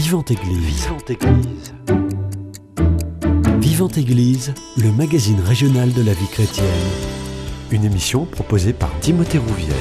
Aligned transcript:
Vivante 0.00 0.30
Église. 0.30 0.84
Vivante 0.84 1.10
Église. 1.10 1.74
Vivante 3.58 3.98
Église, 3.98 4.54
le 4.76 4.92
magazine 4.92 5.40
régional 5.40 5.92
de 5.92 6.02
la 6.02 6.12
vie 6.12 6.28
chrétienne. 6.28 6.68
Une 7.72 7.84
émission 7.84 8.24
proposée 8.24 8.72
par 8.72 8.96
Timothée 9.00 9.38
Rouvière. 9.38 9.74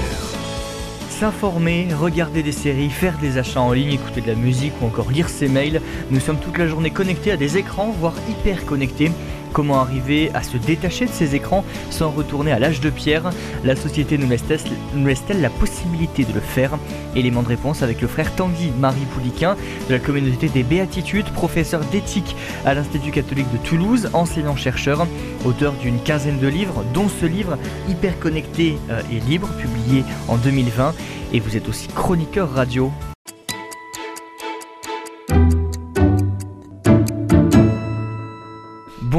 S'informer, 1.19 1.88
regarder 1.94 2.42
des 2.42 2.51
séries, 2.51 2.90
faire 2.90 3.19
des 3.19 3.38
achats 3.38 3.62
en 3.62 3.72
ligne, 3.74 3.94
écouter 3.94 4.22
de 4.22 4.28
la 4.28 4.35
musique 4.35 4.74
ou 4.81 4.88
encore 4.88 5.12
lire 5.12 5.29
ses 5.29 5.47
mails. 5.47 5.81
Nous 6.10 6.20
sommes 6.20 6.40
toute 6.40 6.58
la 6.58 6.68
journée 6.68 6.90
connectés 6.90 7.31
à 7.31 7.38
des 7.38 7.60
écrans, 7.60 7.92
voire 7.99 8.15
hyper 8.28 8.65
connectés. 8.65 9.12
Comment 9.58 9.81
arriver 9.81 10.29
à 10.35 10.44
se 10.44 10.55
détacher 10.55 11.08
de 11.08 11.12
ces 11.12 11.33
écrans 11.33 11.65
sans 11.90 12.12
retourner 12.12 12.51
à 12.51 12.60
l'âge 12.60 12.79
de 12.79 12.92
pierre 12.92 13.31
La 13.63 13.76
société 13.76 14.19
nous 14.19 14.29
laisse-t-elle 14.29 15.41
la 15.41 15.49
possibilité 15.49 16.26
de 16.26 16.31
le 16.31 16.41
faire 16.41 16.77
Élément 17.16 17.41
de 17.41 17.48
réponse 17.48 17.81
avec 17.81 17.99
le 17.99 18.08
frère 18.08 18.35
Tanguy 18.35 18.70
Marie 18.77 19.08
Pouliquin 19.16 19.55
de 19.90 19.96
la 19.96 19.99
communauté 19.99 20.48
des 20.48 20.62
Béatitudes, 20.62 21.26
professeur 21.32 21.82
d'éthique 21.85 22.35
à 22.66 22.76
l'Institut 22.76 23.09
catholique 23.09 23.52
de 23.52 23.58
Toulouse, 23.58 24.12
enseignant-chercheur, 24.13 25.08
auteur 25.44 25.74
d'une 25.74 26.04
quinzaine 26.04 26.38
de 26.38 26.48
livres, 26.48 26.84
dont 26.94 27.10
ce 27.10 27.26
livre 27.26 27.58
Hyper 27.90 28.20
connecté 28.20 28.77
euh, 28.91 29.02
et 29.12 29.20
libre, 29.21 29.48
publié 29.58 30.04
en 30.27 30.38
2020. 30.38 30.94
Et 31.34 31.40
vous 31.40 31.58
êtes 31.58 31.68
aussi 31.68 31.88
chroniqueur 31.88 32.52
radio. 32.52 32.91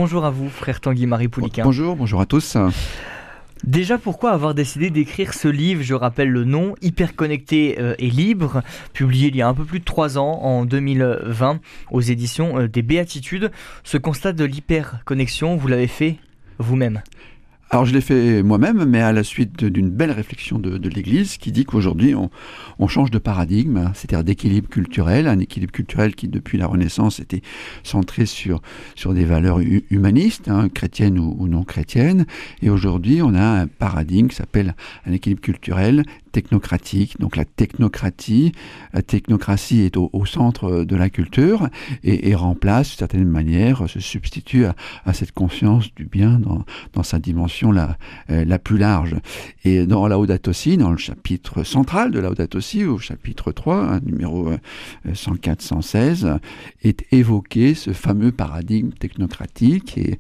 Bonjour 0.08 0.24
à 0.24 0.30
vous, 0.30 0.48
frère 0.48 0.80
Tanguy 0.80 1.04
Marie 1.04 1.28
Pouliquin. 1.28 1.64
Bonjour, 1.64 1.94
bonjour 1.94 2.22
à 2.22 2.24
tous. 2.24 2.56
Déjà, 3.62 3.98
pourquoi 3.98 4.30
avoir 4.30 4.54
décidé 4.54 4.88
d'écrire 4.88 5.34
ce 5.34 5.48
livre? 5.48 5.82
Je 5.82 5.92
rappelle 5.92 6.30
le 6.30 6.44
nom, 6.44 6.74
Hyper 6.80 7.14
connecté 7.14 7.76
euh, 7.78 7.94
et 7.98 8.08
libre, 8.08 8.62
publié 8.94 9.28
il 9.28 9.36
y 9.36 9.42
a 9.42 9.48
un 9.48 9.52
peu 9.52 9.66
plus 9.66 9.80
de 9.80 9.84
trois 9.84 10.16
ans, 10.16 10.40
en 10.40 10.64
2020, 10.64 11.60
aux 11.91 12.00
éditions 12.00 12.58
euh, 12.58 12.68
des 12.68 12.80
Béatitudes. 12.80 13.52
Ce 13.84 13.98
constat 13.98 14.33
de 14.33 14.46
l'hyperconnexion, 14.46 15.56
vous 15.56 15.68
l'avez 15.68 15.88
fait 15.88 16.16
vous-même? 16.56 17.02
Alors 17.70 17.84
je 17.84 17.92
l'ai 17.92 18.00
fait 18.00 18.42
moi-même, 18.42 18.86
mais 18.86 19.02
à 19.02 19.12
la 19.12 19.22
suite 19.22 19.62
d'une 19.62 19.91
belle 19.91 20.11
réflexion 20.11 20.58
de, 20.58 20.88
l'Église 20.88 21.36
qui 21.36 21.52
dit 21.52 21.66
qu'aujourd'hui 21.66 22.14
on, 22.14 22.88
change 22.88 23.11
de 23.11 23.19
paradigme, 23.19 23.91
c'est-à-dire 23.92 24.24
d'équilibre 24.24 24.69
culturel, 24.70 25.27
un 25.27 25.38
équilibre 25.38 25.72
culturel 25.72 26.14
qui 26.14 26.28
depuis 26.28 26.56
la 26.56 26.66
Renaissance 26.66 27.20
était 27.20 27.42
centré 27.83 28.24
sur, 28.24 28.62
des 29.12 29.27
valeurs 29.27 29.61
humanistes, 29.91 30.48
hein, 30.48 30.70
chrétiennes 30.70 31.19
ou, 31.19 31.46
non 31.46 31.62
chrétiennes, 31.62 32.24
et 32.62 32.70
aujourd'hui 32.70 33.20
on 33.20 33.34
a 33.34 33.61
un 33.61 33.66
paradigme 33.66 34.28
qui 34.28 34.36
s'appelle 34.36 34.74
un 35.05 35.12
équilibre 35.12 35.42
culturel 35.42 36.05
technocratique. 36.30 37.18
Donc 37.18 37.36
la 37.36 37.44
technocratie, 37.44 38.52
la 38.92 39.02
technocratie 39.02 39.82
est 39.82 39.96
au, 39.96 40.10
centre 40.26 40.84
de 40.84 40.96
la 40.96 41.10
culture 41.10 41.68
et, 42.02 42.34
remplace, 42.34 42.88
d'une 42.88 42.98
certaine 42.98 43.28
manière, 43.28 43.88
se 43.88 44.00
substitue 44.00 44.66
à, 44.66 44.74
cette 45.12 45.32
conscience 45.32 45.94
du 45.94 46.04
bien 46.04 46.38
dans, 46.38 46.64
dans 46.92 47.02
sa 47.02 47.18
dimension 47.18 47.72
la, 47.72 47.96
euh, 48.30 48.44
la 48.44 48.58
plus 48.58 48.78
large. 48.78 49.16
Et 49.64 49.86
dans 49.86 50.06
Laudato 50.06 50.52
Si, 50.52 50.76
dans 50.76 50.90
le 50.90 50.96
chapitre 50.96 51.64
central 51.64 52.10
de 52.10 52.20
Laudato 52.20 52.60
Si, 52.60 52.84
au 52.84 52.98
chapitre 52.98 53.52
3, 53.52 53.76
hein, 53.76 54.00
numéro 54.04 54.50
104-116, 55.06 56.24
euh, 56.24 56.38
est 56.82 57.04
évoqué 57.12 57.74
ce 57.74 57.92
fameux 57.92 58.32
paradigme 58.32 58.90
technocratique 58.90 59.98
et, 59.98 60.18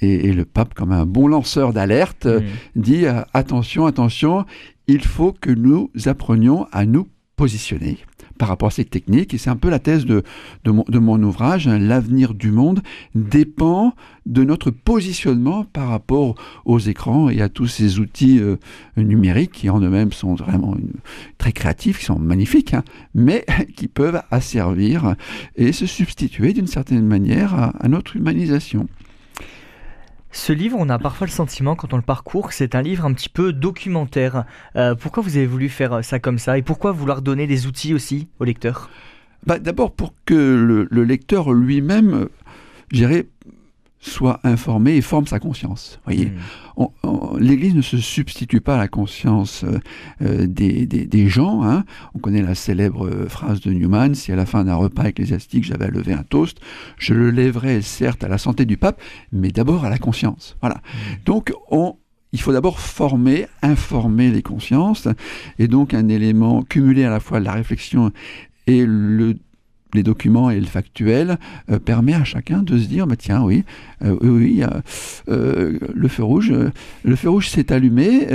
et, 0.00 0.32
le 0.32 0.44
pape, 0.44 0.74
comme 0.74 0.92
un 0.92 1.06
bon 1.06 1.28
lanceur 1.28 1.72
d'alerte, 1.72 2.26
mmh. 2.26 2.40
dit 2.76 3.06
euh, 3.06 3.22
attention, 3.32 3.86
attention, 3.86 4.44
il 4.88 5.04
faut 5.04 5.32
que 5.32 5.50
nous 5.50 5.90
apprenions 6.06 6.66
à 6.72 6.86
nous 6.86 7.08
positionner 7.36 7.98
par 8.38 8.48
rapport 8.48 8.68
à 8.68 8.70
ces 8.70 8.84
techniques. 8.84 9.34
Et 9.34 9.38
c'est 9.38 9.50
un 9.50 9.56
peu 9.56 9.70
la 9.70 9.78
thèse 9.78 10.06
de, 10.06 10.22
mon, 10.64 11.22
ouvrage. 11.22 11.68
Hein. 11.68 11.78
L'avenir 11.78 12.34
du 12.34 12.50
monde 12.50 12.82
dépend 13.14 13.94
de 14.24 14.42
notre 14.42 14.70
positionnement 14.70 15.64
par 15.64 15.88
rapport 15.88 16.34
aux 16.64 16.78
écrans 16.78 17.28
et 17.30 17.40
à 17.40 17.48
tous 17.48 17.66
ces 17.66 17.98
outils 17.98 18.40
euh, 18.40 18.56
numériques 18.96 19.52
qui 19.52 19.70
en 19.70 19.80
eux-mêmes 19.80 20.12
sont 20.12 20.34
vraiment 20.34 20.76
très 21.38 21.52
créatifs, 21.52 21.98
qui 21.98 22.06
sont 22.06 22.18
magnifiques, 22.18 22.74
hein, 22.74 22.84
mais 23.14 23.44
qui 23.76 23.88
peuvent 23.88 24.22
asservir 24.30 25.14
et 25.56 25.72
se 25.72 25.86
substituer 25.86 26.52
d'une 26.52 26.66
certaine 26.66 27.06
manière 27.06 27.72
à 27.78 27.88
notre 27.88 28.16
humanisation. 28.16 28.88
Ce 30.36 30.52
livre, 30.52 30.76
on 30.78 30.90
a 30.90 30.98
parfois 30.98 31.26
le 31.26 31.32
sentiment, 31.32 31.76
quand 31.76 31.94
on 31.94 31.96
le 31.96 32.02
parcourt, 32.02 32.48
que 32.48 32.54
c'est 32.54 32.74
un 32.74 32.82
livre 32.82 33.06
un 33.06 33.14
petit 33.14 33.30
peu 33.30 33.54
documentaire. 33.54 34.44
Euh, 34.76 34.94
pourquoi 34.94 35.22
vous 35.22 35.38
avez 35.38 35.46
voulu 35.46 35.70
faire 35.70 36.04
ça 36.04 36.18
comme 36.18 36.38
ça 36.38 36.58
Et 36.58 36.62
pourquoi 36.62 36.92
vouloir 36.92 37.22
donner 37.22 37.46
des 37.46 37.66
outils 37.66 37.94
aussi 37.94 38.28
au 38.38 38.44
lecteur? 38.44 38.90
Bah, 39.46 39.58
D'abord 39.58 39.92
pour 39.92 40.12
que 40.26 40.34
le, 40.34 41.04
lecteur 41.04 41.54
lui-même, 41.54 42.28
j'irais, 42.92 43.28
soit 44.06 44.40
informé 44.44 44.96
et 44.96 45.00
forme 45.02 45.26
sa 45.26 45.38
conscience. 45.38 45.98
Voyez, 46.04 46.32
hmm. 46.76 47.38
l'Église 47.38 47.74
ne 47.74 47.82
se 47.82 47.98
substitue 47.98 48.60
pas 48.60 48.76
à 48.76 48.78
la 48.78 48.88
conscience 48.88 49.64
euh, 49.64 49.78
euh, 50.22 50.46
des, 50.46 51.28
gens. 51.28 51.64
Hein. 51.64 51.84
On 52.14 52.18
connaît 52.18 52.42
la 52.42 52.54
célèbre 52.54 53.06
euh, 53.06 53.28
phrase 53.28 53.60
de 53.60 53.72
Newman 53.72 54.14
si 54.14 54.32
à 54.32 54.36
la 54.36 54.46
fin 54.46 54.64
d'un 54.64 54.76
repas 54.76 55.04
ecclésiastique 55.04 55.64
j'avais 55.64 55.86
à 55.86 55.90
lever 55.90 56.12
un 56.12 56.22
toast, 56.22 56.58
je 56.98 57.14
le 57.14 57.30
lèverais 57.30 57.82
certes 57.82 58.22
à 58.22 58.28
la 58.28 58.38
santé 58.38 58.64
du 58.64 58.76
pape, 58.76 59.00
mais 59.32 59.50
d'abord 59.50 59.84
à 59.84 59.90
la 59.90 59.98
conscience. 59.98 60.56
Voilà. 60.60 60.76
Hmm. 60.76 61.24
Donc 61.24 61.52
on 61.70 61.96
il 62.32 62.40
faut 62.40 62.52
d'abord 62.52 62.80
former, 62.80 63.46
informer 63.62 64.30
les 64.30 64.42
consciences, 64.42 65.08
et 65.58 65.68
donc 65.68 65.94
un 65.94 66.08
élément 66.08 66.62
cumulé 66.62 67.04
à 67.04 67.10
la 67.10 67.20
fois 67.20 67.40
de 67.40 67.44
la 67.44 67.52
réflexion 67.52 68.12
et 68.66 68.84
le 68.84 69.36
les 69.94 70.02
documents 70.02 70.50
et 70.50 70.60
le 70.60 70.66
factuel 70.66 71.38
euh, 71.70 71.78
permet 71.78 72.14
à 72.14 72.24
chacun 72.24 72.62
de 72.62 72.78
se 72.78 72.86
dire 72.86 73.06
bah 73.06 73.16
tiens 73.16 73.42
oui 73.42 73.64
euh, 74.04 74.16
oui 74.20 74.62
euh, 75.28 75.78
le 75.94 76.08
feu 76.08 76.22
rouge 76.22 76.52
le 77.04 77.16
feu 77.16 77.30
rouge 77.30 77.48
s'est 77.48 77.72
allumé. 77.72 78.26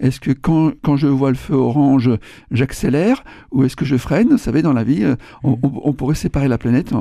Est-ce 0.00 0.20
que 0.20 0.30
quand, 0.30 0.72
quand, 0.82 0.96
je 0.96 1.06
vois 1.06 1.30
le 1.30 1.36
feu 1.36 1.54
orange 1.54 2.10
j'accélère 2.50 3.24
ou 3.50 3.64
est-ce 3.64 3.76
que 3.76 3.84
je 3.84 3.96
freine? 3.96 4.28
Vous 4.30 4.38
savez 4.38 4.62
dans 4.62 4.72
la 4.72 4.84
vie 4.84 5.04
on, 5.42 5.56
mm. 5.56 5.94
pourrait 5.94 6.14
séparer 6.14 6.48
la 6.48 6.58
planète 6.58 6.92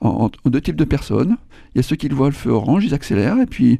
en, 0.00 0.30
deux 0.46 0.60
types 0.60 0.76
de 0.76 0.84
personnes. 0.84 1.36
Il 1.74 1.78
y 1.78 1.80
a 1.80 1.82
ceux 1.82 1.96
qui 1.96 2.08
voient 2.08 2.28
le 2.28 2.34
feu 2.34 2.50
orange 2.50 2.84
ils 2.84 2.94
accélèrent 2.94 3.40
et 3.40 3.46
puis 3.46 3.78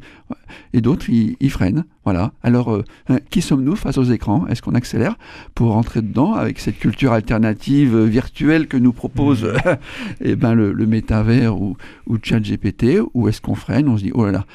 et 0.73 0.81
d'autres 0.81 1.09
ils, 1.09 1.51
freinent. 1.51 1.85
Voilà. 2.05 2.33
Alors 2.43 2.83
hein, 3.09 3.19
qui 3.31 3.41
sommes-nous 3.41 3.77
face 3.77 3.99
aux 3.99 4.05
écrans? 4.05 4.47
Est-ce 4.47 4.63
qu'on 4.63 4.75
accélère? 4.75 5.17
Pour 5.55 5.73
rentrer 5.73 6.03
dedans 6.03 6.35
avec 6.35 6.59
cette 6.59 6.79
culture 6.79 7.13
alternative 7.13 7.99
virtuelle 8.05 8.67
que 8.67 8.77
nous 8.77 8.93
propose 8.93 9.45
mm. 9.45 9.69
et 9.69 9.77
eh 10.33 10.37
ben 10.37 10.55
le, 10.55 10.87
métavers 10.87 11.61
ou, 11.61 11.77
ou 12.07 12.19
GPT, 12.19 13.01
ou 13.15 13.29
est-ce 13.29 13.41
qu'on 13.41 13.55
freine? 13.55 13.78
On 13.87 13.97
se 13.97 14.05
dit, 14.05 14.13
oh 14.15 14.25
là 14.25 14.33
là, 14.33 14.47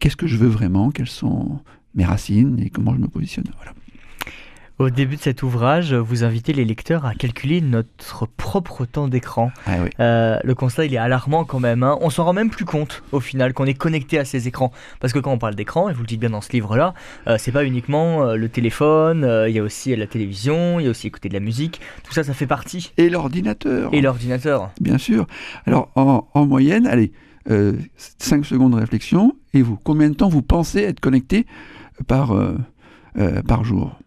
qu'est-ce 0.00 0.16
que 0.16 0.26
je 0.26 0.36
veux 0.36 0.48
vraiment? 0.48 0.90
Quelles 0.90 1.06
sont 1.08 1.60
mes 1.94 2.04
racines 2.04 2.58
et 2.60 2.70
comment 2.70 2.94
je 2.94 3.00
me 3.00 3.08
positionne? 3.08 3.46
Voilà. 3.56 3.72
Au 4.78 4.90
début 4.90 5.16
de 5.16 5.20
cet 5.22 5.42
ouvrage, 5.42 5.94
vous 5.94 6.22
invitez 6.22 6.52
les 6.52 6.66
lecteurs 6.66 7.06
à 7.06 7.14
calculer 7.14 7.62
notre 7.62 8.26
propre 8.26 8.84
temps 8.84 9.08
d'écran. 9.08 9.50
Ah 9.66 9.76
euh, 10.00 10.38
le 10.44 10.54
constat, 10.54 10.84
il 10.84 10.92
est 10.92 10.98
alarmant 10.98 11.44
quand 11.44 11.60
même. 11.60 11.82
Hein. 11.82 11.96
On 12.02 12.10
s'en 12.10 12.24
rend 12.24 12.34
même 12.34 12.50
plus 12.50 12.66
compte 12.66 13.02
au 13.10 13.20
final 13.20 13.54
qu'on 13.54 13.64
est 13.64 13.72
connecté 13.72 14.18
à 14.18 14.26
ces 14.26 14.48
écrans. 14.48 14.72
Parce 15.00 15.14
que 15.14 15.18
quand 15.18 15.32
on 15.32 15.38
parle 15.38 15.54
d'écran, 15.54 15.88
et 15.88 15.94
vous 15.94 16.02
le 16.02 16.06
dites 16.06 16.20
bien 16.20 16.28
dans 16.28 16.42
ce 16.42 16.52
livre-là, 16.52 16.92
euh, 17.26 17.36
c'est 17.38 17.52
pas 17.52 17.64
uniquement 17.64 18.22
euh, 18.22 18.36
le 18.36 18.50
téléphone, 18.50 19.26
il 19.48 19.54
y 19.54 19.58
a 19.58 19.62
aussi 19.62 19.96
la 19.96 20.06
télévision, 20.06 20.78
il 20.78 20.84
y 20.84 20.86
a 20.88 20.90
aussi 20.90 21.06
écouter 21.06 21.30
de 21.30 21.34
la 21.34 21.40
musique. 21.40 21.80
Tout 22.04 22.12
ça, 22.12 22.22
ça 22.22 22.34
fait 22.34 22.46
partie. 22.46 22.92
Et 22.98 23.08
l'ordinateur. 23.08 23.88
Et 23.94 24.02
l'ordinateur. 24.02 24.72
Bien 24.78 24.98
sûr. 24.98 25.26
Alors 25.64 25.88
en, 25.96 26.28
en 26.34 26.44
moyenne, 26.44 26.86
allez, 26.86 27.12
5 27.48 28.44
secondes 28.44 28.72
de 28.72 28.78
réflexion. 28.78 29.36
Et 29.54 29.62
vous, 29.62 29.76
combien 29.76 30.10
de 30.10 30.14
temps 30.14 30.28
vous 30.28 30.42
pensez 30.42 30.80
être 30.80 31.00
connecté 31.00 31.46
par, 32.06 32.34
par 33.46 33.64
jour? 33.64 33.98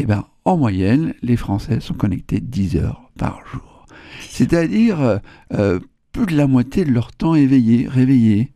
Eh 0.00 0.06
bien, 0.06 0.24
en 0.44 0.56
moyenne, 0.56 1.12
les 1.22 1.36
Français 1.36 1.80
sont 1.80 1.94
connectés 1.94 2.40
10 2.40 2.76
heures 2.76 3.10
par 3.18 3.40
jour. 3.52 3.84
C'est-à-dire 4.20 5.00
euh, 5.00 5.18
euh, 5.54 5.80
plus 6.12 6.26
de 6.26 6.36
la 6.36 6.46
moitié 6.46 6.84
de 6.84 6.92
leur 6.92 7.12
temps 7.12 7.34
éveillé, 7.34 7.88
réveillé. 7.88 8.52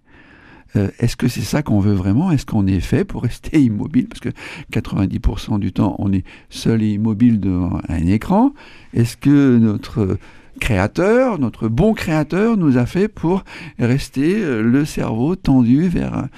Euh, 0.76 0.88
est-ce 1.00 1.16
que 1.16 1.26
c'est 1.26 1.42
ça 1.42 1.64
qu'on 1.64 1.80
veut 1.80 1.94
vraiment? 1.94 2.30
Est-ce 2.30 2.46
qu'on 2.46 2.68
est 2.68 2.78
fait 2.78 3.04
pour 3.04 3.24
rester 3.24 3.60
immobile? 3.62 4.06
Parce 4.06 4.20
que 4.20 4.28
90% 4.72 5.58
du 5.58 5.72
temps, 5.72 5.96
on 5.98 6.12
est 6.12 6.24
seul 6.48 6.80
et 6.82 6.92
immobile 6.92 7.40
devant 7.40 7.80
un 7.88 8.06
écran. 8.06 8.54
Est-ce 8.94 9.16
que 9.16 9.58
notre 9.58 10.18
créateur, 10.60 11.38
notre 11.38 11.68
bon 11.68 11.94
créateur, 11.94 12.56
nous 12.56 12.78
a 12.78 12.86
fait 12.86 13.08
pour 13.08 13.44
rester 13.78 14.40
le 14.62 14.84
cerveau 14.84 15.36
tendu 15.36 15.88
vers 15.88 16.28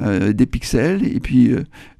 des 0.00 0.46
pixels 0.46 1.04
et 1.04 1.20
puis 1.20 1.54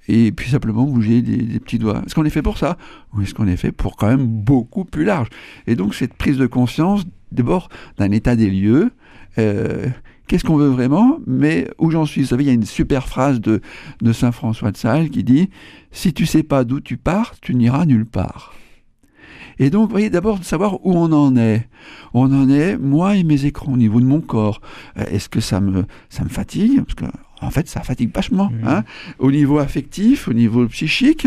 et 0.09 0.33
puis 0.33 0.51
simplement 0.51 0.85
bouger 0.85 1.23
des, 1.23 1.61
petits 1.61 1.79
doigts. 1.79 2.03
Est-ce 2.05 2.15
qu'on 2.15 2.25
est 2.25 2.31
fait 2.31 2.43
pour 2.43 2.59
ça? 2.59 2.77
Ou 3.15 3.23
est-ce 3.23 3.35
qu'on 3.35 3.47
est 3.47 3.57
fait 3.57 3.73
pour 3.73 3.97
quand 3.97 4.09
même 4.09 4.27
beaucoup 4.27 4.85
plus 4.85 5.05
large 5.05 5.29
Et 5.67 5.77
donc 5.77 5.95
cette 5.95 6.15
prise 6.15 6.39
de 6.39 6.47
conscience, 6.47 7.05
d'abord 7.31 7.69
d'un 7.99 8.11
état 8.11 8.37
des 8.37 8.51
lieux, 8.51 8.91
euh, 9.39 9.87
qu'est-ce 10.27 10.45
qu'on 10.45 10.57
veut 10.57 10.69
vraiment, 10.69 11.19
mais 11.27 11.69
où 11.79 11.91
j'en 11.91 12.05
suis? 12.05 12.23
Vous 12.23 12.29
savez, 12.29 12.45
il 12.45 12.47
y 12.49 12.51
a 12.51 12.55
une 12.55 12.65
super 12.65 13.07
phrase 13.09 13.41
de, 13.41 13.61
de 14.01 14.13
Saint 14.13 14.33
François 14.33 14.73
de 14.73 14.77
Sales 14.77 15.09
qui 15.09 15.23
dit 15.23 15.51
Si 15.93 16.13
tu 16.13 16.27
sais 16.27 16.43
pas 16.43 16.65
d'où 16.65 16.81
tu 16.81 16.97
pars, 16.97 17.35
tu 17.41 17.55
n'iras 17.55 17.87
nulle 17.87 18.07
part. 18.07 18.55
Et 19.59 19.71
donc, 19.71 19.89
vous 19.89 19.91
voyez, 19.91 20.11
d'abord 20.11 20.39
de 20.39 20.45
savoir 20.45 20.85
où 20.85 20.93
on 20.93 21.13
en 21.13 21.37
est. 21.37 21.69
On 22.15 22.33
en 22.33 22.49
est, 22.49 22.77
moi 22.77 23.17
et 23.17 23.25
mes 23.25 23.45
écrans, 23.45 23.73
au 23.73 23.77
niveau 23.77 24.01
de 24.01 24.07
mon 24.07 24.21
corps. 24.21 24.61
Euh, 24.99 25.05
est-ce 25.11 25.29
que 25.29 25.41
ça 25.41 25.61
me, 25.61 25.85
ça 26.09 26.25
me 26.25 26.29
fatigue? 26.29 26.83
Parce 26.83 26.95
que 26.95 27.05
en 27.43 27.51
fait, 27.51 27.69
ça 27.69 27.83
fatigue 27.83 28.11
vachement. 28.15 28.51
Mmh. 28.51 28.67
Hein. 28.67 28.85
au 29.19 29.31
niveau 29.31 29.59
affectif, 29.59 30.29
au 30.29 30.33
niveau 30.33 30.67
psychique, 30.69 31.27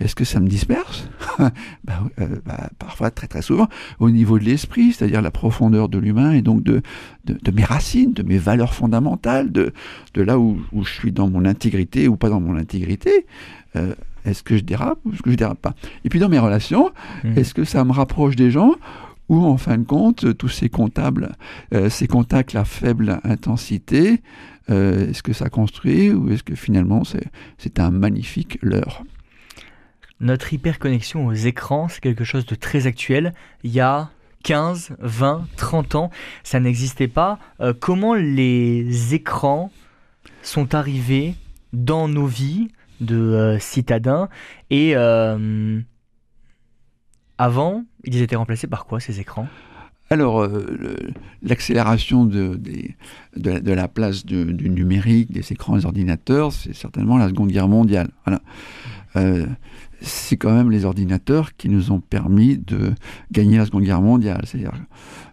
est-ce 0.00 0.14
que 0.14 0.24
ça 0.24 0.40
me 0.40 0.48
disperse? 0.48 1.08
Bah, 1.84 2.02
euh, 2.20 2.26
bah, 2.44 2.70
Parfois, 2.78 3.10
très 3.10 3.26
très 3.26 3.42
souvent. 3.42 3.68
Au 4.00 4.10
niveau 4.10 4.38
de 4.38 4.44
l'esprit, 4.44 4.92
c'est-à-dire 4.92 5.22
la 5.22 5.30
profondeur 5.30 5.88
de 5.88 5.98
l'humain 5.98 6.32
et 6.32 6.42
donc 6.42 6.62
de, 6.62 6.82
de, 7.24 7.50
mes 7.50 7.64
racines, 7.64 8.12
de 8.12 8.22
mes 8.22 8.38
valeurs 8.38 8.74
fondamentales, 8.74 9.52
de, 9.52 9.72
de 10.14 10.22
là 10.22 10.38
où, 10.38 10.58
où, 10.72 10.84
je 10.84 10.92
suis 10.92 11.12
dans 11.12 11.28
mon 11.28 11.44
intégrité 11.44 12.08
ou 12.08 12.16
pas 12.16 12.30
dans 12.30 12.40
mon 12.40 12.56
intégrité. 12.56 13.26
Euh, 13.76 13.94
est-ce 14.26 14.42
que 14.42 14.56
je 14.56 14.62
dérape 14.62 14.98
ou 15.04 15.12
est-ce 15.12 15.22
que 15.22 15.30
je 15.30 15.36
dérape 15.36 15.60
pas? 15.60 15.74
Et 16.04 16.08
puis 16.08 16.18
dans 16.18 16.28
mes 16.28 16.38
relations, 16.38 16.90
mmh. 17.24 17.38
est-ce 17.38 17.54
que 17.54 17.64
ça 17.64 17.84
me 17.84 17.92
rapproche 17.92 18.36
des 18.36 18.50
gens 18.50 18.74
ou 19.28 19.44
en 19.44 19.56
fin 19.56 19.78
de 19.78 19.84
compte, 19.84 20.36
tous 20.36 20.48
ces 20.48 20.68
comptables, 20.68 21.34
euh, 21.74 21.90
ces 21.90 22.06
contacts 22.06 22.54
à 22.54 22.64
faible 22.64 23.20
intensité, 23.24 24.22
euh, 24.70 25.10
est-ce 25.10 25.22
que 25.22 25.32
ça 25.32 25.48
construit 25.48 26.10
ou 26.10 26.30
est-ce 26.30 26.42
que 26.42 26.54
finalement 26.54 27.02
c'est 27.58 27.80
un 27.80 27.90
magnifique 27.90 28.58
leurre? 28.62 29.04
Notre 30.20 30.52
hyperconnexion 30.54 31.26
aux 31.26 31.32
écrans, 31.32 31.88
c'est 31.88 32.00
quelque 32.00 32.24
chose 32.24 32.46
de 32.46 32.54
très 32.54 32.86
actuel. 32.86 33.34
Il 33.64 33.70
y 33.70 33.80
a 33.80 34.10
15, 34.44 34.96
20, 35.00 35.46
30 35.56 35.94
ans, 35.96 36.10
ça 36.42 36.58
n'existait 36.60 37.08
pas. 37.08 37.38
Euh, 37.60 37.74
comment 37.78 38.14
les 38.14 39.14
écrans 39.14 39.70
sont 40.42 40.74
arrivés 40.74 41.34
dans 41.72 42.08
nos 42.08 42.26
vies 42.26 42.68
de 43.00 43.16
euh, 43.16 43.58
citadins 43.58 44.28
et 44.70 44.94
avant, 47.38 47.84
ils 48.04 48.22
étaient 48.22 48.36
remplacés 48.36 48.66
par 48.66 48.86
quoi 48.86 48.98
ces 49.00 49.20
écrans? 49.20 49.46
Alors, 50.08 50.40
euh, 50.40 50.96
l'accélération 51.42 52.24
de, 52.24 52.58
de, 53.36 53.72
la 53.72 53.88
place 53.88 54.24
du 54.24 54.70
numérique, 54.70 55.32
des 55.32 55.52
écrans, 55.52 55.76
des 55.76 55.84
ordinateurs, 55.84 56.52
c'est 56.52 56.74
certainement 56.74 57.18
la 57.18 57.28
Seconde 57.28 57.50
Guerre 57.50 57.68
mondiale. 57.68 58.08
Voilà. 58.24 58.40
Euh, 59.16 59.46
c'est 60.00 60.36
quand 60.36 60.52
même 60.52 60.70
les 60.70 60.84
ordinateurs 60.84 61.56
qui 61.56 61.68
nous 61.68 61.90
ont 61.92 62.00
permis 62.00 62.58
de 62.58 62.92
gagner 63.32 63.58
la 63.58 63.66
Seconde 63.66 63.84
Guerre 63.84 64.02
mondiale. 64.02 64.42
C'est-à-dire, 64.44 64.72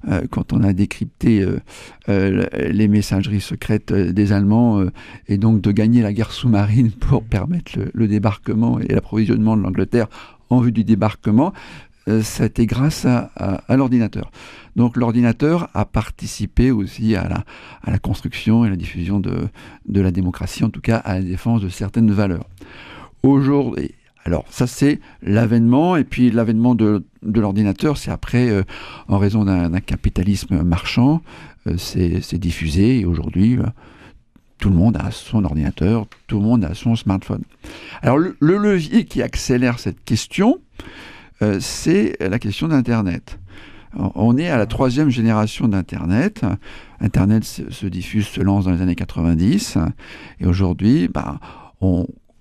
euh, 0.07 0.21
quand 0.29 0.53
on 0.53 0.63
a 0.63 0.73
décrypté 0.73 1.45
les 2.07 2.87
messageries 2.87 3.41
secrètes 3.41 3.93
des 3.93 4.31
Allemands 4.31 4.83
et 5.27 5.37
donc 5.37 5.61
de 5.61 5.71
gagner 5.71 6.01
la 6.01 6.13
guerre 6.13 6.31
sous-marine 6.31 6.91
pour 6.99 7.23
permettre 7.23 7.79
le 7.93 8.07
débarquement 8.07 8.79
et 8.79 8.93
l'approvisionnement 8.93 9.57
de 9.57 9.61
l'Angleterre 9.61 10.07
en 10.49 10.59
vue 10.59 10.71
du 10.71 10.83
débarquement, 10.83 11.53
euh, 12.09 12.21
été 12.41 12.65
grâce 12.65 13.05
à, 13.05 13.31
l'ordinateur. 13.69 14.29
Donc 14.75 14.97
l'ordinateur 14.97 15.69
a 15.73 15.85
participé 15.85 16.69
aussi 16.69 17.15
à 17.15 17.29
la, 17.29 17.45
à 17.81 17.91
la 17.91 17.99
construction 17.99 18.65
et 18.65 18.69
la 18.69 18.75
diffusion 18.75 19.21
de, 19.21 19.47
de 19.87 20.01
la 20.01 20.11
démocratie, 20.11 20.65
en 20.65 20.69
tout 20.69 20.81
cas 20.81 20.97
à 20.97 21.15
la 21.15 21.21
défense 21.21 21.61
de 21.61 21.69
certaines 21.69 22.11
valeurs. 22.11 22.49
Aujourd'hui, 23.23 23.91
alors 24.25 24.45
ça 24.49 24.67
c'est 24.67 24.99
l'avènement, 25.21 25.95
et 25.95 26.03
puis 26.03 26.31
l'avènement 26.31 26.75
de, 26.75 27.03
de 27.23 27.41
l'ordinateur, 27.41 27.97
c'est 27.97 28.11
après, 28.11 28.49
euh, 28.49 28.63
en 29.07 29.17
raison 29.17 29.45
d'un 29.45 29.79
capitalisme 29.79 30.63
marchand, 30.63 31.21
euh, 31.67 31.77
c'est 31.77 32.37
diffusé, 32.37 32.99
et 32.99 33.05
aujourd'hui, 33.05 33.57
tout 34.59 34.69
le 34.69 34.75
monde 34.75 34.97
a 34.97 35.11
son 35.11 35.43
ordinateur, 35.43 36.07
tout 36.27 36.37
le 36.37 36.43
monde 36.43 36.63
a 36.63 36.73
son 36.73 36.95
smartphone. 36.95 37.43
Alors 38.01 38.17
le 38.17 38.35
levier 38.39 39.05
qui 39.05 39.21
accélère 39.21 39.79
cette 39.79 40.03
question, 40.03 40.59
euh, 41.41 41.57
c'est 41.59 42.15
la 42.21 42.39
question 42.39 42.69
d'Internet. 42.69 43.39
On 43.95 44.37
est 44.37 44.49
à 44.49 44.57
la 44.57 44.65
troisième 44.65 45.09
génération 45.09 45.67
d'Internet. 45.67 46.45
Internet 46.99 47.43
se, 47.43 47.85
diffuse, 47.85 48.25
se 48.25 48.41
lance 48.41 48.65
dans 48.65 48.71
les 48.71 48.81
années 48.81 48.95
90. 48.95 49.77
Et 50.39 50.47
aujourd'hui, 50.47 51.07
bah, 51.07 51.39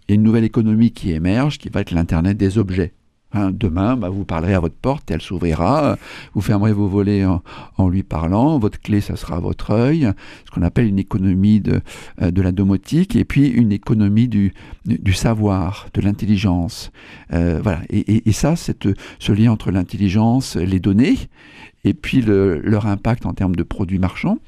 il 0.08 0.10
y 0.10 0.12
a 0.12 0.14
une 0.16 0.22
nouvelle 0.22 0.44
économie 0.44 0.92
qui 0.92 1.12
émerge, 1.12 1.58
qui 1.58 1.68
va 1.68 1.80
être 1.80 1.92
l'Internet 1.92 2.36
des 2.36 2.58
objets. 2.58 2.92
Hein, 3.34 3.50
demain, 3.50 3.96
bah, 3.96 4.10
vous 4.10 4.26
parlerez 4.26 4.52
à 4.52 4.60
votre 4.60 4.74
porte, 4.74 5.10
elle 5.10 5.22
s'ouvrira, 5.22 5.96
vous 6.34 6.42
fermerez 6.42 6.74
vos 6.74 6.86
volets 6.86 7.24
en, 7.24 7.88
lui 7.88 8.02
parlant, 8.02 8.58
votre 8.58 8.78
clé, 8.78 9.00
ça 9.00 9.16
sera 9.16 9.40
votre 9.40 9.70
œil, 9.70 10.12
ce 10.44 10.50
qu'on 10.50 10.60
appelle 10.60 10.86
une 10.86 10.98
économie 10.98 11.60
de, 11.60 11.80
euh, 12.20 12.30
de 12.30 12.42
la 12.42 12.52
domotique, 12.52 13.16
et 13.16 13.24
puis 13.24 13.48
une 13.48 13.72
économie 13.72 14.28
du, 14.28 14.52
du 14.84 15.14
savoir, 15.14 15.86
de 15.94 16.02
l'intelligence. 16.02 16.92
Euh, 17.32 17.60
voilà. 17.62 17.80
Et, 17.88 18.32
ça, 18.32 18.54
cette, 18.54 18.88
ce 19.18 19.32
lien 19.32 19.50
entre 19.50 19.70
l'intelligence, 19.70 20.56
les 20.56 20.80
données, 20.80 21.16
et 21.84 21.94
puis 21.94 22.20
le, 22.20 22.60
leur 22.60 22.86
impact 22.86 23.24
en 23.24 23.32
termes 23.32 23.56
de 23.56 23.62
produits 23.62 23.98
marchands, 23.98 24.38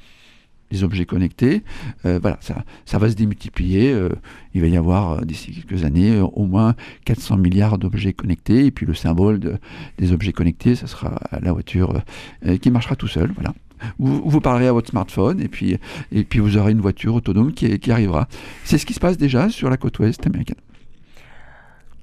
les 0.71 0.83
objets 0.83 1.05
connectés, 1.05 1.63
euh, 2.05 2.19
voilà, 2.21 2.37
ça, 2.41 2.63
ça, 2.85 2.97
va 2.97 3.09
se 3.09 3.15
démultiplier. 3.15 3.91
Euh, 3.91 4.09
il 4.53 4.61
va 4.61 4.67
y 4.67 4.77
avoir 4.77 5.11
euh, 5.11 5.21
d'ici 5.21 5.51
quelques 5.51 5.83
années 5.83 6.19
au 6.19 6.45
moins 6.45 6.75
400 7.05 7.37
milliards 7.37 7.77
d'objets 7.77 8.13
connectés. 8.13 8.65
Et 8.65 8.71
puis 8.71 8.85
le 8.85 8.93
symbole 8.93 9.39
de, 9.39 9.57
des 9.97 10.11
objets 10.11 10.33
connectés, 10.33 10.75
ça 10.75 10.87
sera 10.87 11.19
la 11.39 11.51
voiture 11.51 12.01
qui 12.61 12.71
marchera 12.71 12.95
tout 12.95 13.07
seul. 13.07 13.31
Voilà. 13.35 13.53
Vous, 13.99 14.21
vous, 14.25 14.41
parlerez 14.41 14.67
à 14.67 14.71
votre 14.71 14.89
smartphone 14.89 15.41
et 15.41 15.47
puis, 15.47 15.77
et 16.11 16.23
puis 16.23 16.39
vous 16.39 16.57
aurez 16.57 16.71
une 16.71 16.81
voiture 16.81 17.13
autonome 17.13 17.53
qui, 17.53 17.77
qui 17.79 17.91
arrivera. 17.91 18.27
C'est 18.63 18.77
ce 18.77 18.85
qui 18.85 18.93
se 18.93 18.99
passe 18.99 19.17
déjà 19.17 19.49
sur 19.49 19.69
la 19.69 19.77
côte 19.77 19.99
ouest 19.99 20.25
américaine. 20.25 20.55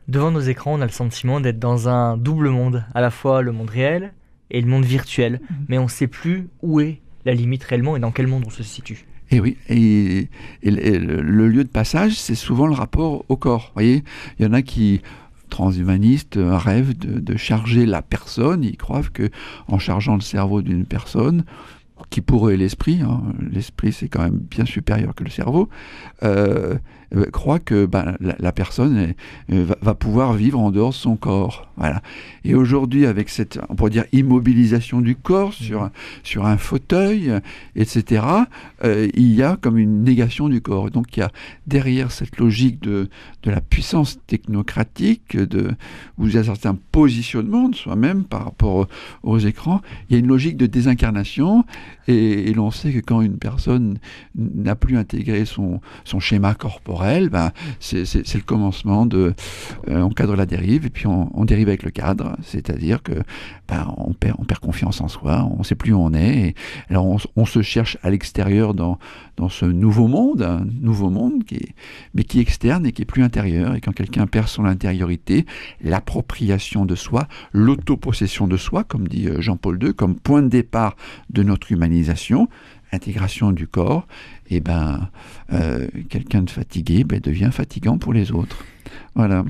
Devant 0.09 0.31
nos 0.31 0.41
écrans, 0.41 0.75
on 0.75 0.81
a 0.81 0.87
le 0.87 0.93
sentiment 0.93 1.41
d'être 1.41 1.59
dans 1.59 1.89
un 1.89 2.17
double 2.17 2.51
monde, 2.51 2.85
à 2.95 3.01
la 3.01 3.11
fois 3.11 3.41
le 3.41 3.53
monde 3.53 3.71
réel 3.71 4.13
et 4.51 4.61
le 4.61 4.67
monde 4.67 4.85
virtuel, 4.85 5.41
mmh. 5.41 5.55
mais 5.69 5.79
on 5.79 5.85
ne 5.85 5.89
sait 5.89 6.09
plus 6.09 6.49
où 6.61 6.81
est 6.81 7.02
la 7.25 7.35
limite 7.35 7.65
réellement 7.65 7.97
et 7.97 8.01
dans 8.01 8.11
quel 8.11 8.27
monde 8.27 8.45
on 8.47 8.51
se 8.51 8.63
situe. 8.63 9.07
Et 9.31 9.41
oui, 9.41 9.57
et, 9.69 10.29
le, 10.63 11.49
lieu 11.49 11.65
de 11.65 11.69
passage, 11.69 12.15
c'est 12.15 12.35
souvent 12.35 12.67
le 12.67 12.75
rapport 12.75 13.25
au 13.29 13.37
corps. 13.37 13.69
Vous 13.69 13.81
voyez, 13.83 14.05
il 14.39 14.45
y 14.45 14.49
en 14.49 14.53
a 14.53 14.61
qui 14.61 15.01
transhumanistes 15.49 16.39
rêvent 16.39 16.97
de, 16.97 17.37
charger 17.37 17.87
la 17.87 18.03
personne. 18.03 18.63
Ils 18.63 18.77
croient 18.77 19.03
que 19.13 19.31
en 19.69 19.79
chargeant 19.79 20.15
le 20.15 20.21
cerveau 20.21 20.61
d'une 20.61 20.85
personne, 20.85 21.45
qui 22.11 22.21
pourrait 22.21 22.57
l'esprit, 22.57 23.01
hein, 23.01 23.23
l'esprit 23.39 23.93
c'est 23.93 24.09
quand 24.09 24.23
même 24.23 24.39
bien 24.39 24.67
supérieur 24.67 25.15
que 25.15 25.25
le 25.25 25.31
cerveau, 25.31 25.69
euh, 26.25 26.77
euh, 27.15 27.27
croit 27.27 27.59
que 27.59 27.87
ben, 27.87 28.17
la, 28.21 28.53
personne 28.53 29.15
euh, 29.53 29.67
va, 29.81 29.95
pouvoir 29.95 30.33
vivre 30.33 30.59
en 30.59 30.71
dehors 30.71 30.91
de 30.91 30.95
son 30.95 31.17
corps. 31.17 31.69
Voilà. 31.77 32.03
Et 32.45 32.55
aujourd'hui, 32.55 33.07
avec 33.07 33.29
cette, 33.29 33.59
on 33.69 33.75
pourrait 33.75 33.91
dire, 33.91 34.05
immobilisation 34.13 35.01
du 35.01 35.15
corps 35.15 35.53
sur, 35.53 35.91
sur 36.23 36.47
un 36.47 36.57
fauteuil, 36.57 37.33
etc., 37.77 38.25
euh, 38.85 39.09
il 39.15 39.35
y 39.35 39.43
a 39.43 39.57
comme 39.61 39.79
une 39.79 40.05
négation 40.05 40.49
du 40.49 40.61
corps. 40.61 40.91
donc 40.91 41.17
il 41.17 41.21
y 41.21 41.23
a 41.23 41.31
derrière 41.67 42.13
cette 42.13 42.39
logique 42.39 42.81
de, 42.83 43.09
de 43.43 43.51
la 43.51 43.61
puissance 43.61 44.19
technocratique, 44.27 45.37
de, 45.37 45.73
où 46.19 46.27
il 46.27 46.35
y 46.35 46.39
a 46.39 46.45
certains 46.45 46.79
positionnements 46.93 47.69
de 47.69 47.75
soi-même 47.75 48.25
par 48.25 48.45
rapport 48.45 48.87
aux, 49.23 49.39
écrans, 49.39 49.81
il 50.09 50.15
y 50.15 50.17
a 50.17 50.19
une 50.19 50.29
logique 50.29 50.57
de 50.57 50.67
désincarnation, 50.67 51.65
et, 52.09 52.53
l'on 52.55 52.71
sait 52.71 52.93
que 52.93 52.99
quand 52.99 53.21
une 53.23 53.39
personne 53.39 53.99
n'a 54.35 54.75
plus 54.75 54.97
intégré 54.97 55.45
son, 55.45 55.81
son 56.05 56.21
schéma 56.21 56.55
corporel, 56.55 57.02
ben, 57.31 57.53
c'est 57.81 58.35
le 58.35 58.43
commencement 58.43 59.07
de. 59.07 59.35
Euh, 59.89 60.01
on 60.01 60.11
cadre 60.11 60.37
la 60.37 60.47
dérive 60.47 60.87
et 60.87 60.91
puis 60.91 61.07
on, 61.07 61.45
dérive 61.45 61.69
avec 61.69 61.83
le 61.83 61.91
cadre, 61.91 62.37
c'est-à-dire 62.43 63.03
que 63.03 63.13
ben, 63.69 63.93
on, 63.97 64.13
perd, 64.13 64.37
on 64.39 64.45
perd 64.45 64.61
confiance 64.61 65.01
en 65.01 65.09
soi, 65.09 65.49
on 65.53 65.59
ne 65.59 65.65
sait 65.65 65.75
plus 65.75 65.93
où 65.93 65.99
on 65.99 66.13
est. 66.15 66.49
Et, 66.49 66.55
alors 66.91 67.07
on, 67.37 67.47
se 67.47 67.63
cherche 67.63 67.99
à 68.03 68.11
l'extérieur 68.11 68.75
dans, 68.75 68.99
dans 69.37 69.49
ce 69.49 69.65
nouveau 69.65 70.07
monde, 70.07 70.43
un 70.43 70.65
nouveau 70.81 71.11
monde 71.11 71.45
qui 71.45 71.57
est, 71.57 71.75
mais 72.15 72.25
qui 72.25 72.39
est 72.39 72.43
externe 72.43 72.87
et 72.87 72.93
qui 72.93 73.03
est 73.03 73.07
plus 73.07 73.23
intérieur. 73.23 73.75
Et 73.75 73.81
quand 73.81 73.93
quelqu'un 73.93 74.27
perd 74.27 74.49
son 74.49 74.65
intériorité, 74.65 75.47
l'appropriation 75.83 76.87
de 76.87 76.95
soi, 76.95 77.27
l'autopossession 77.53 78.47
de 78.47 78.57
soi, 78.57 78.85
comme 78.85 79.09
dit 79.09 79.29
euh, 79.29 79.41
Jean-Paul 79.41 79.83
II, 79.83 79.95
comme 79.95 80.17
point 80.17 80.43
de 80.43 80.49
départ 80.49 80.97
de 81.31 81.43
notre 81.43 81.73
humanisation, 81.73 82.49
intégration 82.93 83.53
du 83.53 83.67
corps, 83.67 84.07
et 84.53 84.57
eh 84.57 84.61
ben, 84.61 85.09
euh, 85.53 85.87
quelqu'un 86.11 86.43
de 86.43 86.51
fatigué 86.51 87.05
ben, 87.05 87.21
devient 87.21 87.49
fatigant 87.51 87.97
pour 87.97 88.13
les 88.13 88.33
autres. 88.33 88.65
Voilà. 89.15 89.45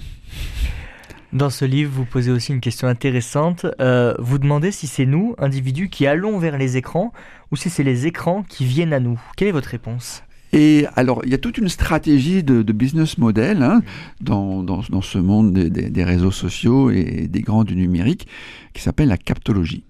Dans 1.32 1.50
ce 1.50 1.64
livre, 1.64 1.90
vous 1.92 2.04
posez 2.04 2.30
aussi 2.30 2.52
une 2.52 2.60
question 2.60 2.86
intéressante. 2.86 3.66
Euh, 3.80 4.14
vous 4.20 4.38
demandez 4.38 4.70
si 4.70 4.86
c'est 4.86 5.06
nous, 5.06 5.34
individus, 5.38 5.88
qui 5.88 6.06
allons 6.06 6.38
vers 6.38 6.56
les 6.56 6.76
écrans 6.76 7.12
ou 7.50 7.56
si 7.56 7.68
c'est 7.68 7.82
les 7.82 8.06
écrans 8.06 8.44
qui 8.48 8.64
viennent 8.64 8.92
à 8.92 9.00
nous. 9.00 9.20
Quelle 9.36 9.48
est 9.48 9.52
votre 9.52 9.70
réponse? 9.70 10.22
Et 10.52 10.86
alors, 10.94 11.22
il 11.24 11.30
y 11.30 11.34
a 11.34 11.38
toute 11.38 11.58
une 11.58 11.70
stratégie 11.70 12.44
de, 12.44 12.62
business 12.72 13.18
model 13.18 13.62
hein, 13.62 13.80
dans, 14.20 14.62
dans, 14.62 14.82
dans, 14.88 15.00
ce 15.00 15.18
monde 15.18 15.52
des, 15.52 15.90
des, 15.90 16.04
réseaux 16.04 16.30
sociaux 16.30 16.90
et 16.90 17.26
des 17.26 17.40
grands 17.40 17.64
du 17.64 17.74
numérique 17.74 18.28
qui 18.72 18.82
s'appelle 18.82 19.08
la 19.08 19.16
captologie. 19.16 19.84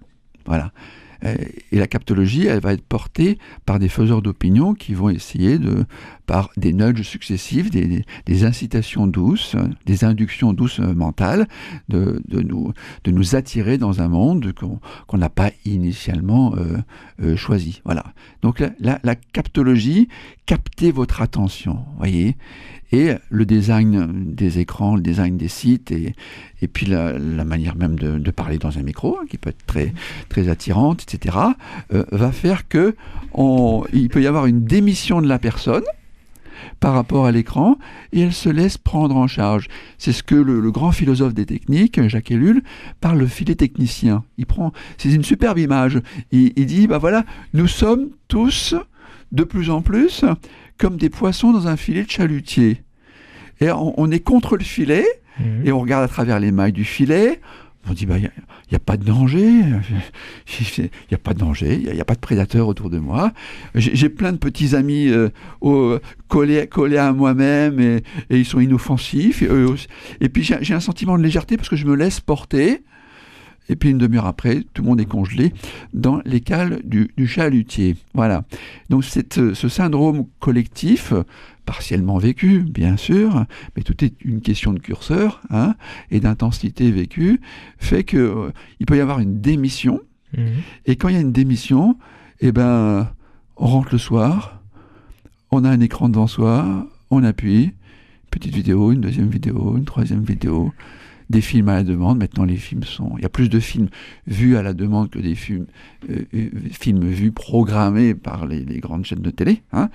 Voilà. 0.45 0.71
Et 1.23 1.77
la 1.77 1.87
captologie, 1.87 2.47
elle 2.47 2.59
va 2.59 2.73
être 2.73 2.83
portée 2.83 3.37
par 3.65 3.79
des 3.79 3.89
faiseurs 3.89 4.21
d'opinion 4.21 4.73
qui 4.73 4.93
vont 4.93 5.09
essayer 5.09 5.57
de, 5.57 5.85
par 6.25 6.49
des 6.57 6.73
nudges 6.73 7.03
successifs, 7.03 7.69
des, 7.69 8.45
incitations 8.45 9.07
douces, 9.07 9.55
des 9.85 10.03
inductions 10.03 10.53
douces 10.53 10.79
mentales, 10.79 11.47
de, 11.89 12.21
nous, 12.33 13.35
attirer 13.35 13.77
dans 13.77 14.01
un 14.01 14.07
monde 14.07 14.53
qu'on 14.53 15.17
n'a 15.17 15.29
pas 15.29 15.51
initialement 15.65 16.55
choisi. 17.35 17.81
Voilà. 17.85 18.05
Donc 18.41 18.63
la, 18.79 19.15
captologie, 19.33 20.07
capter 20.45 20.91
votre 20.91 21.21
attention, 21.21 21.85
voyez 21.97 22.35
et 22.93 23.15
le 23.29 23.45
design 23.45 24.35
des 24.35 24.59
écrans, 24.59 24.95
le 24.95 25.01
design 25.01 25.35
des 25.35 25.47
sites, 25.47 25.91
et, 25.91 26.13
et 26.61 26.67
puis 26.67 26.85
la, 26.85 27.17
manière 27.43 27.75
même 27.75 27.97
de, 27.97 28.31
parler 28.31 28.59
dans 28.59 28.77
un 28.77 28.83
micro, 28.83 29.17
hein, 29.19 29.25
qui 29.27 29.37
peut 29.37 29.49
être 29.49 29.65
très, 29.65 29.93
très 30.29 30.47
attirante, 30.47 31.03
etc., 31.03 31.37
euh, 31.91 32.05
va 32.11 32.31
faire 32.31 32.67
que 32.67 32.95
il 33.93 34.09
peut 34.09 34.21
y 34.21 34.27
avoir 34.27 34.45
une 34.45 34.63
démission 34.63 35.21
de 35.21 35.27
la 35.27 35.39
personne 35.39 35.83
par 36.79 36.93
rapport 36.93 37.25
à 37.25 37.31
l'écran 37.31 37.77
et 38.11 38.21
elle 38.21 38.33
se 38.33 38.49
laisse 38.49 38.77
prendre 38.77 39.15
en 39.15 39.27
charge. 39.27 39.67
C'est 39.97 40.13
ce 40.13 40.23
que 40.23 40.35
le, 40.35 40.71
grand 40.71 40.91
philosophe 40.91 41.33
des 41.33 41.45
techniques, 41.45 42.05
Jacques 42.07 42.31
Ellul, 42.31 42.63
parle 43.01 43.19
le 43.19 43.27
filet 43.27 43.55
technicien. 43.55 44.23
Il 44.37 44.45
prend, 44.45 44.71
c'est 44.97 45.11
une 45.11 45.23
superbe 45.23 45.59
image. 45.59 46.01
Il, 46.31 46.53
il 46.55 46.65
dit, 46.65 46.87
bah 46.87 46.97
voilà, 46.97 47.25
nous 47.53 47.67
sommes 47.67 48.09
tous 48.27 48.75
de 49.31 49.43
plus 49.43 49.69
en 49.69 49.81
plus 49.81 50.23
comme 50.77 50.97
des 50.97 51.09
poissons 51.09 51.51
dans 51.51 51.67
un 51.67 51.77
filet 51.77 52.03
de 52.03 52.09
chalutier. 52.09 52.83
Et 53.61 53.71
on, 53.71 54.11
est 54.11 54.19
contre 54.19 54.57
le 54.57 54.63
filet, 54.63 55.05
mhm. 55.39 55.65
et 55.65 55.71
on 55.71 55.79
regarde 55.79 56.03
à 56.03 56.07
travers 56.07 56.39
les 56.39 56.51
mailles 56.51 56.73
du 56.73 56.83
filet, 56.83 57.39
on 57.89 57.93
dit, 57.93 58.03
il 58.03 58.07
bah, 58.07 58.17
n'y 58.17 58.25
a, 58.75 58.79
pas 58.79 58.97
de 58.97 59.03
danger, 59.03 59.41
il 60.59 60.89
n'y 61.11 61.15
a 61.15 61.17
pas 61.17 61.33
de 61.33 61.39
danger, 61.39 61.79
autour 62.67 62.89
de 62.89 62.99
moi. 62.99 63.31
J'ai 63.75 64.09
plein 64.09 64.31
de 64.31 64.37
petits 64.37 64.75
amis 64.75 65.09
euh, 65.09 65.29
collés, 66.27 66.67
collés, 66.67 66.97
à 66.97 67.11
moi-même 67.11 67.79
et, 67.79 68.03
ils 68.29 68.45
sont 68.45 68.59
inoffensifs. 68.59 69.41
Et, 69.41 69.47
et 70.21 70.29
puis 70.29 70.43
j'ai 70.43 70.73
un 70.73 70.79
sentiment 70.79 71.17
de 71.17 71.23
légèreté 71.23 71.57
parce 71.57 71.69
que 71.69 71.75
je 71.75 71.85
me 71.85 71.95
laisse 71.95 72.19
porter. 72.19 72.83
Et 73.69 73.75
puis 73.75 73.89
une 73.89 73.97
demi-heure 73.97 74.25
après, 74.25 74.63
tout 74.73 74.81
le 74.81 74.89
monde 74.89 74.99
est 74.99 75.05
congelé 75.05 75.53
dans 75.93 76.21
les 76.25 76.41
cales 76.41 76.81
du, 76.83 77.09
chalutier. 77.25 77.95
Voilà. 78.13 78.43
Donc 78.89 79.03
c'est 79.03 79.33
ce 79.33 79.69
syndrome 79.69 80.25
collectif, 80.39 81.13
partiellement 81.65 82.17
vécu, 82.17 82.59
bien 82.59 82.97
sûr, 82.97 83.45
mais 83.75 83.83
tout 83.83 84.03
est 84.03 84.13
une 84.23 84.41
question 84.41 84.73
de 84.73 84.79
curseur 84.79 85.41
hein, 85.49 85.75
et 86.11 86.19
d'intensité 86.19 86.91
vécue, 86.91 87.39
fait 87.77 88.03
qu'il 88.03 88.19
euh, 88.19 88.51
peut 88.85 88.97
y 88.97 89.01
avoir 89.01 89.19
une 89.19 89.39
démission. 89.39 90.01
Mmh. 90.37 90.41
Et 90.85 90.95
quand 90.95 91.07
il 91.07 91.15
y 91.15 91.17
a 91.17 91.21
une 91.21 91.31
démission, 91.31 91.97
eh 92.41 92.51
ben, 92.51 93.09
on 93.55 93.67
rentre 93.67 93.89
le 93.93 93.97
soir, 93.97 94.61
on 95.51 95.63
a 95.63 95.69
un 95.69 95.79
écran 95.79 96.09
devant 96.09 96.27
soi, 96.27 96.87
on 97.11 97.23
appuie, 97.23 97.73
petite 98.31 98.53
vidéo, 98.53 98.91
une 98.91 99.01
deuxième 99.01 99.29
vidéo, 99.29 99.77
une 99.77 99.85
troisième 99.85 100.23
vidéo, 100.23 100.73
des 101.29 101.41
films 101.41 101.69
à 101.69 101.75
la 101.75 101.83
demande. 101.83 102.19
Maintenant, 102.19 102.45
les 102.45 102.57
films 102.57 102.83
sont. 102.83 103.13
Il 103.17 103.23
y 103.23 103.25
a 103.25 103.29
plus 103.29 103.49
de 103.49 103.59
films 103.59 103.89
vus 104.27 104.57
à 104.57 104.61
la 104.61 104.73
demande 104.73 105.09
que 105.09 105.19
des 105.19 105.35
films, 105.35 105.65
euh, 106.09 106.21
euh, 106.33 106.49
films 106.71 107.05
vus 107.05 107.31
programmés 107.31 108.13
par 108.13 108.45
les, 108.45 108.63
grandes 108.79 109.05
chaînes 109.05 109.21
de 109.21 109.29
télé. 109.29 109.61
Hein. 109.71 109.89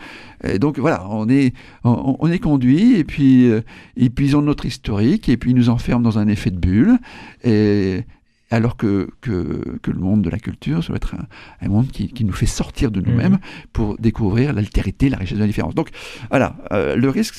Et 0.44 0.58
donc 0.58 0.78
voilà, 0.78 1.06
on 1.08 1.28
est, 1.28 1.54
on, 1.84 2.30
est 2.30 2.38
conduit 2.38 2.94
et 2.96 3.04
puis, 3.04 3.50
euh, 3.50 3.60
et 3.96 4.10
puis 4.10 4.26
ils 4.26 4.36
ont 4.36 4.42
notre 4.42 4.66
historique 4.66 5.28
et 5.28 5.36
puis 5.36 5.50
ils 5.50 5.56
nous 5.56 5.68
enferment 5.68 6.02
dans 6.02 6.18
un 6.18 6.28
effet 6.28 6.50
de 6.50 6.58
bulle. 6.58 6.98
Et, 7.44 8.04
alors 8.50 8.78
que, 8.78 9.10
que, 9.20 9.78
que, 9.82 9.90
le 9.90 9.98
monde 9.98 10.22
de 10.22 10.30
la 10.30 10.38
culture, 10.38 10.82
ça 10.82 10.88
doit 10.88 10.96
être 10.96 11.16
un, 11.60 11.68
monde 11.68 11.88
qui, 11.88 12.08
qui, 12.08 12.24
nous 12.24 12.32
fait 12.32 12.46
sortir 12.46 12.90
de 12.90 13.02
nous-mêmes 13.02 13.34
mmh. 13.34 13.66
pour 13.74 13.98
découvrir 13.98 14.54
l'altérité, 14.54 15.10
la 15.10 15.18
richesse 15.18 15.36
de 15.36 15.42
la 15.42 15.46
différence. 15.46 15.74
Donc 15.74 15.90
voilà, 16.30 16.56
le 16.70 17.08
risque, 17.10 17.34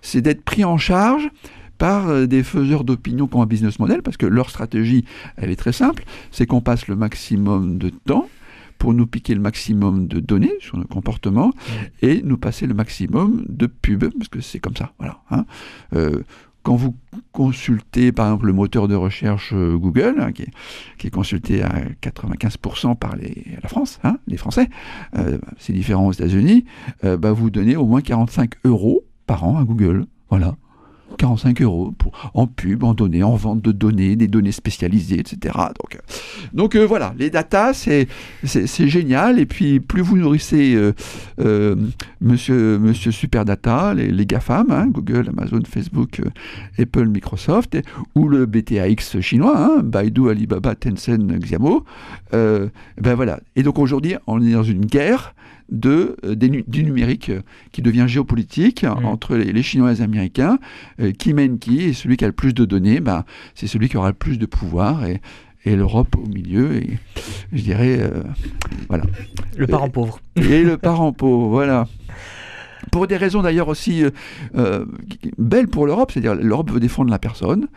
c'est 0.00 0.20
d'être 0.22 0.42
pris 0.42 0.64
en 0.64 0.78
charge 0.78 1.28
par 1.78 2.08
euh, 2.08 2.26
des 2.26 2.42
faiseurs 2.42 2.84
d'opinion 2.84 3.26
qui 3.26 3.36
ont 3.36 3.42
un 3.42 3.46
business 3.46 3.78
model, 3.78 4.02
parce 4.02 4.16
que 4.16 4.26
leur 4.26 4.50
stratégie, 4.50 5.04
elle 5.36 5.50
est 5.50 5.56
très 5.56 5.72
simple, 5.72 6.04
c'est 6.30 6.46
qu'on 6.46 6.60
passe 6.60 6.88
le 6.88 6.96
maximum 6.96 7.78
de 7.78 7.90
temps 7.90 8.28
pour 8.78 8.92
nous 8.92 9.06
piquer 9.06 9.34
le 9.34 9.40
maximum 9.40 10.08
de 10.08 10.20
données 10.20 10.52
sur 10.60 10.76
nos 10.76 10.84
comportements 10.84 11.52
et 12.02 12.22
nous 12.22 12.36
passer 12.36 12.66
le 12.66 12.74
maximum 12.74 13.44
de 13.48 13.66
pubs, 13.66 14.12
parce 14.18 14.28
que 14.28 14.40
c'est 14.40 14.58
comme 14.58 14.76
ça. 14.76 14.92
Voilà. 14.98 15.20
Hein. 15.30 15.46
Euh, 15.94 16.22
quand 16.62 16.76
vous 16.76 16.96
consultez 17.32 18.10
par 18.10 18.26
exemple 18.26 18.46
le 18.46 18.54
moteur 18.54 18.88
de 18.88 18.94
recherche 18.94 19.52
euh, 19.52 19.76
Google, 19.76 20.16
hein, 20.18 20.32
qui, 20.32 20.44
est, 21.06 21.10
consulté 21.10 21.62
à 21.62 21.70
95% 22.02 22.96
par 22.96 23.16
les, 23.16 23.44
la 23.62 23.68
France, 23.68 24.00
hein, 24.02 24.16
les 24.26 24.38
Français, 24.38 24.68
c'est 25.58 25.72
différent 25.72 26.06
aux 26.06 26.12
États-Unis, 26.12 26.64
bah, 27.02 27.32
vous 27.32 27.50
donnez 27.50 27.76
au 27.76 27.84
moins 27.84 28.00
45 28.00 28.54
euros 28.64 29.04
par 29.26 29.44
an 29.44 29.58
à 29.58 29.64
Google. 29.64 30.06
Voilà. 30.30 30.56
45 31.16 31.62
euros 31.62 31.92
pour, 31.96 32.30
en 32.34 32.46
pub, 32.46 32.84
en 32.84 32.94
données, 32.94 33.22
en 33.22 33.36
vente 33.36 33.62
de 33.62 33.72
données, 33.72 34.16
des 34.16 34.28
données 34.28 34.52
spécialisées, 34.52 35.20
etc. 35.20 35.54
Donc, 35.54 35.94
euh, 35.94 35.98
donc 36.52 36.74
euh, 36.76 36.86
voilà, 36.86 37.14
les 37.18 37.30
data, 37.30 37.72
c'est, 37.72 38.08
génial. 38.44 39.38
Et 39.38 39.46
puis, 39.46 39.80
plus 39.80 40.02
vous 40.02 40.16
nourrissez 40.16 40.74
euh, 41.40 41.76
monsieur, 42.20 42.78
monsieur 42.78 43.10
Super 43.10 43.44
Data, 43.44 43.94
les, 43.94 44.10
les 44.10 44.26
GAFAM, 44.26 44.70
hein, 44.70 44.86
Google, 44.88 45.30
Amazon, 45.36 45.60
Facebook, 45.68 46.20
Apple, 46.78 47.06
Microsoft, 47.06 47.78
ou 48.14 48.28
le 48.28 48.46
BTAX 48.46 49.20
chinois, 49.20 49.56
hein, 49.56 49.82
Baidu, 49.82 50.28
Alibaba, 50.28 50.74
Tencent, 50.74 51.38
Xiaomo, 51.38 51.84
ben 52.32 53.14
voilà. 53.14 53.40
Et 53.56 53.62
donc 53.62 53.78
aujourd'hui, 53.78 54.16
on 54.26 54.42
est 54.42 54.52
dans 54.52 54.62
une 54.62 54.84
guerre 54.84 55.34
de, 55.70 56.16
euh, 56.24 56.34
du 56.34 56.84
numérique 56.84 57.30
euh, 57.30 57.42
qui 57.72 57.82
devient 57.82 58.04
géopolitique 58.06 58.84
mmh. 58.84 59.04
entre 59.04 59.36
les, 59.36 59.62
Chinois 59.62 59.92
et 59.92 59.94
les 59.94 60.02
Américains. 60.02 60.58
Euh, 61.00 61.12
qui 61.12 61.34
mène 61.34 61.58
qui 61.58 61.82
Et 61.82 61.92
celui 61.92 62.16
qui 62.16 62.24
a 62.24 62.28
le 62.28 62.32
plus 62.32 62.54
de 62.54 62.64
données, 62.64 63.00
bah, 63.00 63.24
c'est 63.54 63.66
celui 63.66 63.88
qui 63.88 63.96
aura 63.96 64.08
le 64.08 64.14
plus 64.14 64.38
de 64.38 64.46
pouvoir. 64.46 65.04
Et, 65.04 65.20
et 65.64 65.76
l'Europe 65.76 66.14
au 66.16 66.28
milieu, 66.28 66.76
et 66.76 66.98
je 67.50 67.62
dirais, 67.62 67.98
voilà. 68.88 69.04
Le 69.56 69.66
parent 69.66 69.88
pauvre. 69.88 70.20
Et 70.36 70.62
le 70.62 70.76
parent 70.76 71.14
pauvre, 71.14 71.48
voilà 71.48 71.88
pour 72.90 73.06
des 73.06 73.16
raisons 73.16 73.42
d'ailleurs 73.42 73.68
aussi 73.68 74.04
euh, 74.04 74.10
euh, 74.56 74.84
belles 75.38 75.68
pour 75.68 75.86
l'Europe, 75.86 76.12
c'est-à-dire 76.12 76.34
l'Europe 76.34 76.70
veut 76.70 76.80
défendre 76.80 77.10
la 77.10 77.18
personne, 77.18 77.68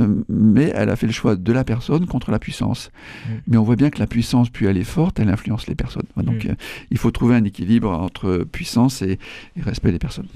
euh, 0.00 0.22
mais 0.28 0.72
elle 0.74 0.90
a 0.90 0.96
fait 0.96 1.06
le 1.06 1.12
choix 1.12 1.36
de 1.36 1.52
la 1.52 1.64
personne 1.64 2.06
contre 2.06 2.30
la 2.30 2.38
puissance. 2.38 2.90
Mm. 3.26 3.30
Mais 3.48 3.56
on 3.56 3.62
voit 3.62 3.76
bien 3.76 3.90
que 3.90 3.98
la 3.98 4.06
puissance, 4.06 4.50
puis 4.50 4.66
elle 4.66 4.78
est 4.78 4.84
forte, 4.84 5.20
elle 5.20 5.28
influence 5.28 5.66
les 5.66 5.74
personnes. 5.74 6.06
Donc 6.16 6.44
mm. 6.44 6.54
il 6.90 6.98
faut 6.98 7.10
trouver 7.10 7.34
un 7.34 7.44
équilibre 7.44 7.90
entre 7.90 8.46
puissance 8.50 9.02
et, 9.02 9.18
respect 9.60 9.92
des 9.92 9.98
personnes. 9.98 10.28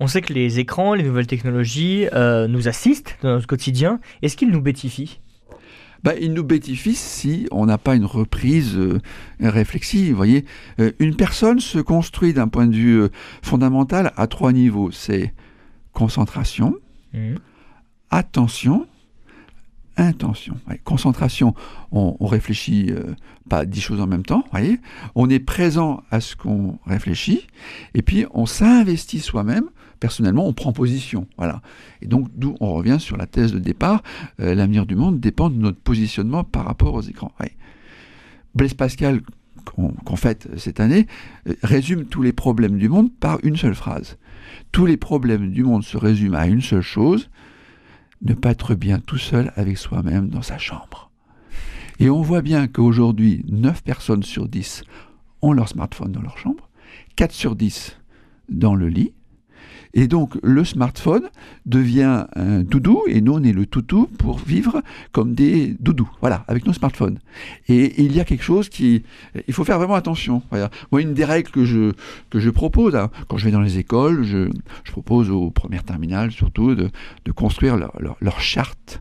On 0.00 0.06
sait 0.06 0.20
que 0.20 0.32
les 0.32 0.58
écrans, 0.58 0.94
les 0.94 1.04
nouvelles 1.04 1.26
technologies 1.26 2.06
nous 2.12 2.68
assistent 2.68 3.16
dans 3.22 3.30
notre 3.30 3.46
quotidien. 3.46 4.00
Est-ce 4.22 4.36
qu'ils 4.36 4.50
nous 4.50 4.60
bétifient? 4.60 5.20
Bah, 6.02 6.14
il 6.20 6.32
nous 6.32 6.42
bétifie 6.42 6.94
si 6.94 7.46
on 7.50 7.66
n'a 7.66 7.78
pas 7.78 7.94
une 7.94 8.04
reprise 8.04 8.76
euh, 8.76 9.00
réflexive. 9.40 10.10
Vous 10.10 10.16
voyez, 10.16 10.44
euh, 10.80 10.92
une 10.98 11.14
personne 11.14 11.60
se 11.60 11.78
construit 11.78 12.32
d'un 12.32 12.48
point 12.48 12.66
de 12.66 12.74
vue 12.74 13.02
euh, 13.02 13.08
fondamental 13.42 14.12
à 14.16 14.26
trois 14.26 14.52
niveaux. 14.52 14.90
C'est 14.90 15.32
concentration, 15.92 16.74
mmh. 17.12 17.34
attention, 18.10 18.86
intention. 19.96 20.56
concentration, 20.84 21.54
on, 21.90 22.26
réfléchit 22.26 22.92
pas 23.48 23.64
dix 23.66 23.80
choses 23.80 24.00
en 24.00 24.06
même 24.06 24.24
temps, 24.24 24.44
voyez. 24.50 24.80
On 25.14 25.28
est 25.28 25.38
présent 25.38 26.02
à 26.10 26.20
ce 26.20 26.36
qu'on 26.36 26.78
réfléchit, 26.86 27.46
et 27.94 28.02
puis 28.02 28.24
on 28.32 28.46
s'investit 28.46 29.20
soi-même 29.20 29.68
personnellement, 30.02 30.48
on 30.48 30.52
prend 30.52 30.72
position. 30.72 31.28
Voilà. 31.38 31.62
Et 32.02 32.06
donc, 32.06 32.26
d'où 32.34 32.56
on 32.58 32.72
revient 32.72 32.96
sur 32.98 33.16
la 33.16 33.26
thèse 33.26 33.52
de 33.52 33.60
départ, 33.60 34.02
euh, 34.40 34.52
l'avenir 34.52 34.84
du 34.84 34.96
monde 34.96 35.20
dépend 35.20 35.48
de 35.48 35.54
notre 35.54 35.78
positionnement 35.78 36.42
par 36.42 36.64
rapport 36.64 36.94
aux 36.94 37.02
écrans. 37.02 37.30
Blaise 38.56 38.74
Pascal, 38.74 39.20
qu'on 39.64 40.16
fête 40.16 40.48
cette 40.56 40.80
année, 40.80 41.06
euh, 41.48 41.54
résume 41.62 42.06
tous 42.06 42.20
les 42.20 42.32
problèmes 42.32 42.78
du 42.78 42.88
monde 42.88 43.12
par 43.12 43.38
une 43.44 43.56
seule 43.56 43.76
phrase. 43.76 44.18
Tous 44.72 44.86
les 44.86 44.96
problèmes 44.96 45.52
du 45.52 45.62
monde 45.62 45.84
se 45.84 45.96
résument 45.96 46.38
à 46.38 46.48
une 46.48 46.62
seule 46.62 46.82
chose, 46.82 47.30
ne 48.22 48.34
pas 48.34 48.50
être 48.50 48.74
bien 48.74 48.98
tout 48.98 49.18
seul 49.18 49.52
avec 49.56 49.78
soi-même 49.78 50.28
dans 50.28 50.42
sa 50.42 50.58
chambre. 50.58 51.10
Et 51.98 52.10
on 52.10 52.22
voit 52.22 52.42
bien 52.42 52.68
qu'aujourd'hui, 52.68 53.44
9 53.48 53.82
personnes 53.82 54.22
sur 54.22 54.48
10 54.48 54.84
ont 55.42 55.52
leur 55.52 55.68
smartphone 55.68 56.12
dans 56.12 56.22
leur 56.22 56.38
chambre, 56.38 56.68
4 57.16 57.32
sur 57.32 57.56
10 57.56 57.98
dans 58.48 58.74
le 58.74 58.88
lit, 58.88 59.12
et 59.94 60.08
donc 60.08 60.38
le 60.42 60.64
smartphone 60.64 61.28
devient 61.66 62.24
un 62.34 62.62
doudou 62.62 63.02
et 63.08 63.20
nous 63.20 63.34
on 63.34 63.42
est 63.42 63.52
le 63.52 63.66
toutou 63.66 64.06
pour 64.18 64.38
vivre 64.38 64.82
comme 65.12 65.34
des 65.34 65.76
doudous, 65.80 66.10
voilà, 66.20 66.44
avec 66.48 66.66
nos 66.66 66.72
smartphones. 66.72 67.18
Et, 67.68 68.02
il 68.02 68.14
y 68.14 68.20
a 68.20 68.24
quelque 68.24 68.44
chose 68.44 68.68
qui, 68.68 69.02
il 69.46 69.54
faut 69.54 69.64
faire 69.64 69.78
vraiment 69.78 69.94
attention. 69.94 70.42
Moi, 70.90 71.02
une 71.02 71.14
des 71.14 71.24
règles 71.24 71.50
que 71.50 71.64
je 71.64 71.92
que 72.30 72.40
je 72.40 72.50
propose 72.50 72.96
hein, 72.96 73.10
quand 73.28 73.36
je 73.36 73.44
vais 73.44 73.50
dans 73.50 73.60
les 73.60 73.78
écoles, 73.78 74.22
je, 74.22 74.50
je 74.84 74.92
propose 74.92 75.30
aux 75.30 75.50
premières 75.50 75.84
terminales 75.84 76.30
surtout 76.30 76.74
de, 76.74 76.90
de 77.24 77.32
construire 77.32 77.76
leur, 77.76 77.92
leur, 78.20 78.40
charte 78.40 79.00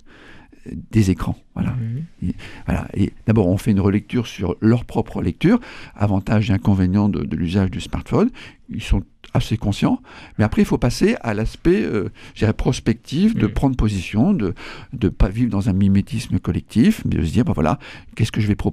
des 0.91 1.09
écrans. 1.09 1.37
Voilà. 1.55 1.75
Et, 2.21 2.35
voilà. 2.65 2.87
Et 2.93 3.13
d'abord, 3.25 3.47
on 3.47 3.57
fait 3.57 3.71
une 3.71 3.79
relecture 3.79 4.27
sur 4.27 4.55
leur 4.61 4.85
propre 4.85 5.21
lecture, 5.21 5.59
avantages 5.95 6.49
et 6.49 6.53
inconvénients 6.53 7.09
de, 7.09 7.23
de 7.23 7.35
l'usage 7.35 7.71
du 7.71 7.81
smartphone. 7.81 8.29
Ils 8.69 8.83
sont 8.83 9.03
assez 9.33 9.57
conscients. 9.57 10.01
Mais 10.37 10.43
après, 10.43 10.61
il 10.61 10.65
faut 10.65 10.77
passer 10.77 11.15
à 11.21 11.33
l'aspect, 11.33 11.81
euh, 11.83 12.09
je 12.33 12.39
dirais, 12.39 12.53
prospectif, 12.53 13.35
de 13.35 13.47
Mhm. 13.47 13.53
prendre 13.53 13.75
position, 13.75 14.33
de 14.33 14.53
ne 15.01 15.09
pas 15.09 15.29
vivre 15.29 15.49
dans 15.49 15.69
un 15.69 15.73
mimétisme 15.73 16.39
collectif, 16.39 17.03
mais 17.05 17.15
de 17.15 17.23
se 17.25 17.31
dire, 17.31 17.45
ben 17.45 17.53
voilà, 17.53 17.79
qu'est-ce 18.15 18.31
que 18.31 18.41
je 18.41 18.47
vais 18.47 18.55
pro- 18.55 18.71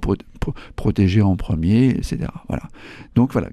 protéger 0.75 1.21
en 1.21 1.35
premier, 1.35 1.89
etc. 1.89 2.19
Voilà. 2.47 2.63
Donc 3.15 3.31
voilà. 3.33 3.49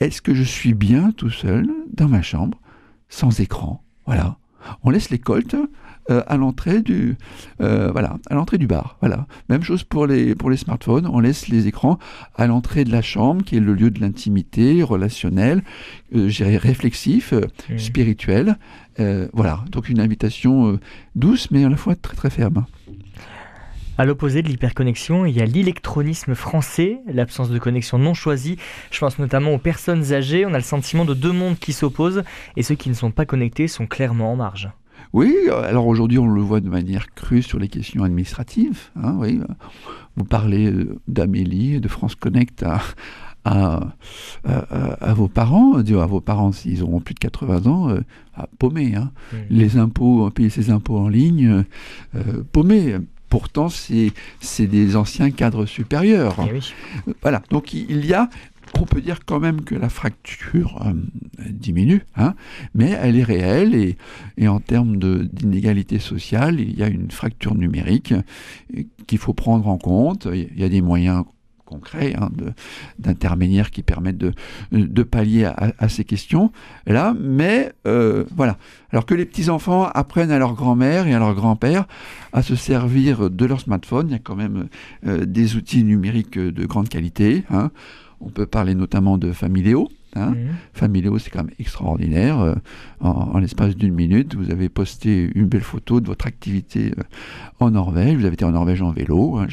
Est-ce 0.00 0.22
que 0.22 0.34
je 0.34 0.42
suis 0.42 0.72
bien 0.74 1.12
tout 1.12 1.30
seul 1.30 1.68
dans 1.92 2.08
ma 2.08 2.22
chambre, 2.22 2.58
sans 3.08 3.40
écran? 3.40 3.82
Voilà. 4.06 4.38
On 4.82 4.90
laisse 4.90 5.10
les 5.10 5.18
coltes 5.18 5.56
euh, 6.10 6.22
à 6.26 6.36
l'entrée 6.36 6.80
du 6.82 7.16
euh, 7.60 7.90
voilà 7.92 8.16
à 8.30 8.34
l'entrée 8.34 8.58
du 8.58 8.66
bar 8.66 8.96
voilà. 9.00 9.26
Même 9.48 9.62
chose 9.62 9.84
pour 9.84 10.06
les 10.06 10.34
pour 10.34 10.50
les 10.50 10.56
smartphones. 10.56 11.06
On 11.06 11.20
laisse 11.20 11.48
les 11.48 11.66
écrans 11.66 11.98
à 12.36 12.46
l'entrée 12.46 12.84
de 12.84 12.90
la 12.90 13.02
chambre 13.02 13.44
qui 13.44 13.56
est 13.56 13.60
le 13.60 13.74
lieu 13.74 13.90
de 13.90 14.00
l'intimité 14.00 14.82
relationnel 14.82 15.62
euh, 16.14 16.30
réflexif 16.58 17.32
Mhm. 17.32 17.78
spirituel 17.78 18.56
voilà. 19.32 19.64
Donc 19.70 19.88
une 19.88 20.00
invitation 20.00 20.78
douce 21.14 21.50
mais 21.50 21.64
à 21.64 21.68
la 21.68 21.76
fois 21.76 21.94
très 21.94 22.16
très 22.16 22.30
ferme 22.30 22.66
À 24.00 24.06
l'opposé 24.06 24.40
de 24.40 24.48
l'hyperconnexion, 24.48 25.26
il 25.26 25.36
y 25.36 25.42
a 25.42 25.44
l'électronisme 25.44 26.34
français, 26.34 27.00
l'absence 27.06 27.50
de 27.50 27.58
connexion 27.58 27.98
non 27.98 28.14
choisie. 28.14 28.56
Je 28.90 28.98
pense 28.98 29.18
notamment 29.18 29.52
aux 29.52 29.58
personnes 29.58 30.14
âgées. 30.14 30.46
On 30.46 30.54
a 30.54 30.56
le 30.56 30.62
sentiment 30.62 31.04
de 31.04 31.12
deux 31.12 31.32
mondes 31.32 31.58
qui 31.58 31.74
s'opposent 31.74 32.22
et 32.56 32.62
ceux 32.62 32.76
qui 32.76 32.88
ne 32.88 32.94
sont 32.94 33.10
pas 33.10 33.26
connectés 33.26 33.68
sont 33.68 33.86
clairement 33.86 34.32
en 34.32 34.36
marge. 34.36 34.70
Oui, 35.12 35.34
euh, 35.48 35.68
alors 35.68 35.86
aujourd'hui 35.86 36.18
on 36.18 36.28
le 36.28 36.40
voit 36.40 36.60
de 36.60 36.70
manière 36.70 37.12
crue 37.14 37.42
sur 37.42 37.58
les 37.58 37.68
questions 37.68 38.02
administratives. 38.02 38.78
hein, 38.96 39.16
oui. 39.18 39.38
Vous 40.16 40.24
parlez 40.24 40.70
euh, 40.72 40.96
d'Amélie, 41.06 41.78
de 41.78 41.88
France 41.88 42.14
Connect 42.14 42.62
à, 42.62 42.80
à, 43.44 43.80
à- 44.46 44.58
à 45.10 45.12
vos 45.12 45.28
parents, 45.28 45.80
dire 45.82 46.00
à 46.00 46.06
vos 46.06 46.22
parents 46.22 46.52
s'ils 46.52 46.82
auront 46.82 47.00
plus 47.00 47.12
de 47.12 47.18
80 47.18 47.66
ans, 47.66 47.90
euh, 47.90 48.00
à 48.34 48.46
paumer. 48.58 48.94
hein. 48.94 49.10
Mhm. 49.34 49.38
Les 49.50 49.76
impôts, 49.76 50.30
payer 50.30 50.48
ses 50.48 50.70
impôts 50.70 50.96
en 50.98 51.08
ligne, 51.10 51.64
euh, 52.14 52.42
paumer. 52.52 52.96
Pourtant, 53.30 53.68
c'est 53.68 54.66
des 54.66 54.96
anciens 54.96 55.30
cadres 55.30 55.64
supérieurs. 55.64 56.36
Eh 56.46 56.52
oui. 56.52 56.74
Voilà, 57.22 57.42
donc 57.50 57.72
il 57.72 58.04
y 58.04 58.12
a, 58.12 58.28
on 58.78 58.84
peut 58.84 59.00
dire 59.00 59.20
quand 59.24 59.40
même 59.40 59.62
que 59.62 59.74
la 59.74 59.88
fracture 59.88 60.82
euh, 60.84 60.92
diminue, 61.48 62.04
hein, 62.16 62.34
mais 62.74 62.90
elle 62.90 63.16
est 63.16 63.22
réelle 63.22 63.74
et, 63.74 63.96
et 64.36 64.48
en 64.48 64.58
termes 64.60 64.96
d'inégalité 64.96 65.98
sociale, 65.98 66.60
il 66.60 66.76
y 66.76 66.82
a 66.82 66.88
une 66.88 67.10
fracture 67.10 67.54
numérique 67.54 68.12
euh, 68.12 68.82
qu'il 69.06 69.18
faut 69.18 69.34
prendre 69.34 69.68
en 69.68 69.78
compte. 69.78 70.26
Il 70.32 70.58
y 70.58 70.64
a 70.64 70.68
des 70.68 70.82
moyens 70.82 71.24
concrets 71.70 72.14
hein, 72.18 72.28
d'intermédiaires 72.98 73.70
qui 73.70 73.82
permettent 73.82 74.18
de, 74.18 75.02
pallier 75.02 75.44
à, 75.44 75.88
ces 75.88 76.04
questions-là, 76.04 77.14
mais 77.18 77.72
euh, 77.86 78.24
voilà. 78.36 78.56
Alors 78.92 79.06
que 79.06 79.14
les 79.14 79.24
petits-enfants 79.24 79.88
apprennent 79.94 80.32
à 80.32 80.38
leur 80.38 80.54
grand-mère 80.54 81.06
et 81.06 81.14
à 81.14 81.18
leur 81.18 81.34
grand-père 81.34 81.86
à 82.32 82.42
se 82.42 82.56
servir 82.56 83.30
de 83.30 83.44
leur 83.46 83.60
smartphone, 83.60 84.08
il 84.08 84.12
y 84.12 84.16
a 84.16 84.18
quand 84.18 84.36
même 84.36 84.68
euh, 85.06 85.24
des 85.24 85.56
outils 85.56 85.84
numériques 85.84 86.38
de 86.38 86.66
grande 86.66 86.88
qualité. 86.88 87.44
hein. 87.50 87.70
On 88.20 88.28
peut 88.28 88.46
parler 88.46 88.74
notamment 88.74 89.16
de 89.16 89.32
Familéo. 89.32 89.88
Hein. 90.16 90.30
Mhm. 90.30 90.36
Familéo, 90.72 91.18
c'est 91.18 91.30
quand 91.30 91.44
même 91.44 91.54
extraordinaire. 91.58 92.40
Euh, 92.40 92.54
en 93.00 93.10
en 93.34 93.38
l'espace 93.38 93.76
d'une 93.76 93.94
minute, 93.94 94.34
vous 94.34 94.50
avez 94.50 94.68
posté 94.68 95.30
une 95.34 95.46
belle 95.46 95.62
photo 95.62 96.00
de 96.00 96.06
votre 96.06 96.26
activité 96.26 96.92
euh, 96.98 97.02
en 97.60 97.70
Norvège. 97.70 98.16
Vous 98.16 98.24
avez 98.24 98.34
été 98.34 98.44
en 98.44 98.52
Norvège 98.52 98.82
en 98.82 98.90
vélo. 98.90 99.36
hein. 99.38 99.46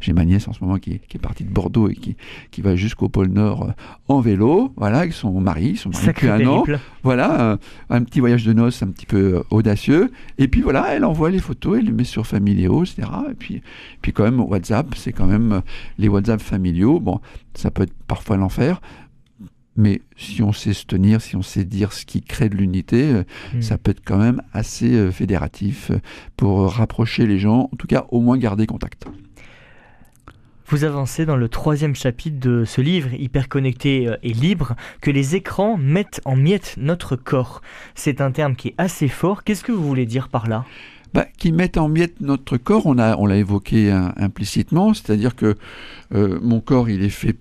J'ai- 0.00 0.12
ma 0.12 0.24
nièce 0.24 0.46
en 0.48 0.52
ce 0.52 0.62
moment 0.62 0.78
qui 0.78 0.92
est, 0.92 1.00
qui 1.08 1.16
est 1.16 1.20
partie 1.20 1.44
de 1.44 1.50
Bordeaux 1.50 1.88
et 1.88 1.94
qui, 1.94 2.16
qui 2.50 2.60
va 2.60 2.76
jusqu'au 2.76 3.08
pôle 3.08 3.28
Nord 3.28 3.64
euh, 3.64 3.72
en 4.08 4.20
vélo. 4.20 4.72
Voilà, 4.76 4.98
avec 4.98 5.12
son 5.12 5.40
mari, 5.40 5.76
son 5.76 5.90
mari 5.90 6.06
depuis 6.08 6.28
un 6.28 6.46
an. 6.46 6.64
Voilà, 7.02 7.58
un, 7.90 8.02
petit 8.04 8.20
voyage 8.20 8.44
de 8.44 8.52
noces 8.52 8.82
un 8.82 8.88
petit 8.88 9.06
peu 9.06 9.42
audacieux. 9.50 10.10
Et 10.38 10.48
puis 10.48 10.60
voilà, 10.62 10.94
elle 10.94 11.04
envoie 11.04 11.30
les 11.30 11.38
photos, 11.38 11.78
elle 11.78 11.86
les 11.86 11.92
met 11.92 12.04
sur 12.04 12.26
Familéo, 12.26 12.84
etc. 12.84 13.08
Et 13.30 13.34
puis, 13.34 13.62
puis 14.00 14.12
quand 14.12 14.24
même, 14.24 14.40
WhatsApp, 14.40 14.94
c'est 14.96 15.12
quand 15.12 15.26
même 15.26 15.62
les 15.98 16.08
WhatsApp 16.08 16.40
familiaux. 16.40 17.00
Bon, 17.00 17.20
ça 17.54 17.70
peut 17.70 17.82
être 17.82 17.92
parfois 18.06 18.36
l'enfer. 18.36 18.80
Mais 19.76 20.02
si 20.16 20.42
on 20.42 20.52
sait 20.52 20.74
se 20.74 20.84
tenir, 20.84 21.20
si 21.22 21.34
on 21.34 21.42
sait 21.42 21.64
dire 21.64 21.92
ce 21.94 22.04
qui 22.04 22.20
crée 22.20 22.48
de 22.50 22.56
l'unité, 22.56 23.10
euh, 23.12 23.22
Mhm. 23.54 23.62
ça 23.62 23.78
peut 23.78 23.92
être 23.92 24.02
quand 24.04 24.18
même 24.18 24.42
assez 24.52 24.92
euh, 24.92 25.10
fédératif 25.10 25.90
euh, 25.90 25.98
pour 26.36 26.70
rapprocher 26.72 27.26
les 27.26 27.38
gens, 27.38 27.70
en 27.72 27.76
tout 27.76 27.86
cas 27.86 28.04
au 28.10 28.20
moins 28.20 28.36
garder 28.36 28.66
contact. 28.66 29.06
Vous 30.68 30.84
avancez 30.84 31.26
dans 31.26 31.36
le 31.36 31.48
troisième 31.48 31.94
chapitre 31.94 32.38
de 32.40 32.64
ce 32.64 32.80
livre, 32.80 33.12
hyper 33.14 33.48
connecté 33.48 34.08
euh, 34.08 34.16
et 34.22 34.32
libre, 34.32 34.74
que 35.02 35.10
les 35.10 35.36
écrans 35.36 35.76
mettent 35.76 36.20
en 36.24 36.36
miettes 36.36 36.74
notre 36.78 37.16
corps. 37.16 37.60
C'est 37.94 38.20
un 38.20 38.30
terme 38.30 38.56
qui 38.56 38.68
est 38.68 38.74
assez 38.78 39.08
fort. 39.08 39.44
Qu'est-ce 39.44 39.64
que 39.64 39.72
vous 39.72 39.86
voulez 39.86 40.06
dire 40.06 40.28
par 40.28 40.48
là? 40.48 40.64
Bah, 41.12 41.26
qui 41.36 41.52
mettent 41.52 41.76
en 41.76 41.88
miettes 41.90 42.22
notre 42.22 42.56
corps, 42.56 42.86
on 42.86 42.94
l'a 42.94 43.16
on 43.18 43.26
l'a 43.26 43.36
évoqué 43.36 43.90
hein, 43.90 44.14
implicitement, 44.16 44.94
c'est-à-dire 44.94 45.36
que 45.36 45.56
euh, 46.14 46.38
mon 46.40 46.60
corps, 46.60 46.88
il 46.88 47.02
est 47.02 47.10
fait 47.10 47.36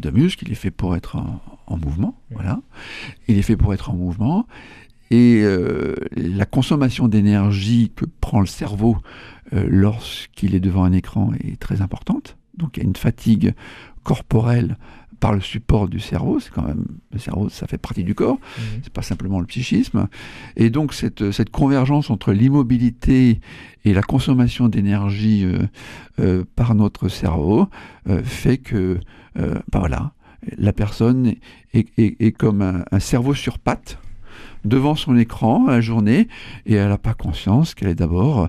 de 0.00 0.10
muscles, 0.10 0.44
il 0.46 0.52
est 0.52 0.56
fait 0.56 0.70
pour 0.70 0.96
être 0.96 1.16
en, 1.16 1.40
en 1.66 1.76
mouvement, 1.76 2.20
voilà. 2.30 2.60
Il 3.28 3.38
est 3.38 3.42
fait 3.42 3.56
pour 3.56 3.74
être 3.74 3.90
en 3.90 3.94
mouvement, 3.94 4.46
et 5.12 5.42
euh, 5.42 5.94
la 6.12 6.46
consommation 6.46 7.06
d'énergie 7.06 7.92
que 7.94 8.06
prend 8.20 8.40
le 8.40 8.46
cerveau 8.46 8.96
euh, 9.52 9.66
lorsqu'il 9.68 10.54
est 10.54 10.60
devant 10.60 10.84
un 10.84 10.92
écran 10.92 11.32
est 11.44 11.60
très 11.60 11.82
importante. 11.82 12.38
Donc 12.56 12.76
il 12.76 12.80
y 12.80 12.86
a 12.86 12.86
une 12.86 12.96
fatigue 12.96 13.54
corporelle 14.04 14.78
par 15.22 15.32
le 15.32 15.40
support 15.40 15.86
du 15.88 16.00
cerveau, 16.00 16.40
c'est 16.40 16.50
quand 16.50 16.66
même 16.66 16.84
le 17.12 17.18
cerveau, 17.20 17.48
ça 17.48 17.66
fait 17.68 17.78
partie 17.78 18.02
du 18.04 18.14
corps 18.14 18.38
c'est 18.82 18.92
pas 18.92 19.02
simplement 19.02 19.38
le 19.40 19.46
psychisme. 19.46 20.08
Et 20.56 20.68
donc 20.68 20.92
cette, 20.94 21.30
cette 21.30 21.50
convergence 21.50 22.10
entre 22.10 22.32
l'immobilité 22.32 23.40
et 23.84 23.92
la 23.94 24.02
consommation 24.02 24.68
d'énergie 24.68 25.44
euh, 25.44 25.62
euh, 26.18 26.44
par 26.56 26.74
notre 26.74 27.08
cerveau 27.08 27.68
euh, 28.08 28.22
fait 28.24 28.58
que, 28.58 28.98
euh, 29.38 29.54
ben 29.70 29.78
voilà, 29.78 30.12
la 30.58 30.72
personne 30.72 31.34
est, 31.72 31.86
est- 31.98 32.16
est 32.20 32.32
comme 32.32 32.60
un, 32.60 32.84
un 32.90 33.00
cerveau 33.00 33.32
sur 33.34 33.60
pattes 33.60 33.98
devant 34.64 34.96
son 34.96 35.16
écran 35.16 35.68
à 35.68 35.72
la 35.76 35.80
journée 35.80 36.26
et 36.66 36.74
elle 36.74 36.88
n'a 36.88 36.98
pas 36.98 37.14
conscience 37.14 37.74
qu'elle 37.76 37.90
est 37.90 37.94
d'abord 38.04 38.48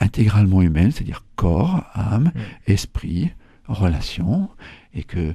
intégralement 0.00 0.60
humaine, 0.62 0.90
c'est-à-dire 0.92 1.24
corps, 1.36 1.82
âme, 1.94 2.30
esprit, 2.66 3.30
relation, 3.68 4.48
et 4.94 5.04
que 5.04 5.34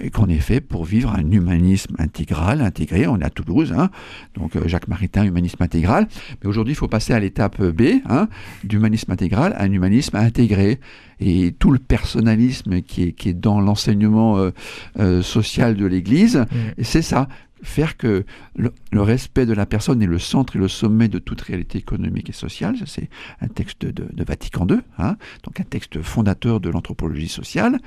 et 0.00 0.10
qu'on 0.10 0.26
est 0.26 0.40
fait 0.40 0.60
pour 0.60 0.84
vivre 0.84 1.14
un 1.14 1.30
humanisme 1.30 1.94
intégral, 1.98 2.60
intégré. 2.60 3.06
On 3.06 3.18
est 3.18 3.24
à 3.24 3.30
Toulouse, 3.30 3.72
hein, 3.76 3.90
donc 4.34 4.56
euh, 4.56 4.66
Jacques 4.66 4.88
Maritain, 4.88 5.24
humanisme 5.24 5.62
intégral. 5.62 6.08
Mais 6.42 6.48
aujourd'hui, 6.48 6.72
il 6.72 6.76
faut 6.76 6.88
passer 6.88 7.12
à 7.12 7.20
l'étape 7.20 7.62
B, 7.62 8.00
hein, 8.08 8.28
d'humanisme 8.64 9.12
intégral 9.12 9.52
à 9.54 9.62
un 9.62 9.72
humanisme 9.72 10.16
intégré. 10.16 10.80
Et 11.18 11.54
tout 11.58 11.70
le 11.70 11.78
personnalisme 11.78 12.82
qui 12.82 13.04
est, 13.04 13.12
qui 13.12 13.30
est 13.30 13.34
dans 13.34 13.60
l'enseignement 13.60 14.36
euh, 14.36 14.50
euh, 14.98 15.22
social 15.22 15.74
de 15.74 15.86
l'Église, 15.86 16.44
et 16.76 16.84
c'est 16.84 17.00
ça, 17.00 17.28
faire 17.62 17.96
que 17.96 18.24
le, 18.54 18.72
respect 19.02 19.46
de 19.46 19.52
la 19.52 19.66
personne 19.66 20.02
est 20.02 20.06
le 20.06 20.18
centre 20.18 20.56
et 20.56 20.58
le 20.58 20.68
sommet 20.68 21.08
de 21.08 21.18
toute 21.18 21.40
réalité 21.40 21.78
économique 21.78 22.28
et 22.28 22.32
sociale. 22.32 22.76
C'est 22.86 23.08
un 23.40 23.48
texte 23.48 23.84
de, 23.86 24.24
Vatican 24.24 24.66
II, 24.68 24.78
hein, 24.98 25.16
donc 25.44 25.60
un 25.60 25.64
texte 25.64 26.02
fondateur 26.02 26.60
de 26.60 26.68
l'anthropologie 26.68 27.28
sociale. 27.28 27.78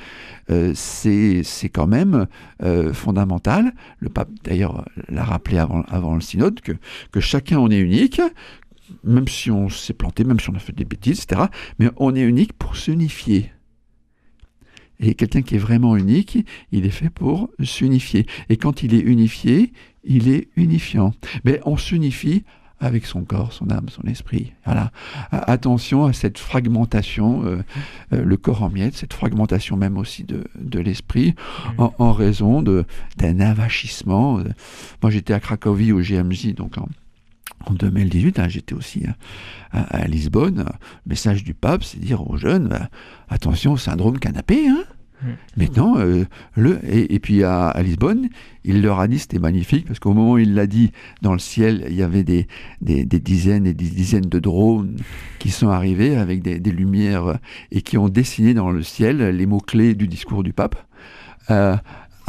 Euh, 0.49 0.73
c'est 0.75 1.69
quand 1.71 1.87
même 1.87 2.27
euh, 2.63 2.93
fondamental. 2.93 3.73
Le 3.99 4.09
pape, 4.09 4.29
d'ailleurs, 4.43 4.85
l'a 5.07 5.23
rappelé 5.23 5.57
avant, 5.57 6.15
le 6.15 6.21
synode, 6.21 6.61
que, 6.61 6.73
que 7.11 7.19
chacun 7.19 7.59
en 7.59 7.69
est 7.69 7.79
unique, 7.79 8.21
même 9.03 9.27
si 9.27 9.51
on 9.51 9.69
s'est 9.69 9.93
planté, 9.93 10.23
même 10.23 10.39
si 10.39 10.49
on 10.49 10.55
a 10.55 10.59
fait 10.59 10.73
des 10.73 10.85
bêtises, 10.85 11.23
etc. 11.23 11.47
Mais 11.77 11.89
on 11.97 12.15
est 12.15 12.21
unique 12.21 12.53
pour 12.53 12.75
s'unifier. 12.75 13.51
Et 14.99 15.15
quelqu'un 15.15 15.41
qui 15.41 15.55
est 15.55 15.59
vraiment 15.59 15.95
unique, 15.95 16.45
il 16.71 16.85
est 16.85 16.89
fait 16.91 17.09
pour 17.09 17.49
s'unifier. 17.63 18.25
Et 18.49 18.57
quand 18.57 18.83
il 18.83 18.93
est 18.93 18.99
unifié, 18.99 19.71
il 20.03 20.27
est 20.29 20.49
unifiant. 20.57 21.13
Mais 21.45 21.61
on 21.65 21.77
s'unifie 21.77 22.43
avec 22.81 23.05
son 23.05 23.23
corps, 23.25 23.51
son 23.51 23.69
âme, 23.71 23.87
son 23.89 24.03
esprit. 24.03 24.53
Voilà. 24.63 24.91
Attention 25.31 26.05
à 26.05 26.13
cette 26.13 26.37
fragmentation, 26.37 27.43
euh, 27.43 27.57
euh, 28.13 28.23
le 28.23 28.37
corps 28.37 28.63
en 28.63 28.69
miettes, 28.69 28.95
cette 28.95 29.11
fragmentation 29.13 29.75
même 29.75 29.97
aussi 29.97 30.23
de, 30.23 30.45
de 30.57 30.79
l'esprit, 30.79 31.35
en, 31.77 31.93
en 31.99 32.13
raison 32.13 32.61
de- 32.61 32.85
d'un 33.17 33.41
avachissement. 33.41 34.39
Moi, 35.01 35.11
j'étais 35.11 35.33
à 35.33 35.41
Cracovie 35.41 35.91
au 35.91 35.99
GMJ, 36.01 36.53
donc 36.55 36.77
en, 36.77 36.87
en 37.65 37.73
2018, 37.73 38.39
hein, 38.39 38.47
j'étais 38.47 38.73
aussi 38.73 39.03
à, 39.71 39.81
à- 39.81 40.07
Lisbonne. 40.07 40.59
Le 40.59 41.09
message 41.09 41.43
du 41.43 41.53
pape, 41.53 41.83
c'est 41.83 41.99
dire 41.99 42.29
aux 42.29 42.37
jeunes, 42.37 42.67
bah, 42.67 42.89
attention 43.29 43.73
au 43.73 43.77
syndrome 43.77 44.19
canapé. 44.19 44.67
Hein 44.67 44.83
Mmh. 45.21 45.27
Maintenant, 45.57 45.97
euh, 45.97 46.25
le, 46.55 46.79
et, 46.83 47.19
puis 47.19 47.43
à, 47.43 47.73
Lisbonne, 47.83 48.29
il 48.63 48.81
leur 48.81 48.99
a 48.99 49.07
dit, 49.07 49.19
c'était 49.19 49.39
magnifique, 49.39 49.85
parce 49.85 49.99
qu'au 49.99 50.13
moment 50.13 50.33
où 50.33 50.37
il 50.37 50.53
l'a 50.53 50.67
dit, 50.67 50.91
dans 51.21 51.33
le 51.33 51.39
ciel, 51.39 51.85
il 51.89 51.95
y 51.95 52.03
avait 52.03 52.23
des, 52.23 52.47
des, 52.81 53.05
dizaines 53.05 53.67
et 53.67 53.73
des 53.73 53.89
dizaines 53.89 54.29
de 54.29 54.39
drones 54.39 54.95
qui 55.39 55.51
sont 55.51 55.69
arrivés 55.69 56.15
avec 56.15 56.41
des, 56.41 56.59
des 56.59 56.71
lumières 56.71 57.39
et 57.71 57.81
qui 57.81 57.97
ont 57.97 58.07
dessiné 58.07 58.53
dans 58.53 58.71
le 58.71 58.81
ciel 58.81 59.17
les 59.17 59.45
mots-clés 59.45 59.95
du 59.95 60.07
discours 60.07 60.43
du 60.43 60.53
pape. 60.53 60.77
Euh, 61.49 61.75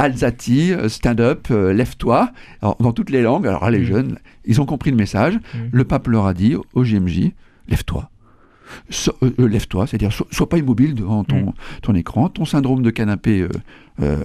Alzati, 0.01 0.73
euh, 0.73 0.89
stand 0.89 1.21
up, 1.21 1.49
euh, 1.51 1.73
lève-toi, 1.73 2.31
dans 2.61 2.91
toutes 2.91 3.11
les 3.11 3.21
langues. 3.21 3.45
Alors 3.45 3.69
les 3.69 3.81
mm. 3.81 3.83
jeunes, 3.83 4.19
ils 4.45 4.59
ont 4.59 4.65
compris 4.65 4.89
le 4.89 4.97
message. 4.97 5.35
Mm. 5.35 5.57
Le 5.71 5.83
pape 5.83 6.07
leur 6.07 6.25
a 6.25 6.33
dit 6.33 6.55
au 6.55 6.83
GMJ, 6.83 7.31
lève-toi. 7.67 8.09
lève-toi, 9.37 9.85
c'est-à-dire 9.85 10.11
sois, 10.11 10.49
pas 10.49 10.57
immobile 10.57 10.95
devant 10.95 11.23
ton, 11.23 11.47
mm. 11.47 11.53
ton 11.83 11.93
écran, 11.93 12.29
ton 12.29 12.45
syndrome 12.45 12.81
de 12.81 12.89
canapé 12.89 13.41
euh, 13.41 13.49
euh 14.01 14.17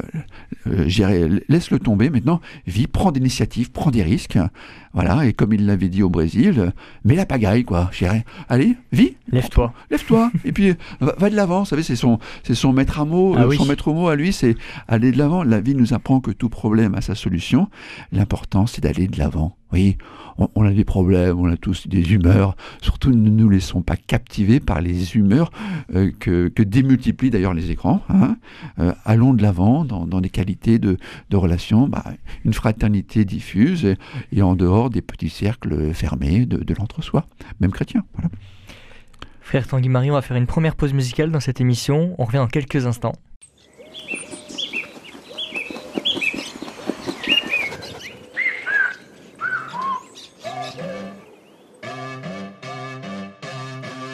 laisse-le 1.48 1.79
tomber 1.79 2.11
maintenant, 2.11 2.40
vis, 2.66 2.87
prends 2.87 3.12
des 3.12 3.20
initiatives, 3.20 3.70
prends 3.70 3.90
des 3.90 4.02
risques, 4.02 4.38
voilà, 4.92 5.26
et 5.26 5.33
comme 5.33 5.52
il 5.52 5.66
l'avait 5.66 5.88
dit 5.88 6.02
au 6.02 6.09
Brésil, 6.09 6.72
mets 7.05 7.14
la 7.14 7.26
pagaille, 7.26 7.64
quoi. 7.64 7.90
Allez, 8.48 8.76
vis. 8.92 9.16
Lève-toi. 9.31 9.72
Lève-toi, 9.90 10.31
et 10.44 10.52
puis 10.52 10.74
va, 11.00 11.31
de 11.31 11.37
l'avant, 11.37 11.61
vous 11.61 11.66
savez, 11.66 11.83
c'est 11.83 11.96
son, 11.96 12.18
c'est 12.42 12.55
son 12.55 12.72
maître 12.72 13.00
à 13.00 13.05
mot, 13.05 13.35
ah 13.37 13.44
son 13.57 13.66
maître 13.66 13.92
mot 13.92 14.09
à 14.09 14.16
lui, 14.16 14.33
c'est 14.33 14.57
aller 14.88 15.12
de 15.12 15.18
l'avant. 15.18 15.42
La 15.42 15.61
vie 15.61 15.74
nous 15.74 15.94
apprend 15.94 16.20
que 16.20 16.31
tout 16.31 16.48
problème 16.48 16.94
a 16.94 17.00
sa 17.00 17.14
solution. 17.14 17.68
L'important, 18.12 18.66
c'est 18.66 18.81
d'aller 18.81 19.09
de 19.09 19.18
l'avant. 19.18 19.57
Oui, 19.72 19.98
on, 20.38 20.64
a 20.64 20.70
des 20.70 20.85
problèmes, 20.85 21.38
on 21.40 21.50
a 21.50 21.57
tous 21.57 21.88
des 21.88 22.12
humeurs. 22.12 22.57
Surtout, 22.81 23.11
ne 23.11 23.29
nous 23.29 23.48
laissons 23.48 23.83
pas 23.83 23.96
captiver 23.96 24.61
par 24.61 24.81
les 24.81 25.16
humeurs 25.16 25.50
euh, 25.94 26.12
que, 26.18 26.48
que, 26.48 26.62
démultiplient 26.62 27.31
d'ailleurs 27.31 27.52
les 27.52 27.70
écrans. 27.72 28.00
Hein. 28.09 28.37
Euh, 28.79 28.92
allons 29.05 29.35
de 29.35 29.42
l'avant 29.42 29.56
dans, 29.57 30.21
des 30.21 30.31
qualités 30.31 30.79
de, 30.79 30.97
de 31.31 31.37
relations, 31.37 31.88
bah, 31.88 32.05
une 32.45 32.53
fraternité 32.53 33.25
diffuse 33.25 33.97
et, 34.33 34.42
en 34.42 34.55
dehors 34.55 34.90
des 34.90 35.03
petits 35.03 35.31
cercles 35.31 35.92
fermés 35.95 36.47
de, 36.47 36.59
de 36.59 36.75
l'entre-soi, 36.75 37.27
même 37.61 37.73
chrétien. 37.73 38.05
Voilà. 38.14 38.31
Frère 39.40 39.66
Tanguy 39.66 39.88
Marie, 39.88 40.11
on 40.11 40.14
va 40.14 40.23
faire 40.23 40.37
une 40.37 40.47
première 40.47 40.75
pause 40.75 40.92
musicale 40.92 41.31
dans 41.31 41.40
cette 41.40 41.61
émission. 41.61 42.14
On 42.19 42.25
revient 42.25 42.38
dans 42.38 42.49
quelques 42.49 42.87
instants. 42.87 43.14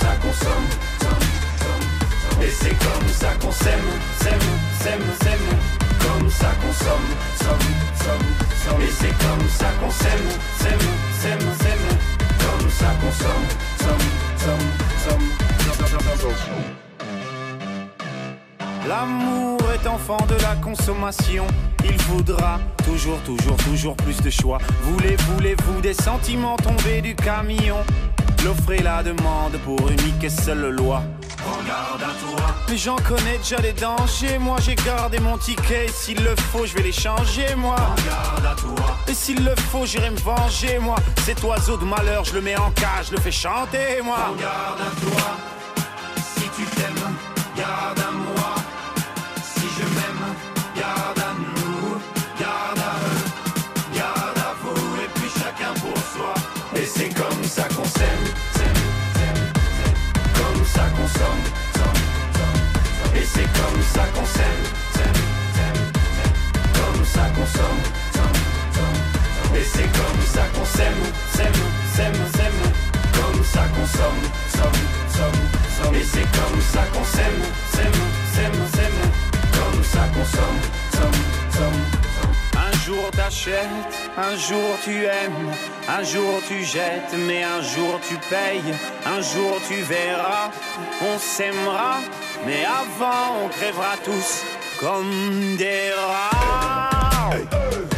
Ça 0.00 0.12
qu'on 0.22 0.32
somme, 0.32 0.68
et 2.42 2.50
c'est 2.50 2.76
comme 2.86 3.08
ça 3.08 3.30
qu'on 3.40 3.52
s'aime, 3.52 3.90
s'aime, 4.20 4.48
s'aime, 4.80 5.06
s'aime, 5.22 5.48
comme 6.00 6.30
ça 6.30 6.50
qu'on 6.60 6.72
somme, 6.72 7.08
somme, 7.42 7.68
somme, 8.04 8.28
somme, 8.64 8.82
et 8.82 8.92
c'est 8.98 9.14
comme 9.24 9.46
ça 9.48 9.68
qu'on 9.80 9.90
s'aime, 9.90 10.28
s'aime, 10.58 10.86
s'aime, 11.20 11.46
s'aime, 11.60 11.86
comme 12.40 12.70
ça 12.70 12.90
qu'on 13.00 13.12
somme, 13.12 13.46
somme, 13.78 14.06
somme, 14.38 14.68
somme. 15.04 15.26
L'amour 18.88 19.60
est 19.72 19.86
enfant 19.86 20.24
de 20.26 20.34
la 20.42 20.56
consommation. 20.56 21.46
Il 21.84 21.96
voudra 22.02 22.58
toujours, 22.84 23.18
toujours, 23.20 23.56
toujours 23.56 23.96
plus 23.96 24.20
de 24.20 24.30
choix. 24.30 24.58
Voulez, 24.82 25.16
voulez-vous 25.32 25.80
des 25.80 25.94
sentiments 25.94 26.56
tombés 26.56 27.00
du 27.00 27.14
camion? 27.14 27.76
L'offre 28.44 28.72
et 28.72 28.82
la 28.82 29.02
demande 29.02 29.58
pour 29.64 29.78
unique 29.90 30.24
et 30.24 30.30
seule 30.30 30.70
loi. 30.70 31.02
Regarde 31.44 32.02
à 32.02 32.14
toi. 32.18 32.46
Mais 32.68 32.76
j'en 32.76 32.96
connais 32.96 33.38
déjà 33.38 33.56
les 33.58 33.72
dangers. 33.72 34.38
Moi 34.38 34.56
j'ai 34.60 34.74
gardé 34.74 35.18
mon 35.18 35.36
ticket. 35.36 35.88
S'il 35.88 36.22
le 36.22 36.34
faut, 36.36 36.64
je 36.64 36.74
vais 36.74 36.82
les 36.82 36.92
changer, 36.92 37.54
moi. 37.56 37.76
Regarde 37.76 38.46
à 38.46 38.54
toi. 38.58 38.96
Et 39.08 39.14
s'il 39.14 39.44
le 39.44 39.54
faut, 39.56 39.84
j'irai 39.84 40.10
me 40.10 40.18
venger, 40.18 40.78
moi. 40.78 40.96
Cet 41.24 41.42
oiseau 41.42 41.76
de 41.76 41.84
malheur, 41.84 42.24
je 42.24 42.34
le 42.34 42.40
mets 42.40 42.56
en 42.56 42.70
cage, 42.70 43.06
je 43.10 43.16
le 43.16 43.20
fais 43.20 43.32
chanter, 43.32 44.00
moi. 44.02 44.16
Regarde 44.32 44.80
à 44.80 45.00
toi. 45.00 45.59
Ça 64.00 64.06
qu'on 64.14 64.26
s'aime, 64.26 64.64
comme 66.74 67.04
ça 67.04 67.24
qu'on 67.34 67.46
somme, 67.58 67.82
et 69.54 69.64
c'est 69.72 69.90
comme 69.98 70.22
ça 70.34 70.44
qu'on 70.54 70.64
s'aime, 70.64 71.02
s'aime, 71.34 71.62
s'aime, 71.94 72.20
s'aime, 72.36 72.62
comme 73.12 73.44
ça 73.44 73.64
qu'on 73.74 73.86
somme, 73.98 74.22
somme, 74.56 74.82
somme, 75.16 75.42
somme, 75.76 75.94
et 75.94 76.04
c'est 76.12 76.28
comme 76.38 76.60
ça 76.72 76.82
qu'on 76.92 77.04
s'aime, 77.04 77.42
s'aime, 77.74 78.00
s'aime, 78.34 78.60
s'aime, 78.74 79.00
comme 79.52 79.84
ça 79.84 80.08
qu'on 80.14 80.24
somme, 80.36 80.60
somme, 80.94 81.22
somme. 81.56 81.82
Un 82.56 82.72
jour 82.86 83.10
t'achètes, 83.10 83.94
un 84.16 84.34
jour 84.36 84.70
tu 84.82 85.04
aimes, 85.04 85.50
un 85.88 86.02
jour 86.02 86.40
tu 86.48 86.64
jettes, 86.64 87.14
mais 87.26 87.42
un 87.42 87.60
jour 87.60 88.00
tu 88.08 88.14
payes, 88.30 88.74
un 89.04 89.20
jour 89.20 89.58
tu 89.68 89.76
verras, 89.82 90.50
on 91.02 91.18
s'aimera 91.18 91.98
mais 92.46 92.64
avant, 92.64 93.44
on 93.44 93.48
crèvera 93.48 93.96
tous 94.04 94.44
comme 94.78 95.56
des 95.56 95.90
rats. 95.92 97.89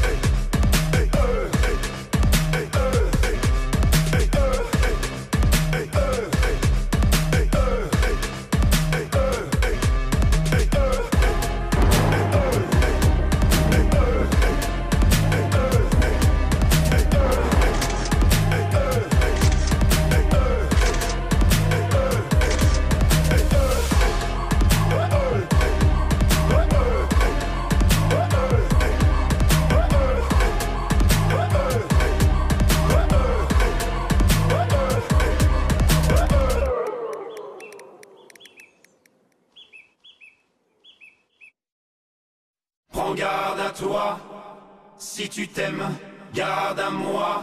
Tu 45.62 45.70
t'aimes, 45.70 45.88
garde 46.35 46.81
à 46.81 46.90
moi. 46.90 47.42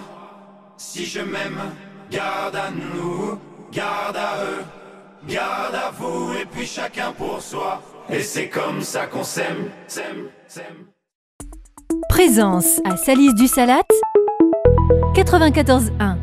Si 0.77 1.05
je 1.05 1.19
m'aime, 1.19 1.59
garde 2.11 2.55
à 2.55 2.69
nous, 2.71 3.37
garde 3.71 4.15
à 4.15 4.43
eux, 4.43 4.63
garde 5.27 5.75
à 5.75 5.91
vous, 5.91 6.33
et 6.33 6.45
puis 6.45 6.65
chacun 6.65 7.11
pour 7.11 7.41
soi. 7.41 7.81
Et 8.09 8.21
c'est 8.21 8.49
comme 8.49 8.81
ça 8.81 9.05
qu'on 9.05 9.23
s'aime, 9.23 9.69
s'aime, 9.87 10.29
s'aime. 10.47 10.87
Présence 12.09 12.79
à 12.85 12.97
Salis 12.97 13.33
du 13.33 13.47
Salat 13.47 13.81
94.1 15.15 16.17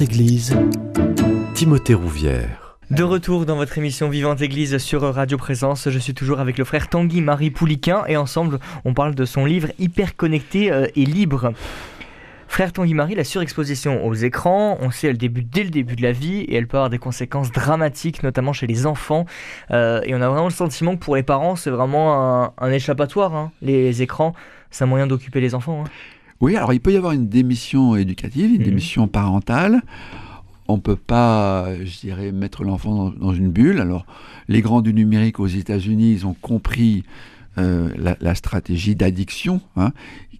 Église, 0.00 0.56
Timothée 1.54 1.94
Rouvière. 1.94 2.61
De 2.92 3.02
retour 3.02 3.46
dans 3.46 3.56
votre 3.56 3.78
émission 3.78 4.08
Vivante 4.10 4.42
Église 4.42 4.76
sur 4.78 5.00
Radio 5.02 5.38
Présence, 5.38 5.88
je 5.88 5.98
suis 5.98 6.12
toujours 6.12 6.40
avec 6.40 6.58
le 6.58 6.64
frère 6.64 6.88
Tanguy 6.88 7.22
Marie 7.22 7.50
Pouliquin 7.50 8.02
et 8.06 8.16
ensemble 8.18 8.58
on 8.84 8.92
parle 8.92 9.14
de 9.14 9.24
son 9.24 9.46
livre 9.46 9.68
Hyper 9.78 10.14
connecté 10.14 10.70
euh, 10.70 10.86
et 10.94 11.06
libre. 11.06 11.52
Frère 12.48 12.70
Tanguy 12.72 12.92
Marie, 12.92 13.14
la 13.14 13.24
surexposition 13.24 14.04
aux 14.06 14.12
écrans, 14.12 14.76
on 14.82 14.90
sait, 14.90 15.06
elle 15.08 15.16
débute 15.16 15.48
dès 15.50 15.64
le 15.64 15.70
début 15.70 15.96
de 15.96 16.02
la 16.02 16.12
vie 16.12 16.40
et 16.40 16.54
elle 16.56 16.66
peut 16.66 16.76
avoir 16.76 16.90
des 16.90 16.98
conséquences 16.98 17.50
dramatiques, 17.50 18.22
notamment 18.22 18.52
chez 18.52 18.66
les 18.66 18.84
enfants. 18.84 19.24
Euh, 19.70 20.02
et 20.04 20.14
on 20.14 20.20
a 20.20 20.28
vraiment 20.28 20.44
le 20.48 20.50
sentiment 20.52 20.94
que 20.94 21.00
pour 21.02 21.16
les 21.16 21.22
parents, 21.22 21.56
c'est 21.56 21.70
vraiment 21.70 22.42
un, 22.44 22.52
un 22.58 22.70
échappatoire. 22.70 23.34
hein. 23.34 23.52
Les 23.62 24.02
écrans, 24.02 24.34
c'est 24.70 24.84
un 24.84 24.86
moyen 24.86 25.06
d'occuper 25.06 25.40
les 25.40 25.54
enfants. 25.54 25.84
hein. 25.86 25.90
Oui, 26.42 26.56
alors 26.56 26.74
il 26.74 26.80
peut 26.80 26.92
y 26.92 26.96
avoir 26.98 27.12
une 27.12 27.28
démission 27.28 27.96
éducative, 27.96 28.50
une 28.50 28.58
Mhm. 28.58 28.64
démission 28.64 29.08
parentale. 29.08 29.80
On 30.72 30.76
ne 30.76 30.80
peut 30.80 30.96
pas, 30.96 31.68
je 31.84 32.00
dirais, 32.00 32.32
mettre 32.32 32.64
l'enfant 32.64 33.10
dans, 33.10 33.34
une 33.34 33.50
bulle. 33.50 33.78
Alors, 33.78 34.06
les 34.48 34.62
grands 34.62 34.80
du 34.80 34.94
numérique 34.94 35.38
aux 35.38 35.46
États-Unis, 35.46 36.24
ont 36.24 36.32
compris 36.32 37.04
euh, 37.58 37.90
la, 38.18 38.34
stratégie 38.34 38.96
d'addiction 38.96 39.60
hein, 39.76 39.92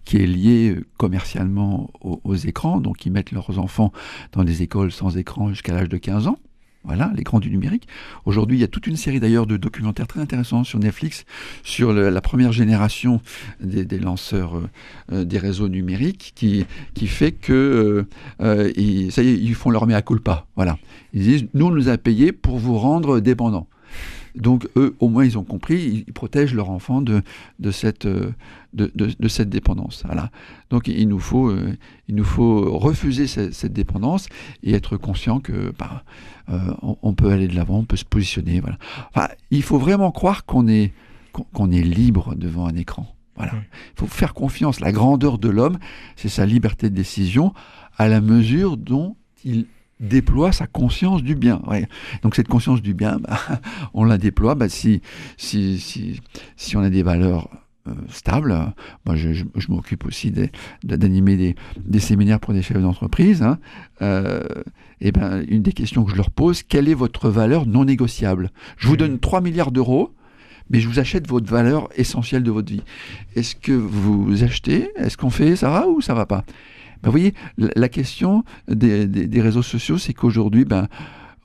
qui 0.05 0.17
est 0.17 0.25
liée 0.25 0.75
commercialement 0.97 1.91
aux, 2.01 2.19
aux 2.23 2.33
écrans. 2.33 2.79
Donc, 2.79 3.05
ils 3.05 3.11
mettent 3.11 3.31
leurs 3.31 3.59
enfants 3.59 3.91
dans 4.31 4.43
des 4.43 4.63
écoles 4.63 4.91
sans 4.91 5.17
écran 5.17 5.49
jusqu'à 5.49 5.73
l'âge 5.73 5.89
de 5.89 5.97
15 5.97 6.25
ans. 6.25 6.39
Voilà, 6.85 7.13
grands 7.19 7.39
du 7.39 7.49
numérique. 7.49 7.87
Aujourd'hui, 8.25 8.57
il 8.57 8.59
y 8.59 8.63
a 8.65 8.67
toute 8.67 8.87
une 8.87 8.97
série 8.97 9.21
d'ailleurs 9.21 9.47
de 9.47 9.55
documentaires 9.55 10.05
très 10.05 10.19
intéressants 10.19 10.65
sur 10.65 10.79
Netflix 10.79 11.23
sur 11.63 11.93
la 11.93 12.21
première 12.21 12.51
génération 12.51 13.21
des, 13.61 13.85
lanceurs 13.99 14.57
euh, 14.57 14.69
euh, 15.13 15.23
des 15.23 15.37
réseaux 15.37 15.69
numériques 15.69 16.33
qui, 16.35 16.65
fait 17.07 17.31
que 17.31 18.05
euh, 18.41 18.71
ils, 18.75 19.11
ça 19.13 19.23
y 19.23 19.29
est, 19.29 19.37
ils 19.37 19.55
font 19.55 19.69
leur 19.69 19.87
mea 19.87 20.01
culpa. 20.01 20.45
Voilà. 20.57 20.77
Ils 21.13 21.23
disent 21.23 21.45
nous 21.53 21.67
on 21.67 21.71
nous 21.71 21.87
a 21.87 21.97
payé 21.97 22.33
pour 22.33 22.57
vous 22.57 22.77
rendre 22.77 23.21
dépendants. 23.21 23.67
Donc 24.35 24.67
eux, 24.75 24.95
au 24.99 25.09
moins, 25.09 25.25
ils 25.25 25.37
ont 25.37 25.43
compris, 25.43 26.05
ils, 26.07 26.13
protègent 26.13 26.55
leur 26.55 26.69
enfant 26.69 27.01
de, 27.01 27.21
de, 27.59 27.71
cette, 27.71 28.05
euh, 28.05 28.31
de, 28.73 28.91
de- 28.95 29.13
de 29.19 29.27
cette 29.27 29.49
dépendance. 29.49 30.03
Voilà. 30.05 30.31
Donc 30.69 30.87
il 30.87 31.07
nous 31.07 31.19
faut, 31.19 31.49
euh, 31.49 31.75
il 32.07 32.15
nous 32.15 32.23
faut 32.23 32.77
refuser 32.77 33.27
cette, 33.27 33.53
cette 33.53 33.73
dépendance 33.73 34.27
et 34.63 34.73
être 34.73 34.97
conscient 34.97 35.39
que 35.39 35.71
bah, 35.77 36.03
euh, 36.49 36.73
on, 36.81 36.97
on 37.03 37.13
peut 37.13 37.31
aller 37.31 37.47
de 37.47 37.55
l'avant, 37.55 37.79
on 37.79 37.85
peut 37.85 37.95
se 37.97 38.05
positionner. 38.05 38.59
Voilà. 38.59 38.77
Enfin, 39.13 39.27
il 39.51 39.61
faut 39.63 39.77
vraiment 39.77 40.11
croire 40.11 40.45
qu'on 40.45 40.67
est, 40.67 40.93
qu'on 41.31 41.71
est 41.71 41.83
libre 41.83 42.33
devant 42.35 42.65
un 42.67 42.75
écran. 42.75 43.07
Voilà. 43.35 43.53
Il 43.95 43.99
faut 43.99 44.07
faire 44.07 44.33
confiance. 44.33 44.79
La 44.79 44.91
grandeur 44.91 45.37
de 45.39 45.49
l'homme, 45.49 45.77
c'est 46.15 46.29
sa 46.29 46.45
liberté 46.45 46.89
de 46.89 46.95
décision 46.95 47.53
à 47.97 48.07
la 48.07 48.21
mesure 48.21 48.77
dont 48.77 49.15
il 49.43 49.65
déploie 49.99 50.51
sa 50.51 50.67
conscience 50.67 51.23
du 51.23 51.35
bien. 51.35 51.61
Ouais. 51.67 51.87
Donc 52.23 52.35
cette 52.35 52.47
conscience 52.47 52.81
du 52.81 52.93
bien, 52.93 53.19
bah, 53.19 53.37
on 53.93 54.03
la 54.03 54.17
déploie 54.17 54.55
bah, 54.55 54.69
si, 54.69 55.01
si, 55.37 55.79
si, 55.79 56.19
si 56.57 56.75
on 56.77 56.81
a 56.81 56.89
des 56.89 57.03
valeurs 57.03 57.49
euh, 57.87 57.91
stables. 58.09 58.55
Moi, 59.05 59.15
je, 59.15 59.33
je- 59.33 59.43
je 59.55 59.67
m'occupe 59.71 60.05
aussi 60.05 60.31
d'animer 60.83 61.35
des, 61.35 61.55
des 61.85 61.99
séminaires 61.99 62.39
pour 62.39 62.53
des 62.53 62.61
chefs 62.61 62.81
d'entreprise. 62.81 63.41
hein. 63.43 63.59
Euh, 64.01 64.41
et 65.01 65.11
ben, 65.11 65.43
une 65.49 65.61
des 65.61 65.73
questions 65.73 66.03
que 66.05 66.11
je 66.11 66.15
leur 66.15 66.29
pose, 66.31 66.63
quelle 66.63 66.87
est 66.87 66.93
votre 66.93 67.29
valeur 67.29 67.65
non 67.65 67.83
négociable? 67.85 68.51
Je 68.77 68.87
vous 68.87 68.93
Mhm. 68.93 68.99
donne 68.99 69.19
3 69.19 69.41
milliards 69.41 69.71
d'euros, 69.71 70.13
mais 70.69 70.79
je 70.79 70.87
vous 70.87 70.99
achète 70.99 71.27
votre 71.27 71.49
valeur 71.51 71.89
essentielle 71.97 72.41
de 72.43 72.51
votre 72.51 72.71
vie. 72.71 72.83
Est-ce 73.35 73.53
que 73.55 73.73
vous 73.73 74.43
achetez? 74.45 74.91
Est-ce 74.95 75.17
qu'on 75.17 75.29
fait 75.29 75.57
ça 75.57 75.69
va 75.69 75.87
ou 75.89 75.99
ça 75.99 76.13
va 76.13 76.25
pas? 76.25 76.45
Ben, 77.03 77.09
Vous 77.09 77.11
voyez, 77.11 77.33
la, 77.57 77.89
question 77.89 78.43
des, 78.67 79.05
des- 79.07 79.27
des 79.27 79.41
réseaux 79.41 79.61
sociaux, 79.61 79.97
c'est 79.99 80.13
qu'aujourd'hui, 80.13 80.65
ben, 80.65 80.87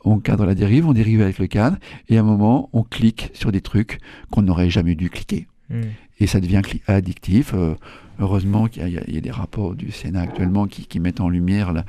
on 0.04 0.18
cadre 0.20 0.46
la 0.46 0.54
dérive, 0.54 0.86
on 0.86 0.92
dérive 0.94 1.20
avec 1.20 1.38
le 1.38 1.48
cadre, 1.48 1.76
et 2.08 2.16
à 2.16 2.20
un 2.20 2.24
moment, 2.24 2.70
on 2.72 2.82
clique 2.84 3.30
sur 3.34 3.52
des 3.52 3.60
trucs 3.60 3.98
qu'on 4.30 4.42
n'aurait 4.42 4.70
jamais 4.70 4.94
dû 4.94 5.10
cliquer 5.10 5.46
Mm. 5.70 5.80
et 6.20 6.26
ça 6.26 6.40
devient 6.40 6.62
addictif. 6.86 7.52
Euh, 7.52 7.74
heureusement 8.18 8.68
qu'il 8.68 8.88
y, 8.88 8.96
a- 8.96 9.04
y 9.06 9.20
des 9.20 9.30
rapports 9.30 9.74
du 9.74 9.90
Sénat 9.90 10.22
actuellement 10.22 10.66
qui, 10.66 10.86
qui 10.86 10.98
mettent 10.98 11.20
en 11.20 11.28
lumière 11.28 11.74
la, 11.74 11.84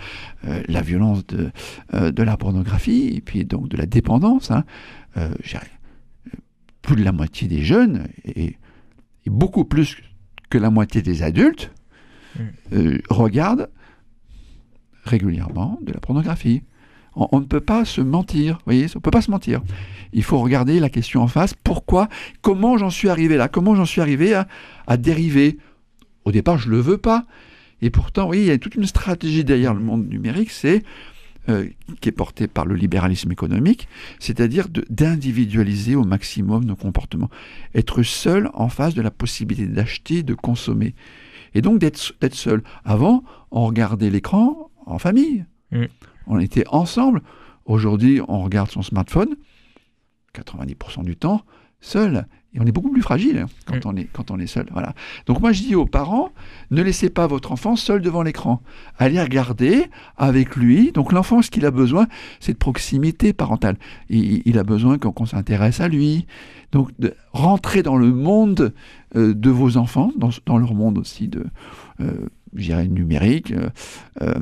euh, 0.46 0.62
la 0.68 0.82
violence 0.82 1.26
de, 1.28 1.50
euh, 1.94 2.12
de 2.12 2.22
la 2.24 2.36
pornographie 2.36 3.08
et 3.16 3.22
puis 3.22 3.46
donc 3.46 3.70
de 3.70 3.78
la 3.78 3.86
dépendance. 3.86 4.52
hein. 4.52 4.66
Plus 6.82 6.96
de 6.96 7.04
la 7.04 7.12
moitié 7.12 7.48
des 7.48 7.62
jeunes 7.62 8.08
et, 8.26 8.44
et 9.26 9.30
beaucoup 9.30 9.64
plus 9.66 9.98
que 10.50 10.58
la 10.58 10.70
moitié 10.70 11.02
des 11.02 11.24
adultes. 11.24 11.72
Euh, 12.74 13.00
regardent 13.10 13.70
régulièrement 15.04 15.80
de 15.82 15.94
la 15.94 16.00
pornographie. 16.00 16.64
On, 17.16 17.40
ne 17.40 17.46
peut 17.46 17.60
pas 17.60 17.86
se 17.86 18.02
mentir, 18.02 18.60
voyez, 18.66 18.86
on 18.96 19.00
ne 19.00 19.02
peut 19.02 19.12
pas 19.12 19.22
se 19.22 19.32
mentir. 19.32 19.62
Il 20.14 20.24
faut 20.24 20.40
regarder 20.40 20.80
la 20.80 20.90
question 20.90 21.22
en 21.22 21.28
face. 21.28 21.54
Pourquoi 21.54 22.08
Comment 22.42 22.78
j'en 22.78 22.90
suis 22.90 23.10
arrivé 23.10 23.36
là? 23.36 23.50
Comment 23.50 23.76
j'en 23.76 23.86
suis 23.86 24.00
arrivé 24.00 24.34
à, 24.34 24.98
dériver? 24.98 25.58
Au 26.24 26.32
départ, 26.32 26.58
je 26.58 26.68
ne 26.68 26.76
le 26.76 26.80
veux 26.80 26.98
pas. 26.98 27.26
Et 27.82 27.90
pourtant, 27.90 28.30
oui, 28.30 28.40
il 28.40 28.46
y 28.46 28.52
a 28.52 28.58
toute 28.58 28.76
une 28.76 28.86
stratégie 28.86 29.44
derrière 29.44 29.74
le 29.74 29.82
monde 29.82 30.08
numérique, 30.08 30.52
c'est 30.52 30.84
euh, 31.50 31.68
qui 32.00 32.10
est 32.10 32.14
portée 32.14 32.48
par 32.48 32.66
le 32.66 32.76
libéralisme 32.76 33.32
économique, 33.32 33.88
c'est-à-dire 34.20 34.68
d'individualiser 34.90 35.96
au 35.96 36.04
maximum 36.04 36.64
nos 36.64 36.76
comportements. 36.76 37.30
Être 37.74 38.04
seul 38.04 38.50
en 38.54 38.70
face 38.70 38.94
de 38.94 39.02
la 39.02 39.10
possibilité 39.10 39.66
d'acheter, 39.66 40.22
de 40.22 40.36
consommer. 40.36 40.94
Et 41.54 41.62
donc 41.62 41.80
d'être 41.80 42.34
seul. 42.34 42.64
Avant, 42.84 43.24
on 43.52 43.66
regardait 43.66 44.10
l'écran 44.10 44.70
en 44.86 45.00
famille. 45.00 45.46
Mm. 45.72 45.86
On 46.28 46.40
était 46.40 46.66
ensemble. 46.68 47.22
Aujourd'hui, 47.66 48.22
on 48.28 48.44
regarde 48.44 48.70
son 48.70 48.82
smartphone, 48.82 49.36
90% 50.34 51.04
du 51.04 51.16
temps, 51.16 51.44
seul. 51.82 52.28
Et 52.54 52.60
on 52.60 52.66
est 52.66 52.72
beaucoup 52.72 52.90
plus 52.90 53.04
fragile 53.04 53.46
quand, 53.66 53.86
on, 53.86 53.96
est, 53.96 54.06
quand 54.12 54.32
on 54.32 54.40
est 54.40 54.48
seul. 54.48 54.66
Voilà. 54.72 54.96
Donc 55.28 55.40
moi, 55.40 55.52
je 55.52 55.62
dis 55.62 55.76
aux 55.76 55.86
parents, 55.86 56.32
ne 56.72 56.82
laissez 56.82 57.12
pas 57.12 57.28
votre 57.28 57.52
enfant 57.52 57.76
seul 57.76 58.02
devant 58.02 58.24
l'écran. 58.24 58.64
Allez 58.98 59.22
regarder 59.22 59.86
avec 60.18 60.56
lui. 60.56 60.92
Donc 60.92 61.12
l'enfant, 61.12 61.44
ce 61.44 61.52
qu'il 61.52 61.66
a 61.66 61.72
besoin, 61.72 62.08
c'est 62.40 62.54
de 62.54 62.58
proximité 62.58 63.34
parentale. 63.34 63.78
Il, 64.10 64.42
il 64.46 64.58
a 64.58 64.64
besoin 64.64 64.98
qu'on 64.98 65.26
s'intéresse 65.28 65.80
à 65.80 65.88
lui. 65.88 66.26
Donc 66.72 66.90
de 66.98 67.14
rentrer 67.34 67.84
dans 67.84 67.98
le 67.98 68.12
monde 68.12 68.74
euh, 69.16 69.36
de 69.36 69.50
vos 69.52 69.78
enfants, 69.78 70.12
dans, 70.18 70.30
dans 70.48 70.58
leur 70.58 70.74
monde 70.74 70.98
aussi 70.98 71.28
de, 71.28 71.46
euh, 72.02 72.12
je 72.56 72.64
dirais, 72.64 72.88
numérique. 72.88 73.54
euh, 74.22 74.34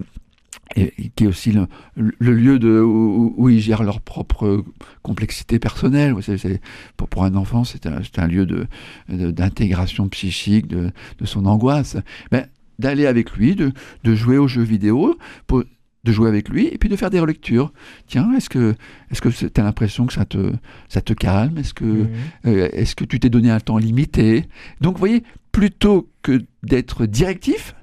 et, 0.76 0.92
qui 1.16 1.24
est 1.24 1.28
aussi 1.28 1.52
le, 1.52 1.68
le 1.96 2.34
lieu 2.34 2.60
de, 2.60 2.80
où, 2.82 3.34
où 3.38 3.50
ils 3.50 3.62
gèrent 3.62 3.84
leur 3.84 4.02
propre 4.02 4.64
complexité 5.02 5.60
personnelle. 5.60 6.14
Vous 6.14 6.22
savez, 6.22 6.38
c'est- 6.38 6.62
pour, 6.98 7.08
pour 7.08 7.24
un 7.24 7.36
enfant, 7.36 7.64
c'est 7.64 7.86
un, 7.86 8.02
c'est 8.04 8.20
un 8.20 8.28
lieu 8.28 8.46
de, 8.46 8.68
de- 9.10 9.32
d'intégration 9.32 10.08
psychique 10.10 10.68
de, 10.68 10.92
de 11.20 11.26
son 11.26 11.46
angoisse. 11.46 11.98
Ben, 12.32 12.46
d'aller 12.80 13.08
avec 13.08 13.32
lui, 13.32 13.56
de, 13.56 13.72
de 14.04 14.16
jouer 14.16 14.38
aux 14.38 14.48
jeux 14.48 14.62
vidéo, 14.64 15.18
pour, 15.48 15.64
de 16.04 16.12
jouer 16.12 16.30
avec 16.30 16.48
lui, 16.48 16.68
et 16.68 16.78
puis 16.78 16.90
de 16.90 16.96
faire 16.96 17.10
des 17.10 17.20
relectures. 17.20 17.74
Tiens, 18.06 18.32
est-ce 18.34 18.50
que 18.50 18.76
est-ce 19.12 19.20
que 19.20 19.30
tu 19.30 19.60
as 19.60 19.64
l'impression 19.64 20.06
que 20.06 20.14
ça 20.14 20.26
te, 20.26 20.54
ça 20.88 21.02
te 21.02 21.14
calme? 21.14 21.58
Est-ce 21.58 21.74
que, 21.74 22.06
euh, 22.46 22.70
est-ce 22.72 22.96
que 22.96 23.04
tu 23.04 23.20
t'es 23.20 23.30
donné 23.30 23.50
un 23.50 23.60
temps 23.60 23.78
limité? 23.80 24.46
Donc, 24.80 24.94
vous 24.94 25.00
voyez, 25.00 25.24
plutôt 25.52 26.08
que 26.22 26.44
d'être 26.64 27.08
directif, 27.08 27.74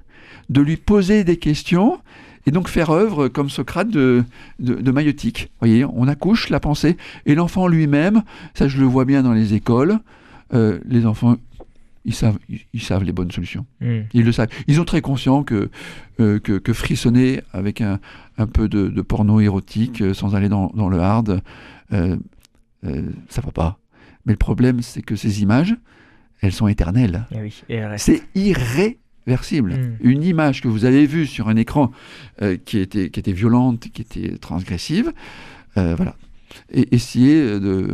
de 0.49 0.61
lui 0.61 0.77
poser 0.77 1.23
des 1.23 1.37
questions 1.37 1.99
et 2.45 2.51
donc 2.51 2.67
faire 2.67 2.89
œuvre 2.91 3.27
comme 3.27 3.49
Socrate 3.49 3.89
de, 3.89 4.23
de, 4.59 4.75
de 4.75 4.91
maïeutique. 4.91 5.49
Vous 5.53 5.67
voyez, 5.67 5.85
on 5.85 6.07
accouche 6.07 6.49
la 6.49 6.59
pensée 6.59 6.97
et 7.25 7.35
l'enfant 7.35 7.67
lui-même, 7.67 8.23
ça 8.53 8.67
je 8.67 8.79
le 8.79 8.85
vois 8.85 9.05
bien 9.05 9.23
dans 9.23 9.33
les 9.33 9.53
écoles, 9.53 9.99
euh, 10.53 10.79
les 10.85 11.05
enfants, 11.05 11.37
ils 12.05 12.13
savent, 12.13 12.37
ils, 12.73 12.81
savent 12.81 13.03
les 13.03 13.11
bonnes 13.11 13.31
solutions. 13.31 13.65
Mm. 13.81 14.01
Ils 14.13 14.23
le 14.23 14.31
savent. 14.31 14.49
Ils 14.67 14.75
sont 14.75 14.85
très 14.85 15.01
conscients 15.01 15.43
que, 15.43 15.69
euh, 16.19 16.39
que, 16.39 16.59
que 16.59 16.71
frissonner 16.71 17.41
avec 17.51 17.81
un, 17.81 17.99
un 18.37 18.45
peu 18.47 18.69
de, 18.69 18.89
de 18.89 19.01
porno 19.01 19.39
érotique 19.39 20.01
euh, 20.01 20.13
sans 20.13 20.35
aller 20.35 20.49
dans, 20.49 20.71
dans 20.75 20.87
le 20.87 20.99
hard, 20.99 21.41
euh, 21.93 22.17
ça 23.29 23.41
va 23.41 23.51
pas. 23.51 23.79
Mais 24.25 24.33
le 24.33 24.37
problème, 24.37 24.81
c'est 24.81 25.01
que 25.01 25.15
ces 25.15 25.41
images, 25.41 25.75
elles 26.41 26.51
sont 26.51 26.67
éternelles. 26.67 27.25
Eh 27.31 27.41
oui, 27.41 27.63
et 27.69 27.75
elle 27.75 27.89
reste. 29.27 29.43
C'est 29.43 29.55
irréversible. 29.57 29.73
Mm. 29.73 29.97
Une 30.09 30.23
image 30.23 30.61
que 30.61 30.67
vous 30.67 30.85
avez 30.85 31.05
vue 31.05 31.25
sur 31.25 31.47
un 31.49 31.55
écran 31.55 31.91
euh, 32.41 32.57
qui, 32.63 32.79
était, 32.79 33.09
qui 33.09 33.19
était 33.19 33.31
violente, 33.33 33.87
qui 33.93 34.01
était 34.01 34.37
transgressive, 34.37 35.11
euh, 35.77 35.95
voilà. 35.95 36.15
Et 36.71 36.93
essayez 36.95 37.41
de, 37.59 37.89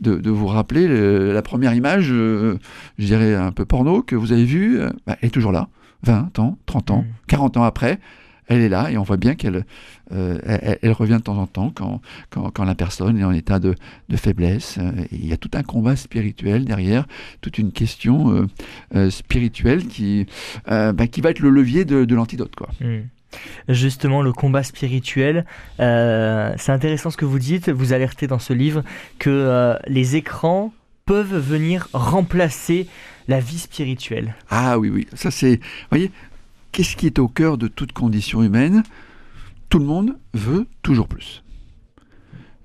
de, 0.00 0.16
de 0.16 0.30
vous 0.30 0.46
rappeler 0.46 0.86
le- 0.88 1.32
la 1.32 1.42
première 1.42 1.74
image, 1.74 2.08
euh, 2.10 2.58
je 2.98 3.06
dirais 3.06 3.34
un 3.34 3.52
peu 3.52 3.64
porno, 3.64 4.02
que 4.02 4.14
vous 4.16 4.32
avez 4.32 4.44
vue, 4.44 4.78
euh, 4.80 4.90
bah, 5.06 5.16
elle 5.20 5.28
est 5.28 5.32
toujours 5.32 5.52
là. 5.52 5.68
20 6.04 6.38
ans, 6.38 6.58
30 6.66 6.90
ans, 6.92 7.02
Mm. 7.02 7.12
40 7.28 7.56
ans 7.56 7.62
après, 7.64 7.98
elle 8.48 8.60
est 8.60 8.68
là 8.68 8.90
et 8.90 8.98
on 8.98 9.02
voit 9.02 9.16
bien 9.16 9.34
qu'elle 9.34 9.64
euh, 10.12 10.38
elle, 10.44 10.78
elle 10.82 10.92
revient 10.92 11.18
de 11.18 11.22
temps 11.22 11.38
en 11.38 11.46
temps 11.46 11.70
quand, 11.74 12.00
quand, 12.30 12.50
quand 12.50 12.64
la 12.64 12.74
personne 12.74 13.18
est 13.18 13.24
en 13.24 13.32
état 13.32 13.58
de, 13.58 13.74
de 14.08 14.16
faiblesse. 14.16 14.78
euh, 14.78 14.90
et 15.12 15.16
il 15.16 15.26
y 15.26 15.32
a 15.32 15.36
tout 15.36 15.50
un 15.54 15.62
combat 15.62 15.96
spirituel 15.96 16.64
derrière, 16.64 17.06
toute 17.40 17.58
une 17.58 17.72
question 17.72 18.32
euh, 18.32 18.46
euh, 18.94 19.10
spirituelle 19.10 19.86
qui, 19.86 20.26
bah, 20.66 21.06
qui 21.10 21.20
va 21.20 21.30
être 21.30 21.40
le 21.40 21.50
levier 21.50 21.84
de, 21.84 22.04
de 22.04 22.14
l'antidote. 22.14 22.54
Quoi. 22.56 22.68
Mm. 22.80 23.02
Justement, 23.68 24.22
le 24.22 24.32
combat 24.32 24.62
spirituel, 24.62 25.44
euh, 25.80 26.50
c'est 26.56 26.72
intéressant 26.72 27.10
ce 27.10 27.18
que 27.18 27.26
vous 27.26 27.38
dites, 27.38 27.68
vous 27.68 27.92
alertez 27.92 28.26
dans 28.26 28.38
ce 28.38 28.54
livre 28.54 28.82
que 29.18 29.28
euh, 29.28 29.76
les 29.86 30.16
écrans 30.16 30.72
peuvent 31.04 31.36
venir 31.36 31.88
remplacer 31.92 32.86
la 33.28 33.40
vie 33.40 33.58
spirituelle. 33.58 34.34
Ah 34.48 34.78
oui, 34.78 34.88
oui, 34.88 35.06
ça 35.12 35.30
c'est... 35.30 35.56
Vous 35.56 35.90
voyez, 35.90 36.10
qu'est-ce 36.78 36.94
qui 36.94 37.06
est 37.06 37.18
au 37.18 37.26
cœur 37.26 37.58
de 37.58 37.66
toute 37.66 37.90
condition 37.90 38.40
humaine 38.40 38.84
Tout 39.68 39.80
le 39.80 39.84
monde 39.84 40.16
veut 40.32 40.68
toujours 40.82 41.08
plus. 41.08 41.42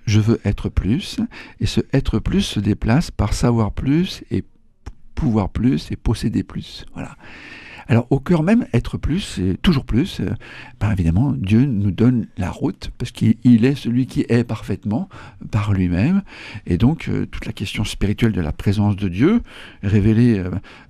Je 0.06 0.20
veux 0.20 0.40
être 0.46 0.70
plus, 0.70 1.20
et 1.60 1.66
ce 1.66 1.82
être 1.94 2.20
plus 2.20 2.44
se 2.44 2.60
déplace 2.60 3.10
par 3.10 3.34
savoir 3.34 3.72
plus 3.72 4.24
et 4.30 4.44
pouvoir 5.16 5.50
plus 5.50 5.90
et 5.90 5.96
posséder 5.96 6.44
plus. 6.44 6.86
Voilà. 6.94 7.18
Alors 7.88 8.08
au 8.10 8.20
cœur 8.20 8.44
même, 8.44 8.66
être 8.74 8.98
plus, 8.98 9.40
toujours 9.62 9.86
plus, 9.86 10.20
euh, 10.20 10.32
ben, 10.80 10.92
évidemment, 10.92 11.34
Dieu 11.34 11.66
nous 11.66 11.92
donne 11.92 12.28
la 12.38 12.50
route, 12.50 12.92
parce 12.98 13.12
qu'il 13.12 13.66
est 13.66 13.76
celui 13.76 14.08
qui 14.08 14.26
est 14.30 14.44
parfaitement 14.44 15.10
par 15.52 15.74
lui-même. 15.74 16.24
Et 16.66 16.78
donc 16.78 17.08
euh, 17.08 17.26
toute 17.26 17.46
la 17.46 17.54
question 17.54 17.84
spirituelle 17.84 18.32
de 18.32 18.42
la 18.42 18.52
présence 18.52 18.96
de 18.96 19.10
Dieu, 19.10 19.42
révélée 19.82 20.44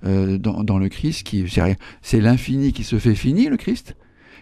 euh, 0.04 0.38
dans, 0.38 0.78
le 0.78 0.88
Christ, 0.88 1.28
c'est 2.02 2.20
l'infini 2.20 2.72
qui 2.72 2.84
se 2.84 2.98
fait 2.98 3.14
fini, 3.14 3.48
le 3.48 3.56
Christ. 3.56 3.96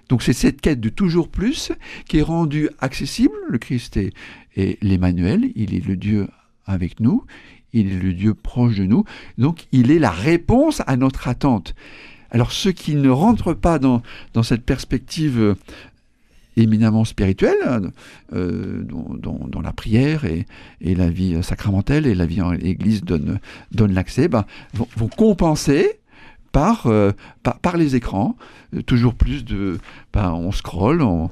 Donc 0.09 0.23
c'est 0.23 0.33
cette 0.33 0.61
quête 0.61 0.81
de 0.81 0.89
toujours 0.89 1.29
plus 1.29 1.73
qui 2.07 2.19
est 2.19 2.23
rendue 2.23 2.69
accessible. 2.81 3.35
Le 3.49 3.59
Christ 3.59 3.97
est 3.97 4.83
l'Emmanuel, 4.83 5.51
il 5.55 5.75
est 5.75 5.85
le 5.85 5.97
Dieu 5.97 6.29
avec 6.67 7.01
nous, 7.01 7.25
il 7.73 7.93
est 7.93 7.99
le 7.99 8.13
Dieu 8.13 8.35
proche 8.35 8.77
de 8.77 8.85
nous, 8.85 9.05
donc 9.39 9.67
il 9.73 9.91
est 9.91 9.99
la 9.99 10.11
réponse 10.11 10.83
à 10.87 10.97
notre 10.97 11.29
attente. 11.29 11.75
Alors 12.33 12.51
ceux 12.51 12.73
qui 12.73 12.95
ne 12.95 13.11
rentrent 13.11 13.53
pas 13.53 13.79
dans, 13.79 14.03
cette 14.43 14.65
perspective 14.65 15.39
euh, 15.39 15.55
éminemment 16.57 17.05
spirituelle, 17.05 17.93
euh, 18.33 18.83
dont, 18.83 19.61
la 19.63 19.73
prière 19.73 20.25
et, 20.25 20.47
la 20.81 21.09
vie 21.09 21.43
sacramentelle 21.43 22.07
et 22.07 22.15
la 22.15 22.27
vie 22.27 22.43
en 22.43 22.53
Église 22.53 23.05
donnent, 23.05 23.39
l'accès, 23.79 24.29
ben, 24.29 24.45
vont, 24.75 25.09
compenser 25.09 26.01
par, 26.53 26.87
euh, 26.87 27.13
par, 27.63 27.77
les 27.77 27.97
écrans. 27.97 28.37
Euh, 28.75 28.83
toujours 28.83 29.15
plus 29.15 29.45
de. 29.45 29.79
Ben, 30.13 30.31
on 30.33 30.53
scrolle, 30.53 31.03
on, 31.03 31.31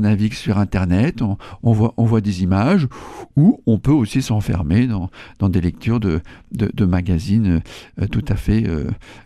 navigue 0.00 0.34
sur 0.34 0.58
Internet, 0.58 1.22
on, 1.22 1.72
voit, 1.72 1.94
on 1.96 2.04
voit 2.04 2.20
des 2.20 2.42
images, 2.42 2.88
ou 3.36 3.60
on 3.66 3.78
peut 3.78 3.92
aussi 3.92 4.22
s'enfermer 4.22 4.88
dans, 4.88 5.08
dans 5.38 5.48
des 5.48 5.60
lectures 5.60 6.00
de, 6.00 6.20
de, 6.50 6.84
magazines 6.84 7.62
euh, 8.00 8.08
tout 8.08 8.24
à 8.26 8.34
fait, 8.34 8.64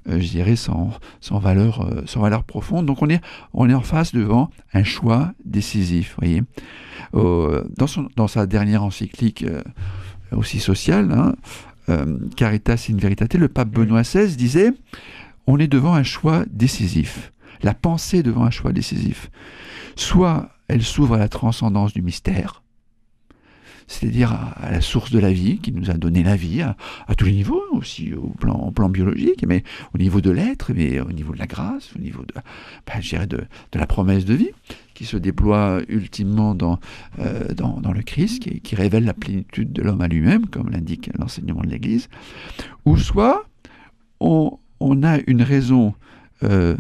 je 0.07 0.29
dirais, 0.29 0.57
sans, 0.57 0.90
sans, 1.20 1.38
valeur, 1.38 1.88
sans 2.05 2.20
valeur 2.20 2.44
profonde. 2.44 2.85
Donc 2.85 3.00
on 3.00 3.09
est, 3.09 3.22
on 3.55 3.70
est 3.70 3.74
en 3.74 3.81
face 3.81 4.14
devant 4.14 4.50
un 4.74 4.85
choix 4.85 5.33
décisif. 5.46 6.16
Voyez 6.18 6.42
dans, 7.14 7.87
son, 7.87 8.09
dans 8.16 8.29
sa 8.29 8.46
dernière 8.46 8.83
encyclique 8.83 9.46
aussi 10.33 10.61
sociale, 10.61 11.12
hein, 11.12 11.35
euh, 11.88 12.18
Caritas 12.37 12.87
in 12.90 12.96
Veritate, 12.96 13.35
le 13.35 13.49
pape 13.49 13.70
Benoît 13.70 14.03
XVI 14.03 14.35
disait 14.37 14.72
on 15.46 15.59
est 15.59 15.68
devant 15.68 15.94
un 15.94 16.03
choix 16.03 16.44
décisif, 16.51 17.33
la 17.62 17.75
pensée 17.75 18.22
devant 18.22 18.44
un 18.44 18.51
choix 18.51 18.72
décisif. 18.72 19.31
Soit 19.94 20.51
elle 20.68 20.83
s'ouvre 20.83 21.14
à 21.14 21.18
la 21.18 21.29
transcendance 21.29 21.92
du 21.92 22.03
mystère, 22.03 22.62
c'est-à-dire 23.87 24.33
à, 24.33 24.70
la 24.70 24.81
source 24.81 25.12
de 25.12 25.18
la 25.18 25.33
vie, 25.33 25.59
qui 25.59 25.72
nous 25.72 25.90
a 25.90 25.94
donné 25.94 26.22
la 26.22 26.37
vie 26.37 26.62
à, 26.62 26.77
tous 27.16 27.27
les 27.27 27.33
niveaux, 27.33 27.62
aussi 27.72 28.12
au 28.14 28.29
plan, 28.31 28.88
biologique, 28.88 29.44
mais 29.46 29.62
au 29.94 29.99
niveau 29.99 30.20
de 30.20 30.31
l'être, 30.31 30.72
mais 30.75 31.01
au 31.01 31.12
niveau 31.12 31.33
de 31.33 31.38
la 31.38 31.46
grâce, 31.46 31.90
au 31.96 32.01
niveau 32.01 32.25
de, 32.25 32.35
ben, 32.87 33.46
la 33.75 33.87
promesse 33.87 34.25
de 34.25 34.35
vie, 34.35 34.51
qui 34.96 35.04
se 35.04 35.18
déploie 35.18 35.82
ultimement 35.88 36.54
dans, 36.54 36.80
euh, 37.18 37.52
dans, 37.52 37.80
dans, 37.82 37.92
le 37.92 38.00
Christ, 38.00 38.42
qui, 38.42 38.61
qui, 38.61 38.74
révèle 38.74 39.04
la 39.04 39.12
plénitude 39.12 39.70
de 39.70 39.82
l'homme 39.82 40.00
à 40.00 40.09
lui-même, 40.09 40.46
comme 40.46 40.70
l'indique 40.70 41.11
l'enseignement 41.18 41.61
de 41.61 41.66
l'Église, 41.66 42.09
ou 42.87 42.96
soit 42.96 43.44
on, 44.20 44.59
on 44.80 45.02
a 45.02 45.18
une 45.26 45.42
raison 45.42 45.92
euh, 46.42 46.76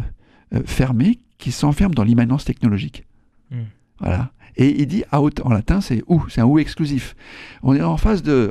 euh, 0.54 0.62
fermée 0.64 1.18
qui 1.36 1.52
s'enferme 1.52 1.94
dans 1.94 2.04
l'immanence 2.04 2.46
technologique. 2.46 3.04
Hmm. 3.50 3.64
Voilà. 4.00 4.30
Et 4.56 4.80
il 4.80 4.86
dit 4.86 5.04
out 5.14 5.42
en 5.44 5.50
latin, 5.50 5.82
c'est 5.82 6.02
ou, 6.06 6.24
c'est 6.30 6.40
un 6.40 6.46
ou 6.46 6.58
exclusif. 6.58 7.14
On 7.62 7.74
est 7.74 7.82
en 7.82 7.98
phase 7.98 8.22
de. 8.22 8.50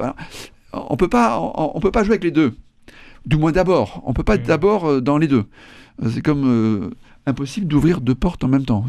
on 0.74 0.96
peut 0.96 1.10
pas, 1.10 1.40
on, 1.40 1.80
peut 1.80 1.90
pas 1.90 2.04
jouer 2.04 2.14
avec 2.14 2.24
les 2.24 2.30
deux. 2.30 2.56
Du 3.26 3.36
moins 3.36 3.52
d'abord. 3.52 4.04
On 4.06 4.14
peut 4.14 4.22
pas 4.22 4.36
être 4.36 4.44
hmm. 4.44 4.48
d'abord 4.48 5.02
dans 5.02 5.18
les 5.18 5.28
deux. 5.28 5.46
C'est 6.08 6.22
comme 6.22 6.94
impossible 7.26 7.68
d'ouvrir 7.68 8.02
deux 8.02 8.16
portes 8.16 8.44
en 8.44 8.48
même 8.48 8.66
temps. 8.66 8.86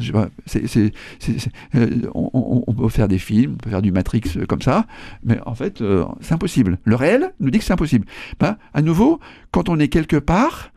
on, 2.15 2.75
peut 2.75 2.89
faire 2.89 3.09
des 3.09 3.19
films, 3.19 3.55
on 3.55 3.57
peut 3.57 3.71
faire 3.71 3.83
du 3.83 3.93
Matrix 3.93 4.23
comme 4.49 4.63
ça, 4.63 4.87
mais 5.25 5.39
en 5.47 5.55
fait, 5.55 5.83
c'est 6.21 6.35
impossible. 6.35 6.79
Le 6.85 6.97
réel 6.97 7.33
nous 7.41 7.51
dit 7.51 7.59
que 7.59 7.65
c'est 7.65 7.73
impossible. 7.73 8.07
Ben, 8.39 8.57
à 8.75 8.83
nouveau, 8.83 9.21
quand 9.51 9.69
on 9.69 9.79
est 9.79 9.89
quelque 9.89 10.17
part, 10.17 10.71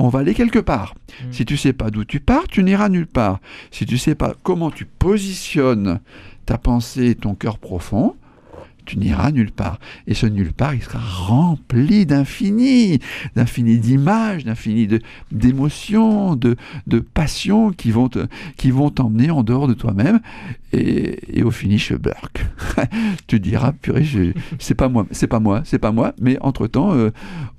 on 0.00 0.08
va 0.08 0.20
aller 0.20 0.34
quelque 0.34 0.58
part. 0.58 0.94
Hmm. 1.22 1.32
Si 1.32 1.44
tu 1.44 1.56
sais 1.56 1.72
pas 1.72 1.90
d'où 1.90 2.04
tu 2.04 2.20
pars, 2.20 2.48
tu 2.48 2.62
n'iras 2.62 2.88
nulle 2.88 3.06
part. 3.06 3.40
Si 3.70 3.86
tu 3.86 3.98
sais 3.98 4.14
pas 4.14 4.34
comment 4.42 4.70
tu 4.70 4.86
positionnes 4.86 6.00
ta 6.46 6.58
pensée, 6.58 7.14
ton 7.14 7.34
cœur 7.34 7.58
profond, 7.58 8.16
tu 8.90 8.98
n'iras 8.98 9.30
nulle 9.30 9.52
part. 9.52 9.78
Et 10.08 10.14
ce 10.14 10.26
nulle 10.26 10.52
part, 10.52 10.74
il 10.74 10.82
sera 10.82 10.98
rempli 10.98 12.06
d'infini, 12.06 12.98
d'infini 13.36 13.78
d'images, 13.78 14.44
d'infini 14.44 14.88
d'émotions, 15.30 16.34
de, 16.34 16.56
de 16.88 16.98
passions 16.98 17.70
qui 17.70 17.92
vont 17.92 18.90
t'emmener 18.90 19.30
en 19.30 19.44
dehors 19.44 19.68
de 19.68 19.74
toi-même. 19.74 20.18
Et, 20.72 21.42
au 21.44 21.52
finish, 21.52 21.92
burk. 21.92 22.44
tu 23.28 23.38
diras, 23.38 23.72
purée, 23.72 24.04
c'est 24.58 24.74
pas 24.74 24.88
moi, 24.88 25.06
c'est 25.12 25.28
pas 25.28 25.38
moi, 25.38 25.62
c'est 25.64 25.78
pas 25.78 25.92
moi. 25.92 26.12
Mais 26.20 26.36
entre 26.40 26.66
temps, 26.66 26.92
euh, 26.92 27.10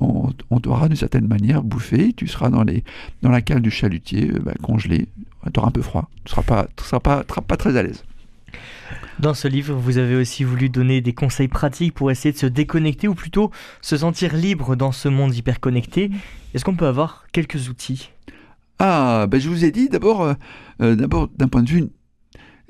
on, 0.02 0.60
t'aura 0.60 0.90
d'une 0.90 0.98
certaine 0.98 1.28
manière 1.28 1.64
bouffé. 1.64 2.12
Tu 2.12 2.28
seras 2.28 2.50
dans 2.50 2.64
les 2.64 2.84
dans 3.22 3.30
la 3.30 3.42
cale 3.42 3.62
du 3.62 3.72
chalutier, 3.72 4.32
euh, 4.32 4.40
bah, 4.44 4.54
congelé. 4.62 5.08
Tu 5.54 5.60
auras 5.60 5.70
un 5.70 5.72
peu 5.72 5.82
froid. 5.82 6.10
Tu 6.26 6.32
seras 6.32 6.44
pas, 6.44 6.68
seras 6.78 7.00
pas, 7.00 7.24
pas 7.24 7.58
très 7.58 7.78
à 7.78 7.84
l'aise. 7.84 8.04
Dans 9.22 9.36
ce 9.36 9.48
livre, 9.48 9.76
vous 9.76 10.00
avez 10.00 10.16
aussi 10.16 10.44
voulu 10.44 10.70
donner 10.70 11.00
des 11.00 11.14
conseils 11.14 11.48
pratiques 11.48 11.94
pour 11.94 12.10
essayer 12.10 12.32
de 12.32 12.38
se 12.40 12.48
déconnecter 12.48 13.08
ou 13.08 13.14
plutôt 13.14 13.52
se 13.82 13.98
sentir 13.98 14.36
libre 14.36 14.76
dans 14.76 14.92
ce 14.92 15.10
monde 15.10 15.36
hyper 15.36 15.60
connecté. 15.60 16.10
Est-ce 16.56 16.66
qu'on 16.66 16.76
peut 16.76 16.88
avoir 16.88 17.28
quelques 17.32 17.70
outils? 17.70 18.10
Ah, 18.80 19.28
ben 19.30 19.40
je 19.40 19.48
vous 19.48 19.64
ai 19.64 19.70
dit 19.70 19.90
d'abord, 19.90 20.24
euh, 20.24 20.34
euh, 20.82 20.96
d'abord 20.96 21.28
d'un 21.38 21.48
point 21.48 21.62
de 21.62 21.70
vue 21.70 21.90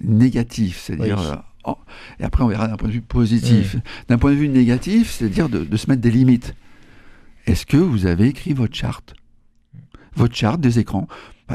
négatif, 0.03 0.81
c'est-à-dire. 0.81 1.21
Euh, 1.21 1.35
oh, 1.63 1.77
et 2.19 2.25
après, 2.25 2.43
on 2.43 2.47
verra 2.47 2.67
d'un 2.67 2.75
point 2.75 2.89
de 2.89 2.93
vue 2.93 3.01
positif. 3.01 3.77
D'un 4.09 4.17
point 4.17 4.31
de 4.31 4.35
vue 4.35 4.49
négatif, 4.49 5.09
c'est-à-dire 5.11 5.47
de, 5.47 5.77
se 5.77 5.89
mettre 5.89 6.01
des 6.01 6.11
limites. 6.11 6.53
Est-ce 7.45 7.65
que 7.65 7.77
vous 7.77 8.07
avez 8.07 8.27
écrit 8.27 8.51
votre 8.51 8.75
charte? 8.75 9.13
Votre 10.15 10.35
charte 10.35 10.59
des 10.59 10.79
écrans 10.79 11.07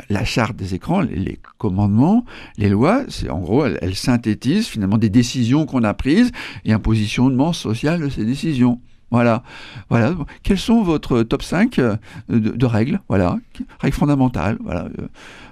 la 0.09 0.25
charte 0.25 0.57
des 0.57 0.75
écrans, 0.75 1.01
les, 1.01 1.39
commandements, 1.59 2.25
les 2.57 2.69
lois, 2.69 3.05
c'est 3.09 3.31
en 3.31 3.39
gros, 3.39 3.67
elles, 3.67 3.95
synthétisent 3.95 4.67
finalement 4.67 4.99
des 4.99 5.11
décisions 5.11 5.67
qu'on 5.67 5.85
a 5.85 5.95
prises 5.95 6.33
et 6.65 6.73
un 6.73 6.79
positionnement 6.79 7.53
social 7.53 8.01
de 8.01 8.09
ces 8.09 8.25
décisions. 8.25 8.81
Voilà. 9.11 9.43
Voilà. 9.89 10.15
Quels 10.43 10.59
sont 10.59 10.83
votre 10.83 11.23
top 11.23 11.43
5 11.43 11.79
euh, 11.79 11.97
de, 12.29 12.67
règles? 12.67 13.01
Voilà. 13.09 13.39
Règles 13.81 13.97
fondamentales. 13.97 14.59
Voilà. 14.61 14.89
Euh, 14.99 15.09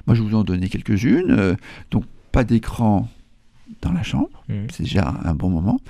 moi, 0.07 0.15
je 0.15 0.23
vous 0.23 0.35
en 0.35 0.43
donner 0.43 0.69
quelques-unes. 0.69 1.31
Euh, 1.31 1.55
donc, 1.91 2.05
pas 2.33 2.45
d'écran 2.45 3.09
dans 3.81 3.93
la 3.93 4.03
chambre. 4.03 4.43
Mmh. 4.49 4.67
C'est 4.73 4.83
déjà 4.83 5.15
un 5.25 5.35
bon 5.35 5.51
moment. 5.51 5.81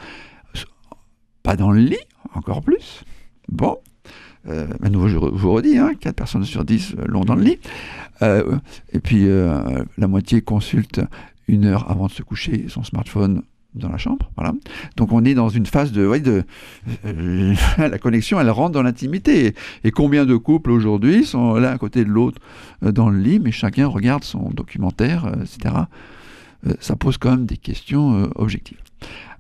Pas 1.43 1.57
dans 1.57 1.71
le 1.71 1.81
lit, 1.81 1.97
encore 2.35 2.63
plus. 2.63 3.05
Bon. 3.49 3.79
Euh, 4.49 4.67
à 4.83 4.91
nouveau, 4.91 5.09
je, 5.09 5.17
vous 5.17 5.53
redis, 5.53 5.79
hein, 5.79 5.93
4 5.99 6.15
personnes 6.15 6.45
sur 6.45 6.65
10 6.65 6.97
l'ont 7.07 7.25
dans 7.25 7.35
le 7.35 7.43
lit. 7.43 7.59
Euh, 8.23 8.57
et 8.93 9.01
puis, 9.01 9.27
euh, 9.27 9.61
la 9.99 10.07
moitié 10.07 10.43
consulte 10.43 11.01
une 11.49 11.67
heure 11.67 11.91
avant 11.91 12.07
de 12.07 12.13
se 12.13 12.23
coucher 12.23 12.67
son 12.69 12.83
smartphone 12.83 13.43
dans 13.75 13.89
la 13.89 13.99
chambre. 13.99 14.31
Voilà. 14.37 14.55
Donc 14.97 15.11
on 15.11 15.25
est 15.25 15.35
dans 15.35 15.49
une 15.49 15.67
phase 15.67 15.91
de, 15.91 16.07
de 16.19 16.45
la 17.79 17.99
connexion, 17.99 18.39
elle 18.39 18.51
rentre 18.51 18.71
dans 18.71 18.83
l'intimité. 18.83 19.55
Et 19.83 19.91
combien 19.91 20.25
de 20.25 20.37
couples 20.37 20.71
aujourd'hui 20.71 21.25
sont 21.25 21.57
l'un 21.57 21.73
à 21.73 21.79
côté 21.79 22.05
de 22.05 22.09
l'autre 22.09 22.41
dans 22.83 23.11
le 23.11 23.19
lit, 23.19 23.41
mais 23.41 23.51
chacun 23.51 23.89
regarde 23.89 24.23
son 24.23 24.51
documentaire, 24.51 25.27
etc. 25.43 25.75
ça 26.79 26.95
pose 26.95 27.19
quand 27.19 27.33
même 27.33 27.47
des 27.47 27.57
questions 27.57 28.31
objectives. 28.37 28.79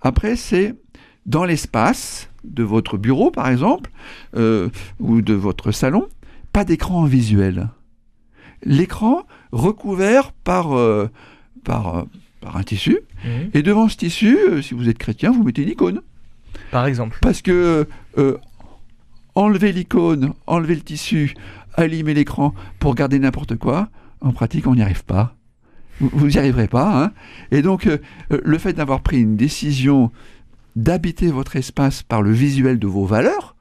Après, 0.00 0.34
c'est 0.34 0.74
dans 1.26 1.44
l'espace 1.44 2.28
de 2.44 2.62
votre 2.62 2.98
bureau, 2.98 3.30
par 3.30 3.48
exemple, 3.48 3.90
euh, 4.36 4.68
ou 5.00 5.22
de 5.22 5.34
votre 5.34 5.72
salon, 5.72 6.08
pas 6.52 6.64
d'écran 6.64 7.04
visuel. 7.04 7.68
L'écran 8.62 9.24
recouvert 9.52 10.32
par, 10.32 10.72
euh, 10.72 11.10
par, 11.64 11.96
euh, 11.98 12.04
par, 12.40 12.56
un 12.56 12.62
tissu, 12.62 12.98
mhm. 13.24 13.50
et 13.54 13.62
devant 13.62 13.88
ce 13.88 13.96
tissu, 13.96 14.36
si 14.62 14.74
vous 14.74 14.88
êtes 14.88 14.98
chrétien, 14.98 15.32
vous 15.32 15.42
mettez 15.42 15.62
une 15.62 15.70
icône. 15.70 16.02
Par 16.70 16.86
exemple. 16.86 17.18
Parce 17.20 17.42
que 17.42 17.86
enlever 19.34 19.72
l'icône, 19.72 20.32
enlever 20.46 20.76
le 20.76 20.80
tissu, 20.80 21.34
allumer 21.74 22.14
l'écran 22.14 22.54
pour 22.78 22.94
garder 22.94 23.18
n'importe 23.18 23.56
quoi, 23.56 23.88
en 24.20 24.32
pratique, 24.32 24.66
on 24.66 24.74
n'y 24.74 24.82
arrive 24.82 25.04
pas. 25.04 25.34
vous 26.00 26.26
n'y 26.26 26.38
arriverez 26.38 26.68
pas. 26.68 27.04
hein. 27.04 27.12
Et 27.50 27.62
donc, 27.62 27.86
euh, 27.86 27.98
le 28.30 28.58
fait 28.58 28.72
d'avoir 28.72 29.00
pris 29.00 29.20
une 29.20 29.36
décision 29.36 30.10
d'habiter 30.76 31.28
votre 31.30 31.56
espace 31.56 32.02
par 32.02 32.22
le 32.22 32.32
visuel 32.32 32.78
de 32.78 32.86
vos 32.86 33.04
valeurs, 33.06 33.54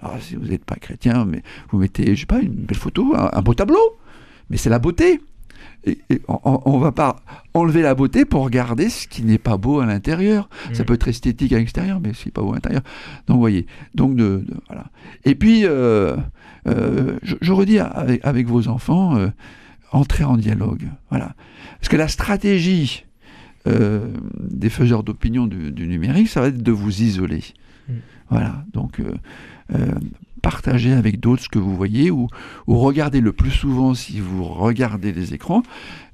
alors 0.00 0.16
si 0.20 0.36
vous 0.36 0.44
n'êtes 0.46 0.64
pas 0.64 0.76
chrétien, 0.76 1.24
mais 1.24 1.42
vous 1.70 1.78
mettez, 1.78 2.14
je 2.14 2.20
sais 2.20 2.26
pas, 2.26 2.40
une 2.40 2.52
belle 2.54 2.76
photo, 2.76 3.14
un, 3.16 3.30
un 3.32 3.42
beau 3.42 3.54
tableau, 3.54 3.96
mais 4.50 4.56
c'est 4.56 4.70
la 4.70 4.78
beauté. 4.78 5.20
Et, 5.84 5.98
et 6.10 6.20
on 6.28 6.76
ne 6.78 6.82
va 6.82 6.90
pas 6.90 7.16
enlever 7.54 7.80
la 7.80 7.94
beauté 7.94 8.24
pour 8.24 8.42
regarder 8.42 8.88
ce 8.88 9.06
qui 9.06 9.22
n'est 9.22 9.38
pas 9.38 9.56
beau 9.56 9.78
à 9.78 9.86
l'intérieur. 9.86 10.48
Ça 10.72 10.82
Mm. 10.82 10.86
peut 10.86 10.94
être 10.94 11.08
esthétique 11.08 11.52
à 11.52 11.58
l'extérieur, 11.58 12.00
mais 12.00 12.12
ce 12.12 12.22
qui 12.22 12.28
n'est 12.28 12.32
pas 12.32 12.42
beau 12.42 12.50
à 12.50 12.54
l'intérieur. 12.54 12.82
Donc, 13.28 13.36
vous 13.36 13.40
voyez. 13.40 13.66
Donc, 13.94 14.16
de, 14.16 14.44
de- 14.46 14.54
voilà. 14.66 14.86
Et 15.24 15.36
puis, 15.36 15.60
euh, 15.64 16.16
euh, 16.66 17.16
je, 17.22 17.36
je 17.40 17.52
redis 17.52 17.78
avec, 17.78 18.24
avec 18.24 18.48
vos 18.48 18.66
enfants, 18.66 19.16
euh, 19.16 19.28
entrez 19.92 20.24
en 20.24 20.36
dialogue. 20.36 20.88
Voilà. 21.10 21.34
Parce 21.78 21.88
que 21.88 21.96
la 21.96 22.08
stratégie 22.08 23.05
euh, 23.66 24.08
des 24.40 24.70
faiseurs 24.70 25.02
d'opinion 25.02 25.46
du, 25.46 25.72
du 25.72 25.86
numérique, 25.86 26.28
ça 26.28 26.40
va 26.40 26.48
être 26.48 26.62
de 26.62 26.72
vous 26.72 27.02
isoler. 27.02 27.42
Mm. 27.88 27.92
Voilà. 28.30 28.64
Donc, 28.72 29.00
euh, 29.00 29.14
euh, 29.74 29.86
partagez 30.42 30.92
avec 30.92 31.18
d'autres 31.20 31.42
ce 31.42 31.48
que 31.48 31.58
vous 31.58 31.74
voyez 31.76 32.10
ou, 32.10 32.28
ou 32.66 32.78
regardez 32.78 33.20
le 33.20 33.32
plus 33.32 33.50
souvent 33.50 33.94
si 33.94 34.20
vous 34.20 34.44
regardez 34.44 35.12
les 35.12 35.34
écrans, 35.34 35.62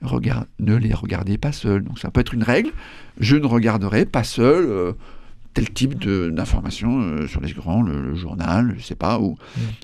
regard- 0.02 0.46
ne 0.58 0.74
les 0.76 0.94
regardez 0.94 1.36
pas 1.38 1.52
seuls. 1.52 1.82
Donc, 1.84 1.98
ça 1.98 2.10
peut 2.10 2.20
être 2.20 2.34
une 2.34 2.42
règle. 2.44 2.70
Je 3.18 3.36
ne 3.36 3.46
regarderai 3.46 4.06
pas 4.06 4.24
seul. 4.24 4.94
tel 5.54 5.68
type 5.70 6.02
d'information 6.32 7.00
euh, 7.02 7.26
sur 7.26 7.42
les 7.42 7.50
écrans, 7.50 7.82
le, 7.82 8.00
le 8.00 8.14
journal, 8.14 8.74
je 8.78 8.82
sais 8.82 8.94
pas, 8.94 9.20
ou, 9.20 9.36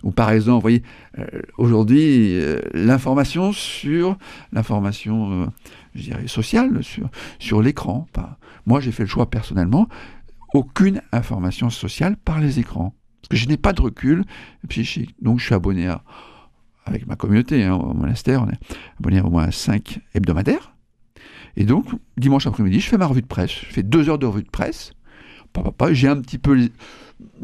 ou 0.02 0.10
par 0.12 0.30
exemple, 0.30 0.54
vous 0.54 0.60
voyez, 0.62 0.82
euh, 1.18 1.26
aujourd'hui, 1.58 2.40
euh, 2.40 2.62
l'information 2.72 3.52
sur 3.52 4.16
l'information, 4.50 5.50
je 5.94 6.02
dirais, 6.02 6.26
sociale, 6.26 6.82
sur, 6.82 7.08
sur 7.38 7.62
l'écran. 7.62 8.06
Moi, 8.66 8.80
j'ai 8.80 8.92
fait 8.92 9.04
le 9.04 9.08
choix 9.08 9.28
personnellement, 9.30 9.88
aucune 10.54 11.02
information 11.12 11.70
sociale 11.70 12.16
par 12.16 12.40
les 12.40 12.58
écrans. 12.58 12.94
Parce 13.20 13.28
que 13.30 13.36
je 13.36 13.48
n'ai 13.48 13.56
pas 13.56 13.72
de 13.72 13.82
recul 13.82 14.24
psychique. 14.68 15.14
Donc, 15.20 15.40
je 15.40 15.46
suis 15.46 15.54
abonné 15.54 15.88
à, 15.88 16.02
avec 16.86 17.06
ma 17.06 17.16
communauté, 17.16 17.64
hein, 17.64 17.74
au 17.74 17.94
monastère, 17.94 18.42
on 18.42 18.48
est 18.48 18.58
abonné 18.98 19.18
à 19.18 19.24
au 19.24 19.30
moins 19.30 19.50
5 19.50 20.00
hebdomadaires. 20.14 20.74
Et 21.56 21.64
donc, 21.64 21.86
dimanche 22.16 22.46
après-midi, 22.46 22.80
je 22.80 22.88
fais 22.88 22.98
ma 22.98 23.06
revue 23.06 23.22
de 23.22 23.26
presse. 23.26 23.50
Je 23.50 23.72
fais 23.72 23.82
deux 23.82 24.08
heures 24.08 24.18
de 24.18 24.26
revue 24.26 24.44
de 24.44 24.50
presse. 24.50 24.92
J'ai 25.90 26.08
un 26.08 26.20
petit 26.20 26.38
peu 26.38 26.52
les, 26.52 26.70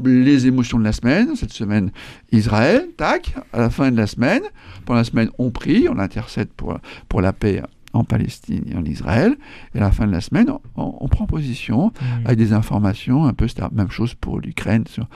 les 0.04 0.46
émotions 0.46 0.78
de 0.78 0.84
la 0.84 0.92
semaine. 0.92 1.34
Cette 1.36 1.52
semaine, 1.52 1.90
Israël, 2.30 2.88
tac, 2.96 3.34
à 3.52 3.58
la 3.58 3.70
fin 3.70 3.90
de 3.90 3.96
la 3.96 4.06
semaine. 4.06 4.42
Pendant 4.84 4.98
la 4.98 5.04
semaine, 5.04 5.30
on 5.38 5.50
prie, 5.50 5.88
on 5.88 5.98
intercède 5.98 6.48
pour, 6.48 6.78
pour 7.08 7.20
la 7.20 7.32
paix 7.32 7.62
en 7.94 8.04
Palestine 8.04 8.64
et 8.70 8.76
en 8.76 8.84
Israël. 8.84 9.36
Et 9.74 9.78
à 9.78 9.80
la 9.80 9.90
fin 9.92 10.06
de 10.06 10.12
la 10.12 10.20
semaine, 10.20 10.50
on, 10.76 10.94
on 11.00 11.08
prend 11.08 11.26
position 11.26 11.92
Mm. 12.00 12.26
avec 12.26 12.38
des 12.38 12.52
informations 12.52 13.24
un 13.24 13.32
peu, 13.32 13.46
la 13.58 13.70
même 13.72 13.90
chose 13.90 14.14
pour 14.14 14.38
l'Ukraine. 14.40 14.84
sur- 14.86 15.08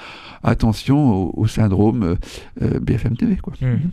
Attention 0.42 1.12
au, 1.12 1.32
au 1.36 1.46
syndrome 1.46 2.02
euh, 2.02 2.14
euh, 2.62 2.80
BFM 2.80 3.16
TV. 3.16 3.36
Quoi. 3.36 3.52
Mhm. 3.60 3.90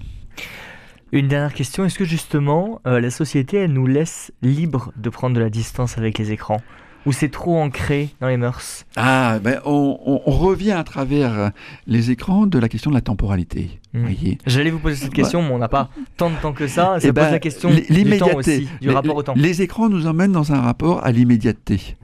Une 1.11 1.27
dernière 1.27 1.53
question, 1.53 1.85
est-ce 1.85 1.97
que 1.97 2.05
justement 2.05 2.81
euh, 2.87 2.99
la 2.99 3.09
société 3.11 3.57
elle 3.57 3.73
nous 3.73 3.87
laisse 3.87 4.31
libre 4.41 4.91
de 4.97 5.09
prendre 5.09 5.35
de 5.35 5.39
la 5.41 5.49
distance 5.49 5.97
avec 5.97 6.17
les 6.17 6.31
écrans? 6.31 6.61
Ou 7.05 7.11
c'est 7.11 7.29
trop 7.29 7.59
ancré 7.59 8.09
dans 8.19 8.27
les 8.27 8.37
mœurs 8.37 8.85
Ah, 8.95 9.37
ben 9.43 9.59
on, 9.65 9.99
on- 10.05 10.21
on 10.25 10.31
revient 10.31 10.71
à 10.71 10.83
travers 10.83 11.33
euh, 11.37 11.49
les 11.85 12.09
écrans 12.11 12.47
de 12.47 12.57
la 12.57 12.67
question 12.67 12.89
de 12.89 12.95
la 12.95 13.01
temporalité. 13.01 13.79
Mm. 13.93 13.97
vous 13.99 14.01
voyez 14.03 14.37
J'allais 14.47 14.71
vous 14.71 14.79
poser 14.79 14.95
cette 14.95 15.13
question, 15.13 15.41
mais 15.43 15.49
on 15.51 15.59
n'a 15.59 15.67
pas 15.67 15.89
tant 16.17 16.29
de 16.31 16.35
temps 16.37 16.53
que 16.53 16.67
ça. 16.67 16.99
Ça 16.99 17.07
Eh 17.07 17.13
pose 17.13 17.13
ben, 17.25 17.31
la 17.31 17.39
question 17.39 17.69
du 17.69 18.17
temps 18.17 18.33
aussi, 18.35 18.67
du 18.81 18.87
Les- 18.87 18.93
rapport 18.93 19.15
au 19.15 19.23
temps. 19.23 19.33
Les 19.35 19.61
écrans 19.61 19.87
nous 19.89 20.07
emmènent 20.07 20.31
dans 20.31 20.51
un 20.51 20.61
rapport 20.61 21.05
à 21.05 21.11
l'immédiateté. 21.11 21.95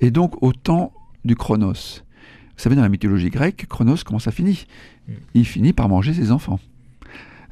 Et 0.00 0.10
donc 0.10 0.42
au 0.42 0.52
temps 0.52 0.92
du 1.24 1.36
chronos. 1.36 2.02
Vous 2.56 2.62
savez, 2.64 2.74
dans 2.76 2.82
la 2.82 2.88
mythologie 2.88 3.30
grecque, 3.30 3.66
Chronos, 3.68 3.96
comment 4.04 4.18
ça 4.18 4.32
finit? 4.32 4.66
Mm. 5.08 5.12
Il 5.34 5.46
finit 5.46 5.72
par 5.72 5.88
manger 5.88 6.12
ses 6.12 6.30
enfants. 6.32 6.58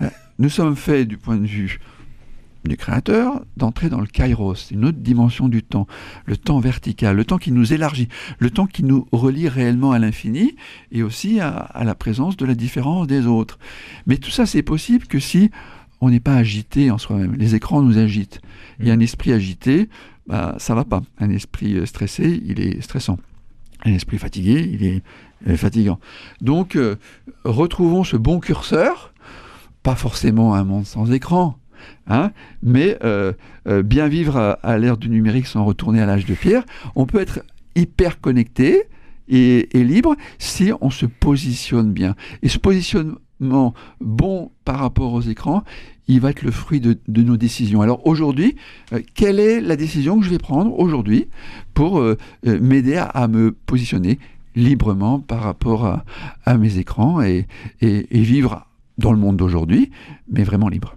Euh, 0.02 0.06
Nous 0.38 0.48
sommes 0.50 0.76
faits, 0.76 1.06
du 1.08 1.16
point 1.16 1.36
de 1.36 1.46
vue 1.46 1.78
du 2.68 2.76
créateur, 2.76 3.44
d'entrer 3.56 3.88
dans 3.88 4.00
le 4.00 4.06
kairos, 4.06 4.70
une 4.70 4.84
autre 4.84 4.98
dimension 4.98 5.48
du 5.48 5.62
temps, 5.62 5.86
le 6.26 6.36
temps 6.36 6.60
vertical, 6.60 7.16
le 7.16 7.24
temps 7.24 7.38
qui 7.38 7.52
nous 7.52 7.72
élargit, 7.72 8.08
le 8.38 8.50
temps 8.50 8.66
qui 8.66 8.84
nous 8.84 9.06
relie 9.12 9.48
réellement 9.48 9.92
à 9.92 9.98
l'infini 9.98 10.56
et 10.92 11.02
aussi 11.02 11.40
à, 11.40 11.48
à 11.50 11.84
la 11.84 11.94
présence 11.94 12.36
de 12.36 12.46
la 12.46 12.54
différence 12.54 13.06
des 13.06 13.26
autres. 13.26 13.58
Mais 14.06 14.16
tout 14.18 14.30
ça, 14.30 14.46
c'est 14.46 14.62
possible 14.62 15.06
que 15.06 15.18
si 15.18 15.50
on 16.00 16.10
n'est 16.10 16.20
pas 16.20 16.34
agité 16.34 16.90
en 16.90 16.98
soi-même. 16.98 17.34
Les 17.34 17.54
écrans 17.54 17.82
nous 17.82 17.98
agitent. 17.98 18.40
Et 18.80 18.90
un 18.90 19.00
esprit 19.00 19.32
agité, 19.32 19.88
bah, 20.26 20.54
ça 20.58 20.74
va 20.74 20.84
pas. 20.84 21.02
Un 21.18 21.30
esprit 21.30 21.74
euh, 21.74 21.86
stressé, 21.86 22.40
il 22.44 22.60
est 22.60 22.80
stressant. 22.80 23.18
Un 23.84 23.92
esprit 23.92 24.18
fatigué, 24.18 24.70
il 24.72 24.84
est 24.84 25.02
euh, 25.48 25.56
fatigant. 25.56 25.98
Donc, 26.40 26.76
euh, 26.76 26.96
retrouvons 27.44 28.04
ce 28.04 28.16
bon 28.16 28.38
curseur, 28.40 29.12
pas 29.82 29.96
forcément 29.96 30.54
un 30.54 30.64
monde 30.64 30.86
sans 30.86 31.10
écran, 31.12 31.57
hein, 32.06 32.30
mais 32.62 32.98
euh, 33.04 33.32
euh, 33.66 33.82
bien 33.82 34.08
vivre 34.08 34.58
à, 34.62 34.78
l'ère 34.78 34.96
du 34.96 35.08
numérique 35.08 35.46
sans 35.46 35.64
retourner 35.64 36.00
à 36.00 36.06
l'âge 36.06 36.26
de 36.26 36.34
pierre. 36.34 36.64
On 36.94 37.06
peut 37.06 37.20
être 37.20 37.40
hyper 37.74 38.20
connecté 38.20 38.84
et, 39.28 39.68
libre 39.74 40.16
si 40.38 40.72
on 40.80 40.90
se 40.90 41.06
positionne 41.06 41.92
bien. 41.92 42.14
Et 42.42 42.48
ce 42.48 42.58
positionnement 42.58 43.74
bon 44.00 44.50
par 44.64 44.78
rapport 44.78 45.12
aux 45.12 45.20
écrans, 45.20 45.64
il 46.08 46.20
va 46.20 46.30
être 46.30 46.42
le 46.42 46.50
fruit 46.50 46.80
de, 46.80 46.98
nos 47.08 47.36
décisions. 47.36 47.82
Alors 47.82 48.06
aujourd'hui, 48.06 48.56
euh, 48.92 49.00
quelle 49.14 49.38
est 49.38 49.60
la 49.60 49.76
décision 49.76 50.18
que 50.18 50.24
je 50.24 50.30
vais 50.30 50.38
prendre 50.38 50.78
aujourd'hui 50.78 51.28
pour 51.74 52.02
m'aider 52.44 52.96
à, 52.96 53.28
me 53.28 53.52
positionner 53.52 54.18
librement 54.56 55.20
par 55.20 55.42
rapport 55.42 56.02
à, 56.44 56.58
mes 56.58 56.78
écrans 56.78 57.20
et 57.20 57.46
vivre 58.10 58.66
dans 58.98 59.12
le 59.12 59.18
monde 59.18 59.36
d'aujourd'hui, 59.36 59.90
mais 60.28 60.44
vraiment 60.44 60.68
libre? 60.68 60.94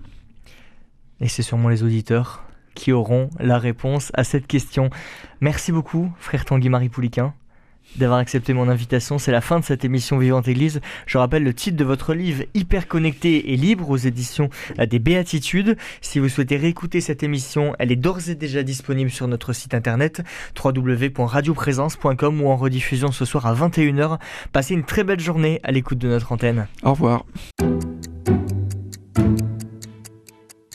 Et 1.21 1.27
c'est 1.27 1.43
sûrement 1.43 1.69
les 1.69 1.83
auditeurs 1.83 2.43
qui 2.73 2.91
auront 2.91 3.29
la 3.39 3.57
réponse 3.57 4.11
à 4.13 4.23
cette 4.23 4.47
question. 4.47 4.89
Merci 5.39 5.71
beaucoup, 5.71 6.11
frère 6.17 6.45
Tanguy-Marie 6.45 6.89
Pouliquin, 6.89 7.33
d'avoir 7.97 8.19
accepté 8.19 8.53
mon 8.53 8.69
invitation. 8.69 9.17
C'est 9.17 9.31
la 9.31 9.41
fin 9.41 9.59
de 9.59 9.65
cette 9.65 9.83
émission 9.85 10.17
Vivante 10.17 10.47
Église. 10.47 10.81
Je 11.05 11.17
rappelle 11.17 11.43
le 11.43 11.53
titre 11.53 11.77
de 11.77 11.83
votre 11.83 12.13
livre 12.13 12.45
Hyper 12.53 12.87
connecté 12.87 13.51
et 13.51 13.57
libre 13.57 13.89
aux 13.89 13.97
éditions 13.97 14.49
des 14.79 14.99
Béatitudes. 14.99 15.77
Si 15.99 16.19
vous 16.19 16.29
souhaitez 16.29 16.57
réécouter 16.57 17.01
cette 17.01 17.23
émission, 17.23 17.75
elle 17.77 17.91
est 17.91 17.97
d'ores 17.97 18.29
et 18.29 18.35
déjà 18.35 18.63
disponible 18.63 19.11
sur 19.11 19.27
notre 19.27 19.53
site 19.53 19.73
internet 19.73 20.23
www.radioprésence.com 20.63 22.41
ou 22.41 22.47
en 22.47 22.55
rediffusion 22.55 23.11
ce 23.11 23.25
soir 23.25 23.45
à 23.45 23.53
21h. 23.53 24.17
Passez 24.53 24.73
une 24.73 24.85
très 24.85 25.03
belle 25.03 25.19
journée 25.19 25.59
à 25.63 25.71
l'écoute 25.71 25.97
de 25.97 26.07
notre 26.07 26.31
antenne. 26.31 26.67
Au 26.83 26.91
revoir. 26.91 27.25